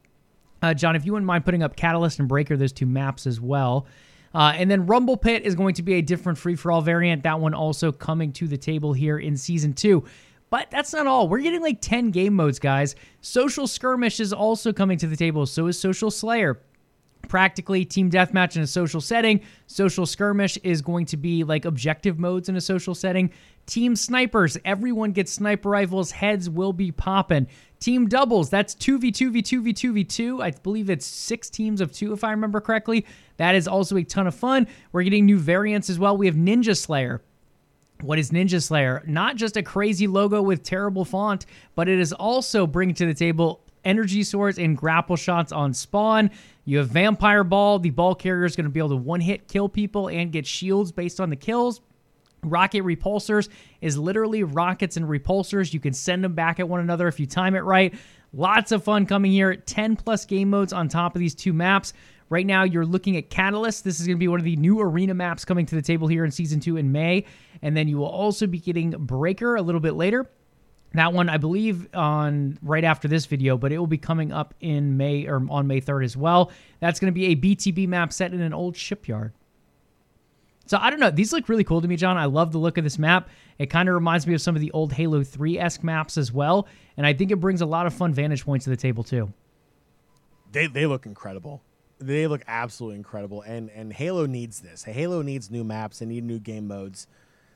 Uh, 0.63 0.73
John, 0.73 0.95
if 0.95 1.05
you 1.05 1.11
wouldn't 1.11 1.27
mind 1.27 1.43
putting 1.43 1.61
up 1.61 1.75
Catalyst 1.75 2.19
and 2.19 2.27
Breaker, 2.27 2.55
those 2.55 2.71
two 2.71 2.85
maps 2.85 3.27
as 3.27 3.41
well. 3.41 3.85
Uh, 4.33 4.53
and 4.55 4.71
then 4.71 4.85
Rumble 4.85 5.17
Pit 5.17 5.43
is 5.43 5.55
going 5.55 5.75
to 5.75 5.83
be 5.83 5.95
a 5.95 6.01
different 6.01 6.39
free 6.39 6.55
for 6.55 6.71
all 6.71 6.81
variant. 6.81 7.21
That 7.23 7.41
one 7.41 7.53
also 7.53 7.91
coming 7.91 8.31
to 8.33 8.47
the 8.47 8.57
table 8.57 8.93
here 8.93 9.19
in 9.19 9.35
season 9.35 9.73
two. 9.73 10.05
But 10.49 10.71
that's 10.71 10.93
not 10.93 11.05
all. 11.05 11.27
We're 11.27 11.39
getting 11.39 11.61
like 11.61 11.81
10 11.81 12.11
game 12.11 12.33
modes, 12.33 12.59
guys. 12.59 12.95
Social 13.19 13.67
Skirmish 13.67 14.21
is 14.21 14.31
also 14.31 14.71
coming 14.71 14.97
to 14.99 15.07
the 15.07 15.17
table. 15.17 15.45
So 15.45 15.67
is 15.67 15.77
Social 15.77 16.09
Slayer 16.09 16.61
practically 17.27 17.85
team 17.85 18.09
deathmatch 18.09 18.55
in 18.55 18.61
a 18.61 18.67
social 18.67 19.01
setting. 19.01 19.41
Social 19.67 20.05
skirmish 20.05 20.57
is 20.57 20.81
going 20.81 21.05
to 21.07 21.17
be 21.17 21.43
like 21.43 21.65
objective 21.65 22.19
modes 22.19 22.49
in 22.49 22.55
a 22.55 22.61
social 22.61 22.93
setting. 22.93 23.31
Team 23.65 23.95
snipers, 23.95 24.57
everyone 24.65 25.11
gets 25.11 25.31
sniper 25.31 25.69
rifles, 25.69 26.11
heads 26.11 26.49
will 26.49 26.73
be 26.73 26.91
popping. 26.91 27.47
Team 27.83 28.07
doubles, 28.07 28.49
that's 28.49 28.75
2v2v2v2v2. 28.75 30.41
I 30.41 30.51
believe 30.51 30.89
it's 30.89 31.05
six 31.05 31.49
teams 31.49 31.81
of 31.81 31.91
two, 31.91 32.13
if 32.13 32.23
I 32.23 32.31
remember 32.31 32.61
correctly. 32.61 33.05
That 33.35 33.55
is 33.55 33.67
also 33.67 33.97
a 33.97 34.05
ton 34.05 34.25
of 34.25 34.33
fun. 34.33 34.67
We're 34.93 35.03
getting 35.03 35.25
new 35.25 35.37
variants 35.37 35.89
as 35.89 35.99
well. 35.99 36.15
We 36.15 36.27
have 36.27 36.35
Ninja 36.35 36.77
Slayer. 36.77 37.21
What 37.99 38.19
is 38.19 38.31
Ninja 38.31 38.63
Slayer? 38.63 39.03
Not 39.05 39.35
just 39.35 39.57
a 39.57 39.61
crazy 39.61 40.07
logo 40.07 40.41
with 40.41 40.63
terrible 40.63 41.03
font, 41.03 41.45
but 41.75 41.89
it 41.89 41.99
is 41.99 42.13
also 42.13 42.65
bringing 42.65 42.95
to 42.95 43.05
the 43.05 43.13
table 43.13 43.59
energy 43.83 44.23
swords 44.23 44.59
and 44.59 44.77
grapple 44.77 45.17
shots 45.17 45.51
on 45.51 45.73
spawn. 45.73 46.31
You 46.63 46.77
have 46.77 46.87
Vampire 46.87 47.43
Ball. 47.43 47.79
The 47.79 47.89
ball 47.89 48.15
carrier 48.15 48.45
is 48.45 48.55
going 48.55 48.63
to 48.63 48.69
be 48.69 48.79
able 48.79 48.91
to 48.91 48.95
one 48.95 49.19
hit 49.19 49.49
kill 49.49 49.67
people 49.67 50.07
and 50.07 50.31
get 50.31 50.47
shields 50.47 50.93
based 50.93 51.19
on 51.19 51.29
the 51.29 51.35
kills. 51.35 51.81
Rocket 52.43 52.83
repulsors 52.83 53.49
is 53.81 53.97
literally 53.97 54.43
rockets 54.43 54.97
and 54.97 55.05
repulsors. 55.05 55.73
You 55.73 55.79
can 55.79 55.93
send 55.93 56.23
them 56.23 56.33
back 56.33 56.59
at 56.59 56.67
one 56.67 56.79
another 56.79 57.07
if 57.07 57.19
you 57.19 57.25
time 57.25 57.55
it 57.55 57.61
right. 57.61 57.93
Lots 58.33 58.71
of 58.71 58.83
fun 58.83 59.05
coming 59.05 59.31
here. 59.31 59.55
10 59.55 59.95
plus 59.95 60.25
game 60.25 60.49
modes 60.49 60.73
on 60.73 60.87
top 60.89 61.15
of 61.15 61.19
these 61.19 61.35
two 61.35 61.53
maps. 61.53 61.93
Right 62.29 62.45
now, 62.45 62.63
you're 62.63 62.85
looking 62.85 63.15
at 63.17 63.29
Catalyst. 63.29 63.83
This 63.83 63.99
is 63.99 64.07
going 64.07 64.17
to 64.17 64.19
be 64.19 64.27
one 64.27 64.39
of 64.39 64.45
the 64.45 64.55
new 64.55 64.81
arena 64.81 65.13
maps 65.13 65.45
coming 65.45 65.65
to 65.67 65.75
the 65.75 65.81
table 65.81 66.07
here 66.07 66.25
in 66.25 66.31
season 66.31 66.59
two 66.59 66.77
in 66.77 66.91
May. 66.91 67.25
And 67.61 67.77
then 67.77 67.87
you 67.87 67.97
will 67.97 68.07
also 68.07 68.47
be 68.47 68.59
getting 68.59 68.91
Breaker 68.91 69.55
a 69.55 69.61
little 69.61 69.81
bit 69.81 69.93
later. 69.93 70.29
That 70.93 71.13
one, 71.13 71.27
I 71.27 71.37
believe, 71.37 71.93
on 71.95 72.57
right 72.61 72.83
after 72.83 73.07
this 73.07 73.25
video, 73.25 73.57
but 73.57 73.71
it 73.71 73.77
will 73.77 73.87
be 73.87 73.97
coming 73.97 74.31
up 74.31 74.53
in 74.61 74.95
May 74.95 75.25
or 75.25 75.43
on 75.49 75.67
May 75.67 75.81
3rd 75.81 76.05
as 76.05 76.15
well. 76.15 76.51
That's 76.79 76.99
going 76.99 77.11
to 77.11 77.15
be 77.15 77.25
a 77.27 77.35
BTB 77.35 77.87
map 77.87 78.13
set 78.13 78.33
in 78.33 78.41
an 78.41 78.53
old 78.53 78.77
shipyard. 78.77 79.33
So 80.65 80.77
I 80.79 80.89
don't 80.89 80.99
know. 80.99 81.11
These 81.11 81.33
look 81.33 81.49
really 81.49 81.63
cool 81.63 81.81
to 81.81 81.87
me, 81.87 81.95
John. 81.95 82.17
I 82.17 82.25
love 82.25 82.51
the 82.51 82.57
look 82.57 82.77
of 82.77 82.83
this 82.83 82.97
map. 82.97 83.29
It 83.59 83.67
kind 83.67 83.89
of 83.89 83.95
reminds 83.95 84.25
me 84.25 84.33
of 84.33 84.41
some 84.41 84.55
of 84.55 84.61
the 84.61 84.71
old 84.71 84.93
Halo 84.93 85.23
3 85.23 85.59
esque 85.59 85.83
maps 85.83 86.17
as 86.17 86.31
well. 86.31 86.67
And 86.97 87.05
I 87.05 87.13
think 87.13 87.31
it 87.31 87.37
brings 87.37 87.61
a 87.61 87.65
lot 87.65 87.85
of 87.85 87.93
fun 87.93 88.13
vantage 88.13 88.45
points 88.45 88.63
to 88.63 88.69
the 88.69 88.77
table, 88.77 89.03
too. 89.03 89.33
They, 90.51 90.67
they 90.67 90.85
look 90.85 91.05
incredible. 91.05 91.61
They 91.99 92.27
look 92.27 92.43
absolutely 92.47 92.97
incredible. 92.97 93.41
And, 93.41 93.69
and 93.71 93.91
Halo 93.91 94.25
needs 94.25 94.61
this. 94.61 94.83
Halo 94.83 95.21
needs 95.21 95.51
new 95.51 95.63
maps. 95.63 95.99
They 95.99 96.05
need 96.05 96.23
new 96.23 96.39
game 96.39 96.67
modes. 96.67 97.07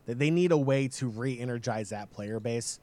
They 0.06 0.30
need 0.30 0.52
a 0.52 0.58
way 0.58 0.88
to 0.90 1.08
re 1.08 1.38
energize 1.38 1.90
that 1.90 2.12
player 2.12 2.40
base. 2.40 2.80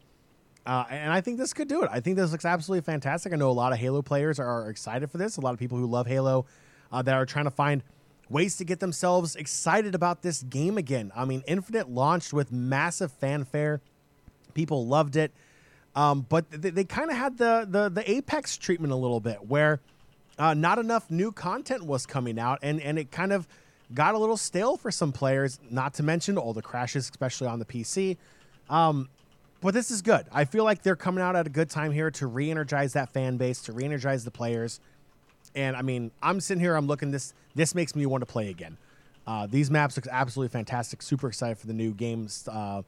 Uh, 0.67 0.85
and 0.89 1.13
I 1.13 1.21
think 1.21 1.39
this 1.39 1.53
could 1.53 1.69
do 1.69 1.83
it. 1.83 1.91
I 1.93 2.01
think 2.01 2.17
this 2.17 2.33
looks 2.33 2.45
absolutely 2.45 2.85
fantastic. 2.85 3.33
I 3.33 3.37
know 3.37 3.51
a 3.51 3.53
lot 3.53 3.73
of 3.73 3.79
Halo 3.79 4.03
players 4.03 4.39
are 4.39 4.71
excited 4.71 5.11
for 5.11 5.19
this. 5.19 5.37
A 5.37 5.41
lot 5.41 5.53
of 5.53 5.59
people 5.59 5.77
who 5.77 5.87
love 5.87 6.07
Halo 6.07 6.47
uh, 6.91 7.03
that 7.03 7.15
are 7.15 7.27
trying 7.27 7.45
to 7.45 7.51
find 7.51 7.83
ways 8.29 8.57
to 8.57 8.65
get 8.65 8.81
themselves 8.81 9.37
excited 9.37 9.95
about 9.95 10.23
this 10.23 10.43
game 10.43 10.79
again. 10.79 11.13
I 11.15 11.25
mean, 11.25 11.43
Infinite 11.47 11.89
launched 11.91 12.33
with 12.33 12.53
massive 12.53 13.13
fanfare. 13.13 13.81
People 14.55 14.87
loved 14.87 15.17
it. 15.17 15.33
Um, 15.97 16.27
but 16.29 16.51
they, 16.51 16.71
they 16.71 16.85
kind 16.85 17.11
of 17.11 17.17
had 17.17 17.39
the, 17.39 17.67
the, 17.69 17.89
the 17.89 18.11
Apex 18.11 18.57
treatment 18.57 18.93
a 18.93 18.97
little 18.97 19.21
bit, 19.21 19.47
where 19.47 19.81
uh, 20.39 20.55
not 20.55 20.79
enough 20.79 21.11
new 21.11 21.31
content 21.31 21.85
was 21.85 22.07
coming 22.07 22.39
out, 22.39 22.59
and, 22.63 22.81
and 22.81 22.99
it 22.99 23.11
kind 23.11 23.33
of 23.33 23.47
got 23.93 24.15
a 24.15 24.19
little 24.19 24.37
stale 24.37 24.77
for 24.77 24.91
some 24.91 25.13
players, 25.13 25.61
not 25.71 25.95
to 25.95 26.03
mention 26.03 26.37
all 26.37 26.53
the 26.53 26.63
crashes, 26.63 27.09
especially 27.09 27.47
on 27.47 27.59
the 27.59 27.65
PC. 27.65 28.17
Um, 28.69 29.09
but 29.61 29.73
this 29.73 29.91
is 29.91 30.03
good. 30.03 30.27
I 30.33 30.45
feel 30.45 30.65
like 30.65 30.83
they're 30.83 30.97
coming 30.97 31.23
out 31.23 31.37
at 31.37 31.47
a 31.47 31.51
good 31.51 31.71
time 31.71 31.93
here 31.93 32.11
to 32.13 32.27
re-energize 32.27 32.95
that 32.95 33.13
fan 33.13 33.37
base, 33.37 33.63
to 33.63 33.73
re-energize 33.73 34.25
the 34.25 34.31
players. 34.31 34.81
And 35.55 35.77
I 35.77 35.83
mean, 35.83 36.11
I'm 36.23 36.41
sitting 36.41 36.61
here, 36.61 36.75
I'm 36.75 36.87
looking 36.87 37.11
this. 37.11 37.35
This 37.55 37.75
makes 37.75 37.95
me 37.95 38.07
want 38.07 38.23
to 38.23 38.27
play 38.27 38.51
again. 38.51 38.77
Uh, 39.27 39.47
these 39.47 39.71
maps 39.71 39.97
look 39.97 40.07
absolutely 40.11 40.53
fantastic. 40.53 41.01
Super 41.01 41.29
excited 41.29 41.59
for 41.59 41.67
the 41.67 41.73
new 41.73 41.93
games, 41.93 42.49
uh, 42.51 42.83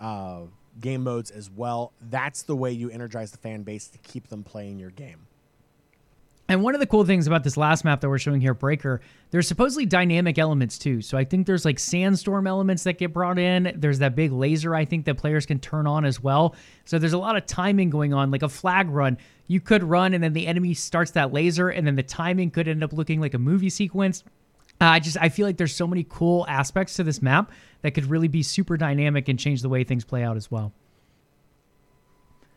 uh, 0.00 0.42
game 0.80 1.02
modes 1.02 1.30
as 1.30 1.50
well. 1.50 1.92
That's 2.10 2.42
the 2.42 2.56
way 2.56 2.72
you 2.72 2.88
energize 2.90 3.30
the 3.32 3.38
fan 3.38 3.62
base 3.62 3.88
to 3.88 3.98
keep 3.98 4.28
them 4.28 4.42
playing 4.42 4.78
your 4.78 4.90
game. 4.90 5.26
And 6.48 6.62
one 6.62 6.74
of 6.74 6.80
the 6.80 6.86
cool 6.86 7.04
things 7.04 7.26
about 7.26 7.42
this 7.42 7.56
last 7.56 7.84
map 7.84 8.00
that 8.00 8.08
we're 8.08 8.18
showing 8.18 8.40
here, 8.40 8.54
Breaker, 8.54 9.00
there's 9.30 9.48
supposedly 9.48 9.84
dynamic 9.84 10.38
elements 10.38 10.78
too. 10.78 11.02
So 11.02 11.18
I 11.18 11.24
think 11.24 11.46
there's 11.46 11.64
like 11.64 11.78
sandstorm 11.80 12.46
elements 12.46 12.84
that 12.84 12.98
get 12.98 13.12
brought 13.12 13.38
in. 13.38 13.72
There's 13.74 13.98
that 13.98 14.14
big 14.14 14.30
laser 14.30 14.74
I 14.74 14.84
think 14.84 15.06
that 15.06 15.16
players 15.16 15.44
can 15.44 15.58
turn 15.58 15.88
on 15.88 16.04
as 16.04 16.22
well. 16.22 16.54
So 16.84 17.00
there's 17.00 17.14
a 17.14 17.18
lot 17.18 17.36
of 17.36 17.46
timing 17.46 17.90
going 17.90 18.14
on, 18.14 18.30
like 18.30 18.42
a 18.42 18.48
flag 18.48 18.88
run. 18.90 19.18
You 19.48 19.60
could 19.60 19.82
run 19.82 20.14
and 20.14 20.22
then 20.22 20.34
the 20.34 20.46
enemy 20.46 20.74
starts 20.74 21.12
that 21.12 21.32
laser, 21.32 21.68
and 21.68 21.86
then 21.86 21.96
the 21.96 22.02
timing 22.02 22.50
could 22.50 22.68
end 22.68 22.84
up 22.84 22.92
looking 22.92 23.20
like 23.20 23.34
a 23.34 23.38
movie 23.38 23.70
sequence. 23.70 24.22
Uh, 24.80 24.84
I 24.84 25.00
just 25.00 25.16
I 25.20 25.30
feel 25.30 25.46
like 25.46 25.56
there's 25.56 25.74
so 25.74 25.86
many 25.86 26.04
cool 26.08 26.44
aspects 26.48 26.94
to 26.94 27.04
this 27.04 27.22
map 27.22 27.50
that 27.82 27.92
could 27.92 28.06
really 28.06 28.28
be 28.28 28.42
super 28.42 28.76
dynamic 28.76 29.28
and 29.28 29.38
change 29.38 29.62
the 29.62 29.68
way 29.68 29.84
things 29.84 30.04
play 30.04 30.22
out 30.22 30.36
as 30.36 30.50
well. 30.50 30.72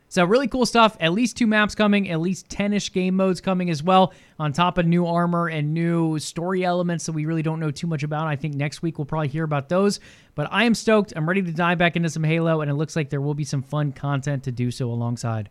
So 0.09 0.25
really 0.25 0.47
cool 0.47 0.65
stuff. 0.65 0.97
At 0.99 1.13
least 1.13 1.37
two 1.37 1.47
maps 1.47 1.75
coming, 1.75 2.09
at 2.09 2.19
least 2.19 2.49
10-ish 2.49 2.91
game 2.91 3.15
modes 3.15 3.39
coming 3.39 3.69
as 3.69 3.83
well, 3.83 4.11
on 4.39 4.51
top 4.51 4.77
of 4.79 4.87
new 4.87 5.05
armor 5.05 5.47
and 5.47 5.73
new 5.73 6.17
story 6.17 6.65
elements 6.65 7.05
that 7.05 7.11
we 7.11 7.25
really 7.25 7.43
don't 7.43 7.59
know 7.59 7.71
too 7.71 7.87
much 7.87 8.01
about. 8.01 8.27
I 8.27 8.35
think 8.35 8.55
next 8.55 8.81
week 8.81 8.97
we'll 8.97 9.05
probably 9.05 9.27
hear 9.27 9.43
about 9.43 9.69
those. 9.69 9.99
But 10.33 10.47
I 10.51 10.63
am 10.63 10.73
stoked. 10.73 11.13
I'm 11.15 11.27
ready 11.27 11.43
to 11.43 11.51
dive 11.51 11.77
back 11.77 11.95
into 11.95 12.09
some 12.09 12.23
Halo, 12.23 12.61
and 12.61 12.71
it 12.71 12.73
looks 12.73 12.95
like 12.95 13.09
there 13.09 13.21
will 13.21 13.35
be 13.35 13.43
some 13.43 13.61
fun 13.61 13.91
content 13.91 14.43
to 14.43 14.51
do 14.51 14.71
so 14.71 14.89
alongside. 14.89 15.49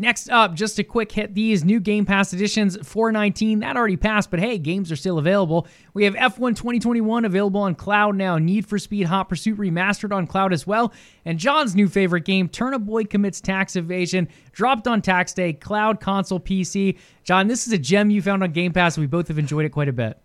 Next 0.00 0.30
up, 0.30 0.54
just 0.54 0.78
a 0.78 0.82
quick 0.82 1.12
hit 1.12 1.34
these 1.34 1.62
new 1.62 1.78
Game 1.78 2.06
Pass 2.06 2.32
editions 2.32 2.74
419. 2.88 3.58
That 3.58 3.76
already 3.76 3.98
passed, 3.98 4.30
but 4.30 4.40
hey, 4.40 4.56
games 4.56 4.90
are 4.90 4.96
still 4.96 5.18
available. 5.18 5.66
We 5.92 6.04
have 6.04 6.14
F1 6.14 6.56
2021 6.56 7.26
available 7.26 7.60
on 7.60 7.74
cloud 7.74 8.16
now, 8.16 8.38
Need 8.38 8.64
for 8.64 8.78
Speed 8.78 9.02
Hot 9.08 9.28
Pursuit 9.28 9.58
remastered 9.58 10.10
on 10.10 10.26
cloud 10.26 10.54
as 10.54 10.66
well, 10.66 10.94
and 11.26 11.38
John's 11.38 11.76
new 11.76 11.86
favorite 11.86 12.24
game, 12.24 12.48
Turnip 12.48 12.80
Boy 12.80 13.04
Commits 13.04 13.42
Tax 13.42 13.76
Evasion, 13.76 14.26
dropped 14.52 14.88
on 14.88 15.02
tax 15.02 15.34
day, 15.34 15.52
cloud, 15.52 16.00
console, 16.00 16.40
PC. 16.40 16.96
John, 17.22 17.46
this 17.46 17.66
is 17.66 17.74
a 17.74 17.78
gem 17.78 18.08
you 18.08 18.22
found 18.22 18.42
on 18.42 18.52
Game 18.52 18.72
Pass. 18.72 18.96
We 18.96 19.06
both 19.06 19.28
have 19.28 19.38
enjoyed 19.38 19.66
it 19.66 19.70
quite 19.70 19.88
a 19.90 19.92
bit. 19.92 20.18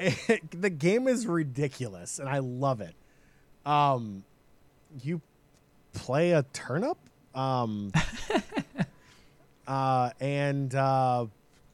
the 0.50 0.68
game 0.68 1.06
is 1.06 1.28
ridiculous, 1.28 2.18
and 2.18 2.28
I 2.28 2.38
love 2.38 2.80
it. 2.80 2.96
Um, 3.64 4.24
you 5.00 5.20
play 5.92 6.32
a 6.32 6.42
turnip? 6.52 6.98
Um, 7.36 7.92
uh, 9.66 10.10
and 10.20 10.74
uh, 10.74 11.26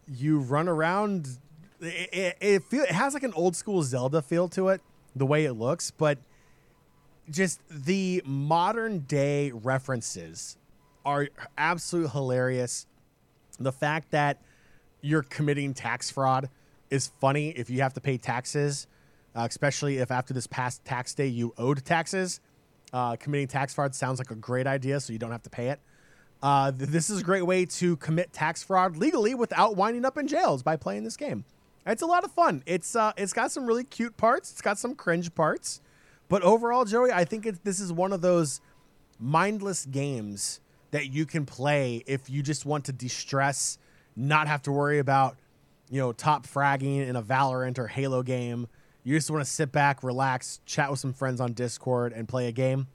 you 0.08 0.38
run 0.40 0.68
around. 0.68 1.28
It, 1.80 2.10
it, 2.12 2.36
it, 2.40 2.62
feel, 2.64 2.82
it 2.82 2.90
has 2.90 3.14
like 3.14 3.22
an 3.22 3.34
old 3.34 3.56
school 3.56 3.82
Zelda 3.82 4.22
feel 4.22 4.48
to 4.50 4.68
it, 4.68 4.80
the 5.14 5.26
way 5.26 5.44
it 5.44 5.52
looks, 5.52 5.90
but 5.90 6.18
just 7.30 7.60
the 7.68 8.22
modern 8.24 9.00
day 9.00 9.50
references 9.52 10.56
are 11.04 11.28
absolutely 11.58 12.10
hilarious. 12.10 12.86
The 13.58 13.72
fact 13.72 14.10
that 14.10 14.40
you're 15.00 15.22
committing 15.22 15.74
tax 15.74 16.10
fraud 16.10 16.48
is 16.90 17.08
funny 17.20 17.50
if 17.50 17.70
you 17.70 17.82
have 17.82 17.94
to 17.94 18.00
pay 18.00 18.18
taxes, 18.18 18.86
uh, 19.34 19.46
especially 19.48 19.98
if 19.98 20.10
after 20.10 20.34
this 20.34 20.46
past 20.46 20.84
tax 20.84 21.14
day 21.14 21.26
you 21.26 21.52
owed 21.58 21.84
taxes. 21.84 22.40
Uh, 22.92 23.16
committing 23.16 23.48
tax 23.48 23.74
fraud 23.74 23.94
sounds 23.94 24.18
like 24.18 24.30
a 24.30 24.36
great 24.36 24.66
idea, 24.66 25.00
so 25.00 25.12
you 25.12 25.18
don't 25.18 25.32
have 25.32 25.42
to 25.42 25.50
pay 25.50 25.68
it. 25.68 25.80
Uh, 26.42 26.70
th- 26.70 26.90
this 26.90 27.10
is 27.10 27.20
a 27.20 27.24
great 27.24 27.44
way 27.46 27.64
to 27.64 27.96
commit 27.96 28.32
tax 28.32 28.62
fraud 28.62 28.96
legally 28.96 29.34
without 29.34 29.76
winding 29.76 30.04
up 30.04 30.18
in 30.18 30.26
jails 30.26 30.62
by 30.62 30.76
playing 30.76 31.04
this 31.04 31.16
game. 31.16 31.44
It's 31.86 32.02
a 32.02 32.06
lot 32.06 32.24
of 32.24 32.32
fun. 32.32 32.62
It's 32.66 32.96
uh, 32.96 33.12
it's 33.16 33.32
got 33.32 33.52
some 33.52 33.66
really 33.66 33.84
cute 33.84 34.16
parts. 34.16 34.50
It's 34.50 34.60
got 34.60 34.78
some 34.78 34.94
cringe 34.94 35.34
parts, 35.34 35.80
but 36.28 36.42
overall, 36.42 36.84
Joey, 36.84 37.12
I 37.12 37.24
think 37.24 37.62
this 37.62 37.80
is 37.80 37.92
one 37.92 38.12
of 38.12 38.20
those 38.20 38.60
mindless 39.18 39.86
games 39.86 40.60
that 40.90 41.12
you 41.12 41.26
can 41.26 41.46
play 41.46 42.02
if 42.06 42.28
you 42.28 42.42
just 42.42 42.66
want 42.66 42.84
to 42.86 42.92
de-stress, 42.92 43.78
not 44.14 44.46
have 44.48 44.62
to 44.62 44.72
worry 44.72 44.98
about 44.98 45.36
you 45.90 46.00
know 46.00 46.12
top 46.12 46.46
fragging 46.46 47.06
in 47.06 47.14
a 47.16 47.22
Valorant 47.22 47.78
or 47.78 47.86
Halo 47.86 48.22
game 48.22 48.66
you 49.06 49.16
just 49.16 49.30
want 49.30 49.44
to 49.44 49.48
sit 49.48 49.70
back, 49.70 50.02
relax, 50.02 50.58
chat 50.66 50.90
with 50.90 50.98
some 50.98 51.12
friends 51.12 51.40
on 51.40 51.52
Discord, 51.52 52.12
and 52.12 52.26
play 52.26 52.48
a 52.48 52.52
game, 52.52 52.88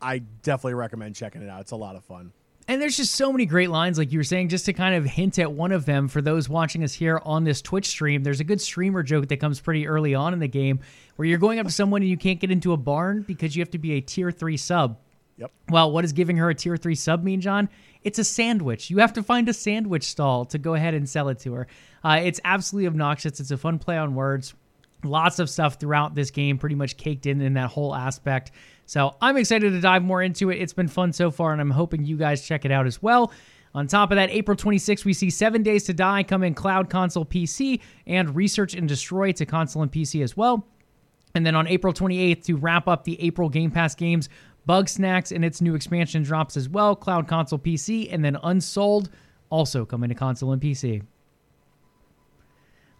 I 0.00 0.20
definitely 0.42 0.72
recommend 0.72 1.16
checking 1.16 1.42
it 1.42 1.50
out. 1.50 1.60
It's 1.60 1.72
a 1.72 1.76
lot 1.76 1.96
of 1.96 2.04
fun. 2.04 2.32
And 2.70 2.80
there's 2.80 2.96
just 2.96 3.16
so 3.16 3.32
many 3.32 3.46
great 3.46 3.68
lines, 3.68 3.98
like 3.98 4.12
you 4.12 4.20
were 4.20 4.24
saying, 4.24 4.48
just 4.48 4.66
to 4.66 4.72
kind 4.72 4.94
of 4.94 5.04
hint 5.04 5.40
at 5.40 5.50
one 5.50 5.72
of 5.72 5.86
them 5.86 6.06
for 6.06 6.22
those 6.22 6.48
watching 6.48 6.84
us 6.84 6.92
here 6.92 7.20
on 7.24 7.42
this 7.42 7.60
Twitch 7.60 7.88
stream. 7.88 8.22
There's 8.22 8.38
a 8.38 8.44
good 8.44 8.60
streamer 8.60 9.02
joke 9.02 9.26
that 9.26 9.38
comes 9.38 9.58
pretty 9.58 9.88
early 9.88 10.14
on 10.14 10.32
in 10.32 10.38
the 10.38 10.46
game 10.46 10.78
where 11.16 11.26
you're 11.26 11.38
going 11.38 11.58
up 11.58 11.66
to 11.66 11.72
someone 11.72 12.02
and 12.02 12.08
you 12.08 12.16
can't 12.16 12.38
get 12.38 12.52
into 12.52 12.72
a 12.72 12.76
barn 12.76 13.22
because 13.22 13.56
you 13.56 13.60
have 13.60 13.72
to 13.72 13.78
be 13.78 13.94
a 13.94 14.00
tier 14.00 14.30
three 14.30 14.56
sub. 14.56 15.00
Yep. 15.38 15.50
Well, 15.68 15.90
what 15.90 16.02
does 16.02 16.12
giving 16.12 16.36
her 16.36 16.48
a 16.48 16.54
tier 16.54 16.76
three 16.76 16.94
sub 16.94 17.24
mean, 17.24 17.40
John? 17.40 17.68
It's 18.04 18.20
a 18.20 18.24
sandwich. 18.24 18.88
You 18.88 18.98
have 18.98 19.14
to 19.14 19.24
find 19.24 19.48
a 19.48 19.52
sandwich 19.52 20.04
stall 20.04 20.44
to 20.44 20.58
go 20.58 20.74
ahead 20.74 20.94
and 20.94 21.08
sell 21.08 21.28
it 21.28 21.40
to 21.40 21.54
her. 21.54 21.66
Uh, 22.04 22.20
it's 22.22 22.40
absolutely 22.44 22.86
obnoxious. 22.86 23.40
It's 23.40 23.50
a 23.50 23.58
fun 23.58 23.80
play 23.80 23.98
on 23.98 24.14
words. 24.14 24.54
Lots 25.04 25.38
of 25.38 25.48
stuff 25.48 25.76
throughout 25.76 26.14
this 26.14 26.30
game, 26.30 26.58
pretty 26.58 26.74
much 26.74 26.96
caked 26.96 27.26
in 27.26 27.40
in 27.40 27.54
that 27.54 27.70
whole 27.70 27.94
aspect. 27.94 28.52
So 28.86 29.16
I'm 29.22 29.36
excited 29.36 29.70
to 29.70 29.80
dive 29.80 30.02
more 30.02 30.22
into 30.22 30.50
it. 30.50 30.56
It's 30.56 30.72
been 30.72 30.88
fun 30.88 31.12
so 31.12 31.30
far, 31.30 31.52
and 31.52 31.60
I'm 31.60 31.70
hoping 31.70 32.04
you 32.04 32.16
guys 32.16 32.46
check 32.46 32.64
it 32.64 32.72
out 32.72 32.86
as 32.86 33.02
well. 33.02 33.32
On 33.74 33.86
top 33.86 34.10
of 34.10 34.16
that, 34.16 34.30
April 34.30 34.56
26th, 34.56 35.04
we 35.04 35.12
see 35.12 35.30
Seven 35.30 35.62
Days 35.62 35.84
to 35.84 35.94
Die 35.94 36.22
come 36.24 36.42
in 36.42 36.54
cloud, 36.54 36.90
console, 36.90 37.24
PC, 37.24 37.80
and 38.06 38.34
Research 38.34 38.74
and 38.74 38.88
Destroy 38.88 39.32
to 39.32 39.46
console 39.46 39.82
and 39.82 39.92
PC 39.92 40.22
as 40.22 40.36
well. 40.36 40.66
And 41.34 41.46
then 41.46 41.54
on 41.54 41.68
April 41.68 41.92
28th, 41.92 42.44
to 42.46 42.56
wrap 42.56 42.88
up 42.88 43.04
the 43.04 43.20
April 43.22 43.48
Game 43.48 43.70
Pass 43.70 43.94
games, 43.94 44.28
Bugsnax 44.68 45.34
and 45.34 45.44
its 45.44 45.60
new 45.60 45.74
expansion 45.76 46.22
drops 46.22 46.56
as 46.56 46.68
well, 46.68 46.96
cloud, 46.96 47.28
console, 47.28 47.58
PC, 47.58 48.12
and 48.12 48.24
then 48.24 48.36
Unsouled 48.42 49.08
also 49.50 49.84
coming 49.84 50.08
to 50.08 50.14
console 50.14 50.52
and 50.52 50.60
PC. 50.60 51.02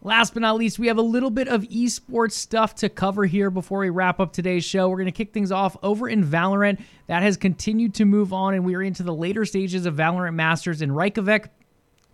Last 0.03 0.33
but 0.33 0.41
not 0.41 0.57
least, 0.57 0.79
we 0.79 0.87
have 0.87 0.97
a 0.97 1.03
little 1.03 1.29
bit 1.29 1.47
of 1.47 1.61
esports 1.63 2.31
stuff 2.31 2.73
to 2.75 2.89
cover 2.89 3.25
here 3.25 3.51
before 3.51 3.79
we 3.79 3.91
wrap 3.91 4.19
up 4.19 4.33
today's 4.33 4.65
show. 4.65 4.89
We're 4.89 4.97
going 4.97 5.05
to 5.05 5.11
kick 5.11 5.31
things 5.31 5.51
off 5.51 5.77
over 5.83 6.09
in 6.09 6.23
Valorant. 6.25 6.81
That 7.05 7.21
has 7.21 7.37
continued 7.37 7.93
to 7.95 8.05
move 8.05 8.33
on, 8.33 8.55
and 8.55 8.65
we 8.65 8.73
are 8.73 8.81
into 8.81 9.03
the 9.03 9.13
later 9.13 9.45
stages 9.45 9.85
of 9.85 9.95
Valorant 9.95 10.33
Masters 10.33 10.81
in 10.81 10.91
Reykjavik. 10.91 11.49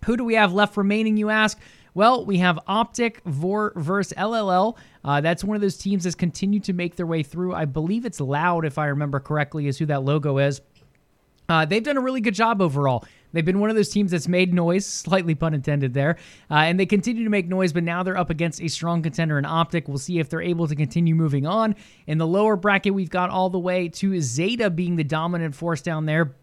Who 0.06 0.18
do 0.18 0.26
we 0.26 0.34
have 0.34 0.52
left 0.52 0.76
remaining, 0.76 1.16
you 1.16 1.30
ask? 1.30 1.58
Well, 1.94 2.26
we 2.26 2.40
have 2.40 2.60
Optic 2.68 3.22
Vor 3.26 3.72
versus 3.78 4.14
LLL. 4.18 4.78
Uh, 5.06 5.22
that's 5.22 5.46
one 5.46 5.56
of 5.56 5.62
those 5.62 5.78
teams 5.78 6.04
that's 6.04 6.16
continued 6.16 6.66
to 6.66 6.74
make 6.74 6.98
their 6.98 7.08
way 7.08 7.24
through. 7.24 7.54
I 7.54 7.64
believe 7.64 8.06
it's 8.06 8.20
Loud, 8.20 8.66
if 8.66 8.78
I 8.78 8.88
remember 8.88 9.22
correctly, 9.22 9.66
is 9.68 9.78
who 9.78 9.86
that 9.86 10.04
logo 10.04 10.40
is. 10.40 10.60
Uh, 11.50 11.66
they've 11.66 11.84
done 11.84 11.96
a 11.96 12.02
really 12.02 12.22
good 12.22 12.36
job 12.36 12.62
overall. 12.62 13.06
They've 13.34 13.46
been 13.46 13.60
one 13.60 13.70
of 13.70 13.76
those 13.76 13.90
teams 13.90 14.12
that's 14.12 14.28
made 14.28 14.54
noise, 14.54 14.86
slightly 14.86 15.36
pun 15.36 15.54
intended 15.54 15.94
there, 15.94 16.18
uh, 16.50 16.56
and 16.56 16.80
they 16.80 16.86
continue 16.86 17.24
to 17.24 17.30
make 17.30 17.48
noise, 17.48 17.74
but 17.74 17.84
now 17.84 18.04
they're 18.04 18.18
up 18.18 18.30
against 18.30 18.62
a 18.62 18.68
strong 18.68 19.02
contender 19.02 19.38
in 19.38 19.46
Optic. 19.46 19.88
We'll 19.88 19.98
see 19.98 20.20
if 20.20 20.30
they're 20.30 20.42
able 20.42 20.68
to 20.68 20.76
continue 20.76 21.16
moving 21.16 21.46
on. 21.46 21.76
In 22.08 22.18
the 22.18 22.28
lower 22.28 22.56
bracket, 22.56 22.94
we've 22.94 23.10
got 23.10 23.30
all 23.30 23.50
the 23.50 23.60
way 23.60 23.90
to 23.90 24.20
Zeta 24.22 24.70
being 24.70 24.96
the 24.96 25.04
dominant 25.04 25.56
force 25.56 25.82
down 25.82 26.06
there. 26.06 26.36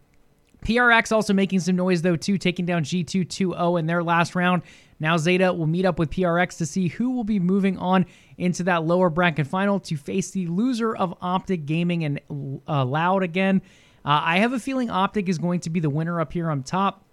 PRX 0.64 1.12
also 1.12 1.34
making 1.34 1.60
some 1.60 1.76
noise, 1.76 2.02
though, 2.02 2.16
too, 2.16 2.38
taking 2.38 2.64
down 2.64 2.84
G2 2.84 3.28
2 3.28 3.52
0 3.52 3.76
in 3.76 3.86
their 3.86 4.02
last 4.02 4.34
round. 4.34 4.62
Now 4.98 5.16
Zeta 5.16 5.52
will 5.52 5.66
meet 5.66 5.84
up 5.84 5.98
with 5.98 6.10
PRX 6.10 6.56
to 6.58 6.66
see 6.66 6.88
who 6.88 7.10
will 7.10 7.24
be 7.24 7.38
moving 7.38 7.76
on 7.78 8.06
into 8.38 8.62
that 8.64 8.84
lower 8.84 9.10
bracket 9.10 9.46
final 9.46 9.78
to 9.80 9.96
face 9.96 10.30
the 10.30 10.46
loser 10.46 10.96
of 10.96 11.14
Optic 11.20 11.66
Gaming 11.66 12.04
and 12.04 12.20
uh, 12.66 12.84
Loud 12.84 13.22
again. 13.22 13.60
Uh, 14.04 14.20
I 14.22 14.38
have 14.38 14.52
a 14.52 14.58
feeling 14.58 14.90
Optic 14.90 15.28
is 15.28 15.38
going 15.38 15.60
to 15.60 15.70
be 15.70 15.80
the 15.80 15.90
winner 15.90 16.20
up 16.20 16.32
here 16.32 16.50
on 16.50 16.62
top. 16.62 17.04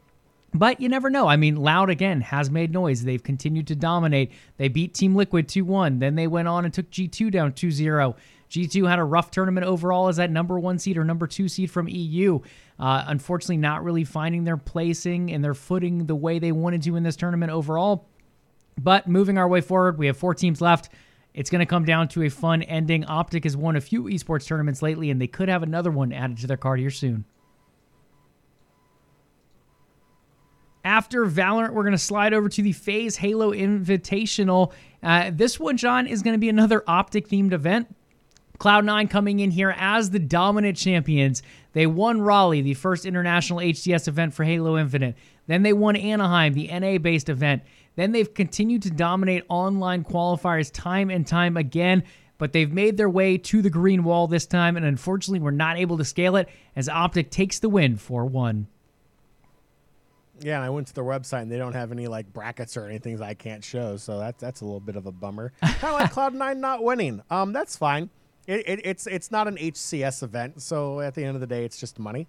But 0.53 0.81
you 0.81 0.89
never 0.89 1.09
know. 1.09 1.27
I 1.27 1.37
mean, 1.37 1.55
Loud 1.55 1.89
again 1.89 2.19
has 2.21 2.51
made 2.51 2.73
noise. 2.73 3.03
They've 3.03 3.23
continued 3.23 3.67
to 3.67 3.75
dominate. 3.75 4.33
They 4.57 4.67
beat 4.67 4.93
Team 4.93 5.15
Liquid 5.15 5.47
2 5.47 5.63
1. 5.63 5.99
Then 5.99 6.15
they 6.15 6.27
went 6.27 6.49
on 6.49 6.65
and 6.65 6.73
took 6.73 6.91
G2 6.91 7.31
down 7.31 7.53
2 7.53 7.71
0. 7.71 8.15
G2 8.51 8.87
had 8.87 8.99
a 8.99 9.03
rough 9.03 9.31
tournament 9.31 9.65
overall 9.65 10.09
as 10.09 10.17
that 10.17 10.29
number 10.29 10.59
one 10.59 10.77
seed 10.77 10.97
or 10.97 11.05
number 11.05 11.25
two 11.25 11.47
seed 11.47 11.71
from 11.71 11.87
EU. 11.87 12.39
Uh, 12.77 13.05
unfortunately, 13.07 13.55
not 13.55 13.81
really 13.81 14.03
finding 14.03 14.43
their 14.43 14.57
placing 14.57 15.31
and 15.31 15.41
their 15.41 15.53
footing 15.53 16.05
the 16.05 16.15
way 16.15 16.37
they 16.37 16.51
wanted 16.51 16.81
to 16.81 16.97
in 16.97 17.03
this 17.03 17.15
tournament 17.15 17.51
overall. 17.51 18.09
But 18.77 19.07
moving 19.07 19.37
our 19.37 19.47
way 19.47 19.61
forward, 19.61 19.97
we 19.97 20.07
have 20.07 20.17
four 20.17 20.35
teams 20.35 20.59
left. 20.59 20.89
It's 21.33 21.49
going 21.49 21.59
to 21.59 21.65
come 21.65 21.85
down 21.85 22.07
to 22.09 22.23
a 22.23 22.29
fun 22.29 22.61
ending. 22.63 23.05
Optic 23.05 23.45
has 23.45 23.55
won 23.55 23.75
a 23.75 23.81
few 23.81 24.03
esports 24.03 24.45
tournaments 24.45 24.81
lately, 24.81 25.09
and 25.09 25.21
they 25.21 25.27
could 25.27 25.47
have 25.49 25.63
another 25.63 25.91
one 25.91 26.11
added 26.11 26.37
to 26.39 26.47
their 26.47 26.57
card 26.57 26.79
here 26.79 26.89
soon. 26.89 27.25
After 30.83 31.25
Valorant, 31.25 31.73
we're 31.73 31.83
going 31.83 31.91
to 31.91 31.97
slide 31.97 32.33
over 32.33 32.49
to 32.49 32.61
the 32.61 32.73
FaZe 32.73 33.17
Halo 33.17 33.51
Invitational. 33.51 34.73
Uh, 35.03 35.31
this 35.31 35.59
one, 35.59 35.77
John, 35.77 36.07
is 36.07 36.23
going 36.23 36.33
to 36.33 36.39
be 36.39 36.49
another 36.49 36.83
Optic 36.87 37.29
themed 37.29 37.53
event. 37.53 37.95
Cloud9 38.59 39.09
coming 39.09 39.39
in 39.39 39.51
here 39.51 39.73
as 39.77 40.09
the 40.09 40.19
dominant 40.19 40.77
champions. 40.77 41.41
They 41.73 41.87
won 41.87 42.21
Raleigh, 42.21 42.61
the 42.61 42.73
first 42.73 43.05
international 43.05 43.59
HCS 43.59 44.07
event 44.07 44.33
for 44.33 44.43
Halo 44.43 44.77
Infinite. 44.77 45.15
Then 45.47 45.63
they 45.63 45.73
won 45.73 45.95
Anaheim, 45.95 46.53
the 46.53 46.67
NA 46.67 46.97
based 46.97 47.29
event. 47.29 47.63
Then 47.95 48.11
they've 48.11 48.33
continued 48.33 48.83
to 48.83 48.89
dominate 48.89 49.43
online 49.49 50.03
qualifiers 50.03 50.71
time 50.71 51.09
and 51.09 51.25
time 51.25 51.57
again 51.57 52.03
but 52.41 52.53
they've 52.53 52.73
made 52.73 52.97
their 52.97 53.07
way 53.07 53.37
to 53.37 53.61
the 53.61 53.69
green 53.69 54.03
wall 54.03 54.25
this 54.25 54.47
time, 54.47 54.75
and 54.75 54.83
unfortunately, 54.83 55.39
we're 55.39 55.51
not 55.51 55.77
able 55.77 55.99
to 55.99 56.03
scale 56.03 56.35
it 56.37 56.49
as 56.75 56.89
Optic 56.89 57.29
takes 57.29 57.59
the 57.59 57.69
win 57.69 57.97
4 57.97 58.25
1. 58.25 58.65
Yeah, 60.39 60.55
and 60.55 60.65
I 60.65 60.71
went 60.71 60.87
to 60.87 60.95
their 60.95 61.03
website 61.03 61.43
and 61.43 61.51
they 61.51 61.59
don't 61.59 61.73
have 61.73 61.91
any 61.91 62.07
like 62.07 62.33
brackets 62.33 62.75
or 62.75 62.87
anything 62.87 63.17
that 63.17 63.25
I 63.25 63.35
can't 63.35 63.63
show, 63.63 63.95
so 63.97 64.17
that's 64.17 64.41
that's 64.41 64.61
a 64.61 64.65
little 64.65 64.79
bit 64.79 64.95
of 64.95 65.05
a 65.05 65.11
bummer. 65.11 65.53
kind 65.61 65.93
of 65.93 65.99
like 65.99 66.11
Cloud 66.11 66.33
Nine 66.33 66.59
not 66.59 66.83
winning. 66.83 67.21
Um, 67.29 67.53
that's 67.53 67.77
fine. 67.77 68.09
It, 68.47 68.67
it, 68.67 68.81
it's 68.85 69.05
it's 69.05 69.29
not 69.29 69.47
an 69.47 69.57
HCS 69.57 70.23
event, 70.23 70.63
so 70.63 70.99
at 70.99 71.13
the 71.13 71.23
end 71.23 71.35
of 71.35 71.41
the 71.41 71.47
day, 71.47 71.63
it's 71.63 71.79
just 71.79 71.99
money. 71.99 72.27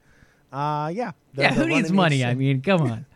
Uh, 0.53 0.91
yeah. 0.93 1.13
yeah, 1.33 1.55
who 1.55 1.65
needs 1.65 1.91
money? 1.91 2.23
I 2.23 2.35
mean, 2.35 2.61
come 2.61 2.83
on. 2.83 3.07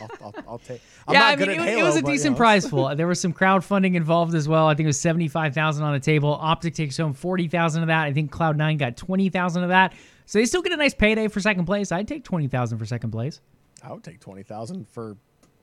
I'll, 0.00 0.08
I'll, 0.22 0.34
I'll, 0.48 0.58
take. 0.58 0.80
I'm 1.06 1.14
yeah, 1.14 1.26
I 1.26 1.36
mean, 1.36 1.50
it, 1.50 1.60
Halo, 1.60 1.80
it, 1.80 1.82
was 1.82 1.96
a 1.96 2.02
decent 2.02 2.24
you 2.24 2.30
know. 2.30 2.36
prize 2.36 2.68
pool. 2.68 2.94
There 2.96 3.06
was 3.06 3.20
some 3.20 3.32
crowdfunding 3.32 3.94
involved 3.94 4.34
as 4.34 4.48
well. 4.48 4.66
I 4.66 4.74
think 4.74 4.84
it 4.84 4.88
was 4.88 5.00
seventy 5.00 5.28
five 5.28 5.54
thousand 5.54 5.84
on 5.84 5.92
the 5.92 6.00
table. 6.00 6.38
Optic 6.40 6.74
takes 6.74 6.96
home 6.96 7.12
forty 7.12 7.48
thousand 7.48 7.82
of 7.82 7.88
that. 7.88 8.04
I 8.04 8.12
think 8.12 8.30
Cloud 8.30 8.56
Nine 8.56 8.76
got 8.76 8.96
twenty 8.96 9.28
thousand 9.28 9.62
of 9.62 9.68
that. 9.70 9.92
So 10.26 10.38
they 10.38 10.46
still 10.46 10.62
get 10.62 10.72
a 10.72 10.76
nice 10.76 10.94
payday 10.94 11.28
for 11.28 11.40
second 11.40 11.66
place. 11.66 11.92
I'd 11.92 12.08
take 12.08 12.24
twenty 12.24 12.48
thousand 12.48 12.78
for 12.78 12.86
second 12.86 13.10
place. 13.10 13.40
I 13.82 13.92
would 13.92 14.04
take 14.04 14.20
twenty 14.20 14.42
thousand 14.42 14.88
for 14.88 15.16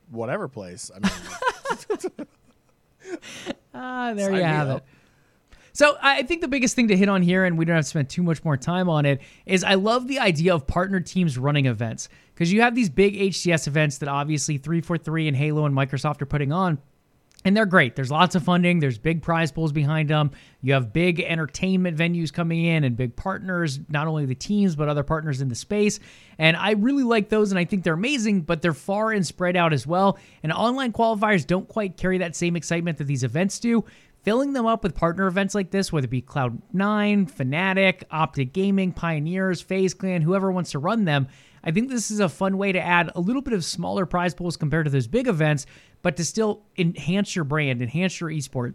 whatever 0.09 0.47
place. 0.47 0.91
I 0.95 0.99
mean, 0.99 1.11
ah, 3.73 4.13
there 4.13 4.33
you 4.33 4.43
have 4.43 4.69
it. 4.69 4.83
So 5.78 5.95
I 6.01 6.23
think 6.23 6.41
the 6.41 6.47
biggest 6.47 6.75
thing 6.75 6.88
to 6.88 6.97
hit 6.97 7.07
on 7.07 7.21
here, 7.21 7.45
and 7.45 7.55
we 7.55 7.63
don't 7.63 7.75
have 7.75 7.86
to 7.86 7.89
spend 7.89 8.09
too 8.09 8.23
much 8.23 8.43
more 8.43 8.57
time 8.57 8.89
on 8.89 9.05
it, 9.05 9.21
is 9.45 9.63
I 9.63 9.75
love 9.75 10.07
the 10.07 10.17
idea 10.17 10.55
of 10.55 10.65
partner 10.65 10.99
teams 10.99 11.38
running 11.38 11.67
events 11.67 12.09
because 12.34 12.51
you 12.51 12.61
have 12.61 12.73
these 12.73 12.89
big 12.89 13.13
HCS 13.13 13.67
events 13.67 13.99
that 13.99 14.09
obviously 14.09 14.57
343 14.57 15.28
and 15.28 15.38
Halo 15.38 15.65
and 15.67 15.75
Microsoft 15.75 16.19
are 16.23 16.25
putting 16.25 16.51
on. 16.51 16.80
And 17.45 17.55
they're 17.55 17.67
great. 17.67 17.95
There's 17.95 18.09
lots 18.09 18.34
of 18.34 18.43
funding. 18.43 18.80
There's 18.80 18.97
big 18.97 19.21
prize 19.21 19.51
pools 19.51 19.71
behind 19.71 20.09
them. 20.09 20.32
You 20.61 20.73
have 20.73 20.91
big 20.91 21.21
entertainment 21.21 21.95
venues 21.95 22.34
coming 22.34 22.65
in 22.65 22.84
and 22.84 22.97
big 22.97 23.15
partners, 23.15 23.80
not 23.88 24.07
only 24.07 24.25
the 24.25 24.34
teams, 24.34 24.75
but 24.75 24.89
other 24.89 25.03
partners 25.03 25.41
in 25.41 25.47
the 25.47 25.55
space. 25.55 25.99
And 26.39 26.57
I 26.57 26.71
really 26.71 27.03
like 27.03 27.30
those 27.30 27.51
and 27.51 27.59
I 27.59 27.65
think 27.65 27.84
they're 27.84 27.93
amazing, 27.93 28.41
but 28.41 28.63
they're 28.63 28.73
far 28.73 29.11
and 29.11 29.25
spread 29.25 29.55
out 29.55 29.73
as 29.73 29.86
well. 29.86 30.17
And 30.41 30.51
online 30.51 30.91
qualifiers 30.91 31.45
don't 31.45 31.67
quite 31.67 31.97
carry 31.97 32.17
that 32.17 32.36
same 32.36 32.55
excitement 32.55 32.97
that 32.97 33.05
these 33.05 33.23
events 33.23 33.59
do 33.59 33.86
filling 34.28 34.51
them 34.51 34.65
up 34.65 34.84
with 34.84 34.93
partner 34.93 35.25
events 35.25 35.55
like 35.55 35.71
this, 35.71 35.89
whether 35.89 36.03
it 36.03 36.09
be 36.09 36.21
Cloud9, 36.21 37.32
Fnatic, 37.32 38.03
Optic 38.11 38.51
Gaming, 38.51 38.91
Pioneers, 38.91 39.61
FaZe 39.61 39.93
Clan, 39.93 40.21
whoever 40.21 40.51
wants 40.51 40.71
to 40.71 40.80
run 40.80 41.05
them, 41.05 41.30
I 41.63 41.71
think 41.71 41.88
this 41.89 42.11
is 42.11 42.19
a 42.19 42.28
fun 42.28 42.57
way 42.57 42.73
to 42.73 42.82
add 42.82 43.09
a 43.15 43.21
little 43.21 43.41
bit 43.41 43.53
of 43.53 43.63
smaller 43.63 44.05
prize 44.05 44.34
pools 44.34 44.57
compared 44.57 44.84
to 44.84 44.91
those 44.91 45.07
big 45.07 45.30
events, 45.30 45.65
but 46.01 46.17
to 46.17 46.25
still 46.25 46.65
enhance 46.78 47.38
your 47.38 47.45
brand, 47.45 47.82
enhance 47.82 48.19
your 48.19 48.30
esport. 48.30 48.73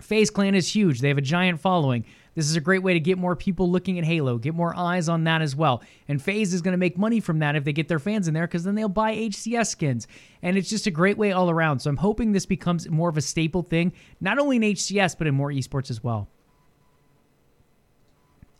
FaZe 0.00 0.30
Clan 0.30 0.54
is 0.54 0.74
huge. 0.74 1.02
They 1.02 1.08
have 1.08 1.18
a 1.18 1.20
giant 1.20 1.60
following. 1.60 2.06
This 2.38 2.48
is 2.48 2.54
a 2.54 2.60
great 2.60 2.84
way 2.84 2.94
to 2.94 3.00
get 3.00 3.18
more 3.18 3.34
people 3.34 3.68
looking 3.68 3.98
at 3.98 4.04
Halo, 4.04 4.38
get 4.38 4.54
more 4.54 4.72
eyes 4.76 5.08
on 5.08 5.24
that 5.24 5.42
as 5.42 5.56
well. 5.56 5.82
And 6.06 6.22
FaZe 6.22 6.54
is 6.54 6.62
going 6.62 6.70
to 6.70 6.78
make 6.78 6.96
money 6.96 7.18
from 7.18 7.40
that 7.40 7.56
if 7.56 7.64
they 7.64 7.72
get 7.72 7.88
their 7.88 7.98
fans 7.98 8.28
in 8.28 8.34
there 8.34 8.46
because 8.46 8.62
then 8.62 8.76
they'll 8.76 8.88
buy 8.88 9.12
HCS 9.12 9.66
skins. 9.66 10.06
And 10.40 10.56
it's 10.56 10.70
just 10.70 10.86
a 10.86 10.92
great 10.92 11.18
way 11.18 11.32
all 11.32 11.50
around. 11.50 11.80
So 11.80 11.90
I'm 11.90 11.96
hoping 11.96 12.30
this 12.30 12.46
becomes 12.46 12.88
more 12.88 13.08
of 13.08 13.16
a 13.16 13.22
staple 13.22 13.64
thing, 13.64 13.92
not 14.20 14.38
only 14.38 14.54
in 14.54 14.62
HCS, 14.62 15.18
but 15.18 15.26
in 15.26 15.34
more 15.34 15.50
esports 15.50 15.90
as 15.90 16.04
well. 16.04 16.28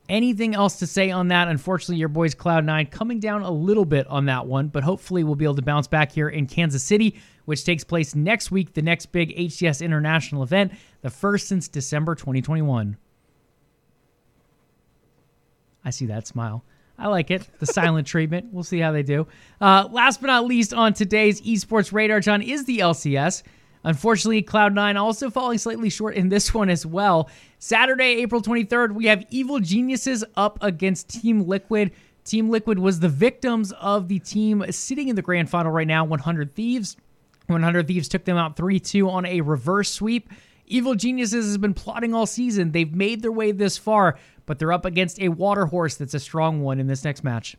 Anything 0.08 0.56
else 0.56 0.80
to 0.80 0.86
say 0.88 1.12
on 1.12 1.28
that? 1.28 1.46
Unfortunately, 1.46 1.98
your 1.98 2.08
boys 2.08 2.34
Cloud9 2.34 2.90
coming 2.90 3.20
down 3.20 3.42
a 3.42 3.50
little 3.52 3.84
bit 3.84 4.08
on 4.08 4.24
that 4.24 4.44
one, 4.48 4.66
but 4.66 4.82
hopefully 4.82 5.22
we'll 5.22 5.36
be 5.36 5.44
able 5.44 5.54
to 5.54 5.62
bounce 5.62 5.86
back 5.86 6.10
here 6.10 6.30
in 6.30 6.48
Kansas 6.48 6.82
City, 6.82 7.20
which 7.44 7.64
takes 7.64 7.84
place 7.84 8.16
next 8.16 8.50
week, 8.50 8.74
the 8.74 8.82
next 8.82 9.12
big 9.12 9.36
HCS 9.36 9.84
international 9.84 10.42
event, 10.42 10.72
the 11.02 11.10
first 11.10 11.46
since 11.46 11.68
December 11.68 12.16
2021. 12.16 12.96
I 15.84 15.90
see 15.90 16.06
that 16.06 16.26
smile. 16.26 16.64
I 16.98 17.06
like 17.08 17.30
it. 17.30 17.48
The 17.60 17.66
silent 17.66 18.06
treatment. 18.08 18.52
We'll 18.52 18.64
see 18.64 18.80
how 18.80 18.92
they 18.92 19.02
do. 19.02 19.26
Uh, 19.60 19.88
last 19.90 20.20
but 20.20 20.26
not 20.26 20.44
least 20.46 20.74
on 20.74 20.92
today's 20.94 21.40
esports 21.42 21.92
radar, 21.92 22.20
John, 22.20 22.42
is 22.42 22.64
the 22.64 22.78
LCS. 22.78 23.42
Unfortunately, 23.84 24.42
Cloud9 24.42 24.96
also 24.96 25.30
falling 25.30 25.58
slightly 25.58 25.90
short 25.90 26.14
in 26.16 26.28
this 26.28 26.52
one 26.54 26.68
as 26.68 26.84
well. 26.84 27.30
Saturday, 27.58 28.20
April 28.22 28.42
23rd, 28.42 28.92
we 28.92 29.06
have 29.06 29.24
Evil 29.30 29.60
Geniuses 29.60 30.24
up 30.36 30.58
against 30.60 31.08
Team 31.08 31.46
Liquid. 31.46 31.92
Team 32.24 32.50
Liquid 32.50 32.78
was 32.78 33.00
the 33.00 33.08
victims 33.08 33.72
of 33.72 34.08
the 34.08 34.18
team 34.18 34.64
sitting 34.70 35.08
in 35.08 35.16
the 35.16 35.22
grand 35.22 35.48
final 35.48 35.72
right 35.72 35.86
now, 35.86 36.04
100 36.04 36.54
Thieves. 36.54 36.96
100 37.46 37.86
Thieves 37.86 38.08
took 38.08 38.24
them 38.24 38.36
out 38.36 38.56
3 38.56 38.78
2 38.78 39.08
on 39.08 39.24
a 39.24 39.40
reverse 39.40 39.90
sweep. 39.90 40.28
Evil 40.66 40.94
Geniuses 40.94 41.46
has 41.46 41.56
been 41.56 41.72
plotting 41.72 42.12
all 42.12 42.26
season. 42.26 42.72
They've 42.72 42.92
made 42.92 43.22
their 43.22 43.32
way 43.32 43.52
this 43.52 43.78
far, 43.78 44.18
but 44.48 44.58
they're 44.58 44.72
up 44.72 44.86
against 44.86 45.20
a 45.20 45.28
water 45.28 45.66
horse 45.66 45.94
that's 45.94 46.14
a 46.14 46.18
strong 46.18 46.62
one 46.62 46.80
in 46.80 46.86
this 46.88 47.04
next 47.04 47.22
match. 47.22 47.56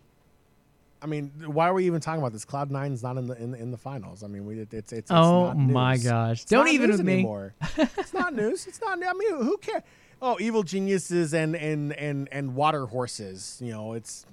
I 1.01 1.05
mean, 1.05 1.31
why 1.45 1.69
are 1.69 1.73
we 1.73 1.85
even 1.85 2.01
talking 2.01 2.19
about 2.19 2.33
this? 2.33 2.43
Cloud 2.43 2.71
Nine's 2.71 3.03
not 3.03 3.15
in 3.15 3.27
the 3.27 3.41
in, 3.41 3.53
in 3.55 3.71
the 3.71 3.77
finals. 3.77 4.23
I 4.23 4.27
mean, 4.27 4.45
we, 4.45 4.59
it's 4.59 4.73
it's, 4.73 4.91
it's 4.91 5.11
oh 5.11 5.53
my 5.53 5.95
gosh! 5.97 6.41
It's 6.41 6.51
Don't 6.51 6.67
even 6.67 6.91
with 6.91 6.99
anymore. 6.99 7.53
me. 7.77 7.87
it's 7.97 8.13
not 8.13 8.33
news. 8.33 8.67
It's 8.67 8.81
not. 8.81 8.99
I 9.01 9.13
mean, 9.13 9.35
who 9.37 9.57
cares? 9.57 9.83
Oh, 10.21 10.35
evil 10.41 10.63
geniuses 10.63 11.33
and 11.33 11.55
and 11.55 11.93
and 11.93 12.27
and 12.33 12.55
water 12.55 12.85
horses. 12.87 13.59
You 13.63 13.71
know, 13.71 13.93
it's 13.93 14.25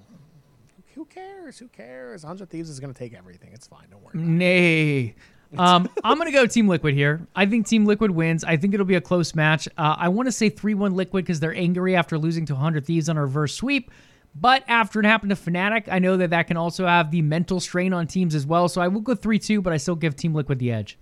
who 0.96 1.04
cares? 1.04 1.58
Who 1.58 1.68
cares? 1.68 2.24
Hundred 2.24 2.50
Thieves 2.50 2.68
is 2.68 2.80
going 2.80 2.92
to 2.92 2.98
take 2.98 3.14
everything. 3.14 3.50
It's 3.52 3.68
fine. 3.68 3.86
Don't 3.90 4.02
worry. 4.02 4.18
Nay, 4.18 5.14
um, 5.58 5.88
I'm 6.04 6.16
going 6.18 6.26
to 6.26 6.32
go 6.32 6.46
Team 6.46 6.68
Liquid 6.68 6.94
here. 6.94 7.26
I 7.34 7.46
think 7.46 7.66
Team 7.66 7.84
Liquid 7.84 8.10
wins. 8.10 8.44
I 8.44 8.56
think 8.56 8.74
it'll 8.74 8.86
be 8.86 8.96
a 8.96 9.00
close 9.00 9.34
match. 9.34 9.68
Uh, 9.78 9.96
I 9.98 10.08
want 10.08 10.26
to 10.26 10.32
say 10.32 10.48
3 10.48 10.74
1 10.74 10.94
Liquid 10.94 11.24
because 11.24 11.40
they're 11.40 11.54
angry 11.54 11.96
after 11.96 12.18
losing 12.18 12.46
to 12.46 12.54
100 12.54 12.84
Thieves 12.84 13.08
on 13.08 13.16
a 13.16 13.22
reverse 13.22 13.54
sweep. 13.54 13.90
But 14.38 14.64
after 14.68 15.00
it 15.00 15.06
happened 15.06 15.30
to 15.30 15.36
Fnatic, 15.36 15.88
I 15.90 15.98
know 15.98 16.18
that 16.18 16.30
that 16.30 16.46
can 16.46 16.56
also 16.58 16.86
have 16.86 17.10
the 17.10 17.22
mental 17.22 17.58
strain 17.58 17.92
on 17.94 18.06
teams 18.06 18.34
as 18.34 18.44
well. 18.44 18.68
So 18.68 18.80
I 18.80 18.88
will 18.88 19.00
go 19.00 19.14
3 19.14 19.38
2, 19.38 19.62
but 19.62 19.72
I 19.72 19.78
still 19.78 19.94
give 19.94 20.14
Team 20.16 20.34
Liquid 20.34 20.58
the 20.58 20.72
edge. 20.72 20.98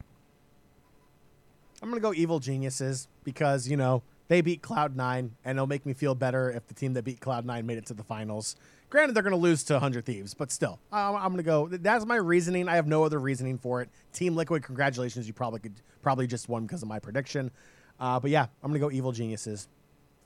I'm 1.82 1.90
going 1.90 2.00
to 2.00 2.02
go 2.02 2.14
Evil 2.14 2.38
Geniuses 2.38 3.08
because, 3.24 3.68
you 3.68 3.76
know, 3.76 4.02
they 4.28 4.40
beat 4.40 4.62
Cloud9, 4.62 5.30
and 5.44 5.58
it'll 5.58 5.66
make 5.66 5.84
me 5.84 5.92
feel 5.92 6.14
better 6.14 6.50
if 6.50 6.66
the 6.66 6.74
team 6.74 6.94
that 6.94 7.04
beat 7.04 7.20
Cloud9 7.20 7.64
made 7.64 7.76
it 7.76 7.86
to 7.86 7.94
the 7.94 8.02
finals. 8.02 8.56
Granted, 8.94 9.16
they're 9.16 9.24
going 9.24 9.32
to 9.32 9.36
lose 9.36 9.64
to 9.64 9.72
100 9.72 10.06
Thieves, 10.06 10.34
but 10.34 10.52
still, 10.52 10.78
I'm, 10.92 11.16
I'm 11.16 11.32
going 11.32 11.38
to 11.38 11.42
go. 11.42 11.66
That's 11.66 12.06
my 12.06 12.14
reasoning. 12.14 12.68
I 12.68 12.76
have 12.76 12.86
no 12.86 13.02
other 13.02 13.18
reasoning 13.18 13.58
for 13.58 13.82
it. 13.82 13.88
Team 14.12 14.36
Liquid, 14.36 14.62
congratulations. 14.62 15.26
You 15.26 15.32
probably 15.32 15.58
could 15.58 15.74
probably 16.00 16.28
just 16.28 16.48
won 16.48 16.64
because 16.64 16.80
of 16.80 16.86
my 16.86 17.00
prediction. 17.00 17.50
Uh, 17.98 18.20
but 18.20 18.30
yeah, 18.30 18.46
I'm 18.62 18.70
going 18.70 18.80
to 18.80 18.86
go 18.86 18.92
Evil 18.92 19.10
Geniuses. 19.10 19.66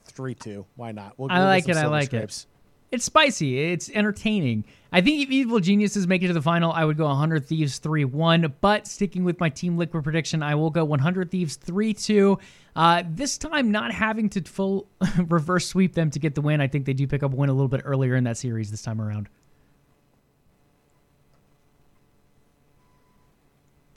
3 0.04 0.34
2. 0.34 0.66
Why 0.76 0.92
not? 0.92 1.14
We'll, 1.16 1.32
I 1.32 1.38
we'll 1.38 1.46
like 1.46 1.66
it. 1.66 1.78
I 1.78 1.86
like 1.86 2.08
scrapes. 2.08 2.42
it. 2.42 2.57
It's 2.90 3.04
spicy. 3.04 3.60
It's 3.72 3.90
entertaining. 3.90 4.64
I 4.90 5.02
think 5.02 5.22
if 5.22 5.30
Evil 5.30 5.60
Geniuses 5.60 6.06
make 6.06 6.22
it 6.22 6.28
to 6.28 6.32
the 6.32 6.40
final, 6.40 6.72
I 6.72 6.84
would 6.84 6.96
go 6.96 7.06
100 7.06 7.46
Thieves 7.46 7.78
3 7.78 8.06
1. 8.06 8.54
But 8.62 8.86
sticking 8.86 9.24
with 9.24 9.38
my 9.40 9.50
Team 9.50 9.76
Liquid 9.76 10.02
prediction, 10.02 10.42
I 10.42 10.54
will 10.54 10.70
go 10.70 10.84
100 10.84 11.30
Thieves 11.30 11.56
3 11.56 11.92
2. 11.92 12.38
Uh, 12.74 13.02
this 13.06 13.36
time, 13.36 13.70
not 13.70 13.92
having 13.92 14.30
to 14.30 14.42
full 14.42 14.88
reverse 15.26 15.66
sweep 15.66 15.94
them 15.94 16.10
to 16.10 16.18
get 16.18 16.34
the 16.34 16.40
win. 16.40 16.62
I 16.62 16.68
think 16.68 16.86
they 16.86 16.94
do 16.94 17.06
pick 17.06 17.22
up 17.22 17.32
a 17.32 17.36
win 17.36 17.50
a 17.50 17.52
little 17.52 17.68
bit 17.68 17.82
earlier 17.84 18.14
in 18.14 18.24
that 18.24 18.38
series 18.38 18.70
this 18.70 18.80
time 18.80 19.00
around. 19.00 19.28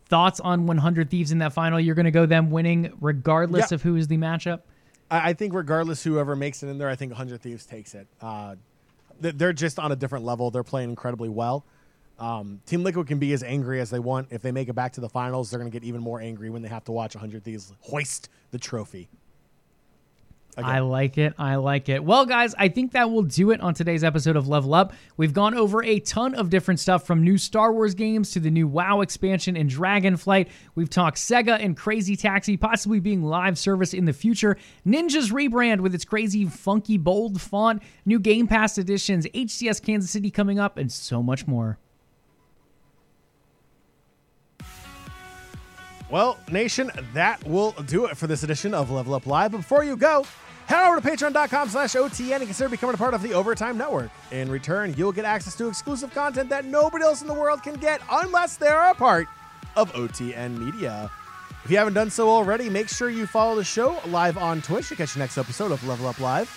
Thoughts 0.10 0.42
on 0.42 0.66
100 0.66 1.10
Thieves 1.10 1.32
in 1.32 1.38
that 1.38 1.54
final? 1.54 1.80
You're 1.80 1.96
going 1.96 2.04
to 2.04 2.12
go 2.12 2.26
them 2.26 2.52
winning 2.52 2.92
regardless 3.00 3.72
yeah. 3.72 3.76
of 3.76 3.82
who 3.82 3.96
is 3.96 4.10
the 4.10 4.18
matchup? 4.18 4.60
I, 5.10 5.34
think 5.34 5.54
regardless 5.54 6.04
whoever 6.04 6.36
makes 6.36 6.64
it 6.64 6.68
in 6.68 6.78
there, 6.78 6.90
I 6.90 6.96
think 6.96 7.12
100 7.12 7.42
Thieves 7.42 7.66
takes 7.66 7.94
it. 7.96 8.08
Uh, 8.22 8.56
they're 9.22 9.54
just 9.54 9.80
on 9.80 9.92
a 9.92 9.96
different 9.96 10.26
level. 10.26 10.52
They're 10.52 10.64
playing 10.64 10.90
incredibly 10.90 11.30
well. 11.30 11.66
Um, 12.20 12.62
Team 12.66 12.84
Liquid 12.84 13.08
can 13.08 13.18
be 13.18 13.34
as 13.34 13.42
angry 13.42 13.80
as 13.82 13.90
they 13.90 14.00
want. 14.00 14.28
If 14.30 14.42
they 14.42 14.52
make 14.52 14.70
it 14.70 14.74
back 14.74 14.94
to 14.94 15.02
the 15.02 15.10
finals, 15.10 15.50
they're 15.50 15.60
going 15.60 15.72
to 15.72 15.78
get 15.78 15.86
even 15.86 16.02
more 16.02 16.22
angry 16.22 16.50
when 16.50 16.62
they 16.62 16.70
have 16.70 16.84
to 16.86 16.92
watch 16.92 17.16
100 17.16 17.44
Thieves 17.44 17.74
hoist 17.82 18.30
the 18.52 18.60
trophy. 18.60 19.10
I 20.58 20.80
like 20.80 21.18
it. 21.18 21.34
I 21.38 21.56
like 21.56 21.90
it. 21.90 22.04
Well, 22.04 22.26
guys, 22.26 22.54
I 22.58 22.68
think 22.68 22.92
that 22.92 23.10
will 23.10 23.24
do 23.24 23.52
it 23.52 23.62
on 23.62 23.74
today's 23.74 24.04
episode 24.04 24.36
of 24.36 24.48
Level 24.48 24.74
Up. 24.74 24.94
We've 25.18 25.34
gone 25.34 25.54
over 25.54 25.84
a 25.84 26.00
ton 26.00 26.36
of 26.36 26.50
different 26.50 26.80
stuff 26.80 27.06
from 27.06 27.24
new 27.24 27.38
Star 27.38 27.72
Wars 27.72 27.94
games 27.94 28.32
to 28.32 28.40
the 28.40 28.52
new 28.52 28.68
WoW 28.68 29.02
expansion 29.02 29.56
and 29.56 29.70
Dragonflight. 29.70 30.50
We've 30.76 30.90
talked 30.90 31.18
Sega 31.18 31.60
and 31.60 31.76
Crazy 31.78 32.16
Taxi 32.16 32.58
possibly 32.58 33.00
being 33.00 33.24
live 33.24 33.58
service 33.58 33.94
in 33.94 34.06
the 34.06 34.14
future, 34.14 34.58
Ninja's 34.86 35.32
rebrand 35.32 35.80
with 35.80 35.96
its 35.96 36.06
crazy, 36.06 36.46
funky, 36.46 36.98
bold 36.98 37.40
font, 37.40 37.82
new 38.06 38.20
Game 38.20 38.48
Pass 38.48 38.78
editions, 38.78 39.26
HCS 39.28 39.82
Kansas 39.82 40.12
City 40.12 40.32
coming 40.32 40.60
up, 40.60 40.78
and 40.78 40.92
so 40.92 41.24
much 41.24 41.48
more. 41.48 41.80
Well, 46.12 46.38
Nation, 46.52 46.92
that 47.14 47.44
will 47.46 47.72
do 47.86 48.06
it 48.06 48.18
for 48.18 48.28
this 48.28 48.44
edition 48.44 48.74
of 48.74 48.92
Level 48.92 49.14
Up 49.14 49.26
Live. 49.26 49.54
But 49.54 49.60
before 49.60 49.86
you 49.86 49.96
go, 49.96 50.26
head 50.66 50.86
over 50.86 51.00
to 51.00 51.08
patreon.com 51.08 51.70
slash 51.70 51.94
OTN 51.94 52.36
and 52.36 52.44
consider 52.44 52.68
becoming 52.68 52.96
a 52.96 52.98
part 52.98 53.14
of 53.14 53.24
the 53.24 53.34
Overtime 53.34 53.78
Network. 53.78 54.12
In 54.30 54.52
return, 54.52 54.94
you'll 54.98 55.14
get 55.14 55.24
access 55.24 55.56
to 55.56 55.70
exclusive 55.70 56.14
content 56.14 56.50
that 56.50 56.66
nobody 56.66 57.06
else 57.06 57.22
in 57.22 57.28
the 57.28 57.34
world 57.34 57.64
can 57.64 57.76
get 57.76 58.02
unless 58.12 58.58
they're 58.58 58.90
a 58.90 58.94
part 58.94 59.28
of 59.78 59.94
OTN 59.94 60.58
Media. 60.58 61.10
If 61.64 61.72
you 61.72 61.78
haven't 61.78 61.94
done 61.94 62.10
so 62.10 62.28
already, 62.30 62.70
make 62.70 62.90
sure 62.90 63.10
you 63.10 63.26
follow 63.26 63.56
the 63.56 63.64
show 63.64 63.98
live 64.08 64.38
on 64.38 64.62
Twitch 64.62 64.90
to 64.90 64.98
catch 64.98 65.14
the 65.14 65.20
next 65.20 65.38
episode 65.38 65.72
of 65.72 65.86
Level 65.88 66.08
Up 66.08 66.20
Live. 66.20 66.50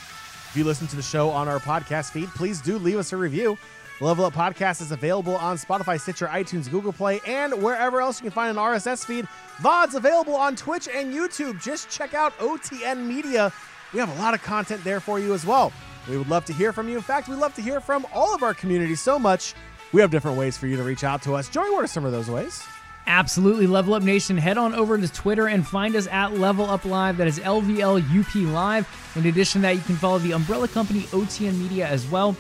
If 0.51 0.57
you 0.57 0.65
listen 0.65 0.89
to 0.89 0.97
the 0.97 1.03
show 1.03 1.31
on 1.31 1.47
our 1.47 1.61
podcast 1.61 2.11
feed, 2.11 2.29
please 2.31 2.61
do 2.61 2.77
leave 2.79 2.99
us 2.99 3.13
a 3.13 3.17
review. 3.17 3.57
Level 4.01 4.25
Up 4.25 4.35
Podcast 4.35 4.81
is 4.81 4.91
available 4.91 5.37
on 5.37 5.57
Spotify, 5.57 6.01
Stitcher, 6.01 6.27
iTunes, 6.27 6.69
Google 6.69 6.93
Play, 6.93 7.21
and 7.27 7.63
wherever 7.63 8.01
else 8.01 8.19
you 8.21 8.25
can 8.25 8.33
find 8.33 8.51
an 8.51 8.63
RSS 8.63 9.05
feed. 9.05 9.29
VOD's 9.63 9.95
available 9.95 10.35
on 10.35 10.57
Twitch 10.57 10.89
and 10.93 11.15
YouTube. 11.15 11.63
Just 11.63 11.89
check 11.91 12.13
out 12.13 12.37
OTN 12.39 13.07
Media. 13.07 13.53
We 13.93 14.01
have 14.01 14.11
a 14.19 14.21
lot 14.21 14.35
of 14.35 14.43
content 14.43 14.83
there 14.83 14.99
for 14.99 15.21
you 15.21 15.33
as 15.33 15.47
well. 15.47 15.73
We 16.09 16.19
would 16.19 16.29
love 16.29 16.45
to 16.47 16.53
hear 16.53 16.73
from 16.73 16.89
you. 16.89 16.97
In 16.97 17.03
fact, 17.03 17.29
we'd 17.29 17.37
love 17.37 17.55
to 17.55 17.63
hear 17.63 17.81
from 17.81 18.05
all 18.13 18.35
of 18.35 18.43
our 18.43 18.53
community 18.53 18.97
so 18.97 19.17
much. 19.17 19.55
We 19.93 20.01
have 20.01 20.11
different 20.11 20.37
ways 20.37 20.59
for 20.59 20.67
you 20.67 20.77
to 20.77 20.83
reach 20.83 21.05
out 21.05 21.23
to 21.23 21.35
us. 21.35 21.49
Joey, 21.49 21.71
what 21.71 21.85
are 21.85 21.87
some 21.87 22.05
of 22.05 22.11
those 22.11 22.29
ways? 22.29 22.65
Absolutely. 23.07 23.69
Level 23.69 23.95
Up 23.95 24.03
Nation, 24.03 24.37
head 24.37 24.59
on 24.59 24.75
over 24.75 24.99
to 24.99 25.13
Twitter 25.13 25.47
and 25.47 25.65
find 25.65 25.95
us 25.95 26.09
at 26.09 26.37
Level 26.37 26.69
Up 26.69 26.85
Live. 26.85 27.17
That 27.19 27.29
is 27.29 27.39
LVLUP 27.39 28.53
Live. 28.53 29.13
In 29.15 29.27
addition 29.27 29.61
to 29.61 29.67
that, 29.69 29.77
you 29.77 29.83
can 29.83 29.95
follow 29.95 30.19
the 30.19 30.33
umbrella 30.33 30.67
company 30.67 31.03
OTN 31.03 31.57
Media 31.59 31.87
as 31.87 32.07
well. 32.09 32.35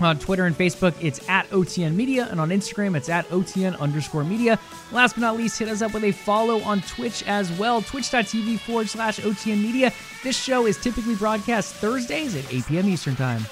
On 0.00 0.18
Twitter 0.18 0.46
and 0.46 0.56
Facebook, 0.56 0.94
it's 1.00 1.28
at 1.28 1.48
OTN 1.50 1.94
Media, 1.94 2.26
and 2.30 2.40
on 2.40 2.48
Instagram, 2.48 2.96
it's 2.96 3.08
at 3.08 3.28
OTN 3.28 3.78
underscore 3.78 4.24
media. 4.24 4.58
Last 4.90 5.14
but 5.14 5.20
not 5.20 5.36
least, 5.36 5.58
hit 5.58 5.68
us 5.68 5.80
up 5.80 5.94
with 5.94 6.02
a 6.04 6.12
follow 6.12 6.60
on 6.62 6.80
Twitch 6.82 7.22
as 7.26 7.52
well, 7.58 7.82
twitch.tv 7.82 8.58
forward 8.60 8.88
slash 8.88 9.20
OTN 9.20 9.62
Media. 9.62 9.92
This 10.24 10.36
show 10.36 10.66
is 10.66 10.76
typically 10.80 11.14
broadcast 11.14 11.74
Thursdays 11.74 12.34
at 12.34 12.52
8 12.52 12.66
p.m. 12.66 12.88
Eastern 12.88 13.14
Time. 13.14 13.44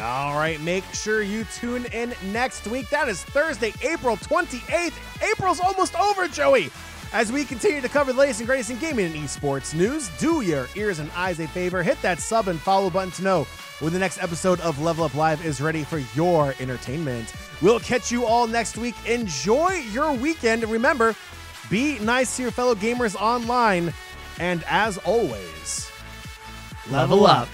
All 0.00 0.34
right, 0.34 0.60
make 0.60 0.84
sure 0.94 1.22
you 1.22 1.44
tune 1.44 1.84
in 1.92 2.14
next 2.32 2.66
week. 2.66 2.88
That 2.88 3.08
is 3.08 3.22
Thursday, 3.22 3.72
April 3.82 4.16
28th. 4.16 4.94
April's 5.30 5.60
almost 5.60 5.94
over, 6.00 6.26
Joey. 6.26 6.70
As 7.12 7.30
we 7.30 7.44
continue 7.44 7.82
to 7.82 7.88
cover 7.90 8.14
the 8.14 8.18
latest 8.18 8.40
and 8.40 8.46
greatest 8.46 8.70
in 8.70 8.78
gaming 8.78 9.04
and 9.04 9.14
esports 9.14 9.74
news, 9.74 10.08
do 10.18 10.40
your 10.40 10.66
ears 10.76 10.98
and 10.98 11.10
eyes 11.14 11.38
a 11.40 11.46
favor. 11.46 11.82
Hit 11.82 12.00
that 12.00 12.20
sub 12.20 12.48
and 12.48 12.58
follow 12.58 12.88
button 12.88 13.10
to 13.12 13.22
know 13.22 13.46
when 13.82 13.92
the 13.92 13.98
next 13.98 14.22
episode 14.22 14.60
of 14.60 14.80
Level 14.80 15.04
Up 15.04 15.14
Live 15.14 15.44
is 15.44 15.60
ready 15.60 15.82
for 15.82 15.98
your 16.14 16.54
entertainment. 16.60 17.34
We'll 17.60 17.80
catch 17.80 18.12
you 18.12 18.24
all 18.24 18.46
next 18.46 18.78
week. 18.78 18.94
Enjoy 19.06 19.70
your 19.90 20.12
weekend. 20.12 20.62
Remember, 20.68 21.16
be 21.68 21.98
nice 21.98 22.36
to 22.36 22.42
your 22.42 22.52
fellow 22.52 22.76
gamers 22.76 23.16
online. 23.16 23.92
And 24.38 24.62
as 24.68 24.98
always, 24.98 25.90
Level 26.90 27.26
up. 27.26 27.48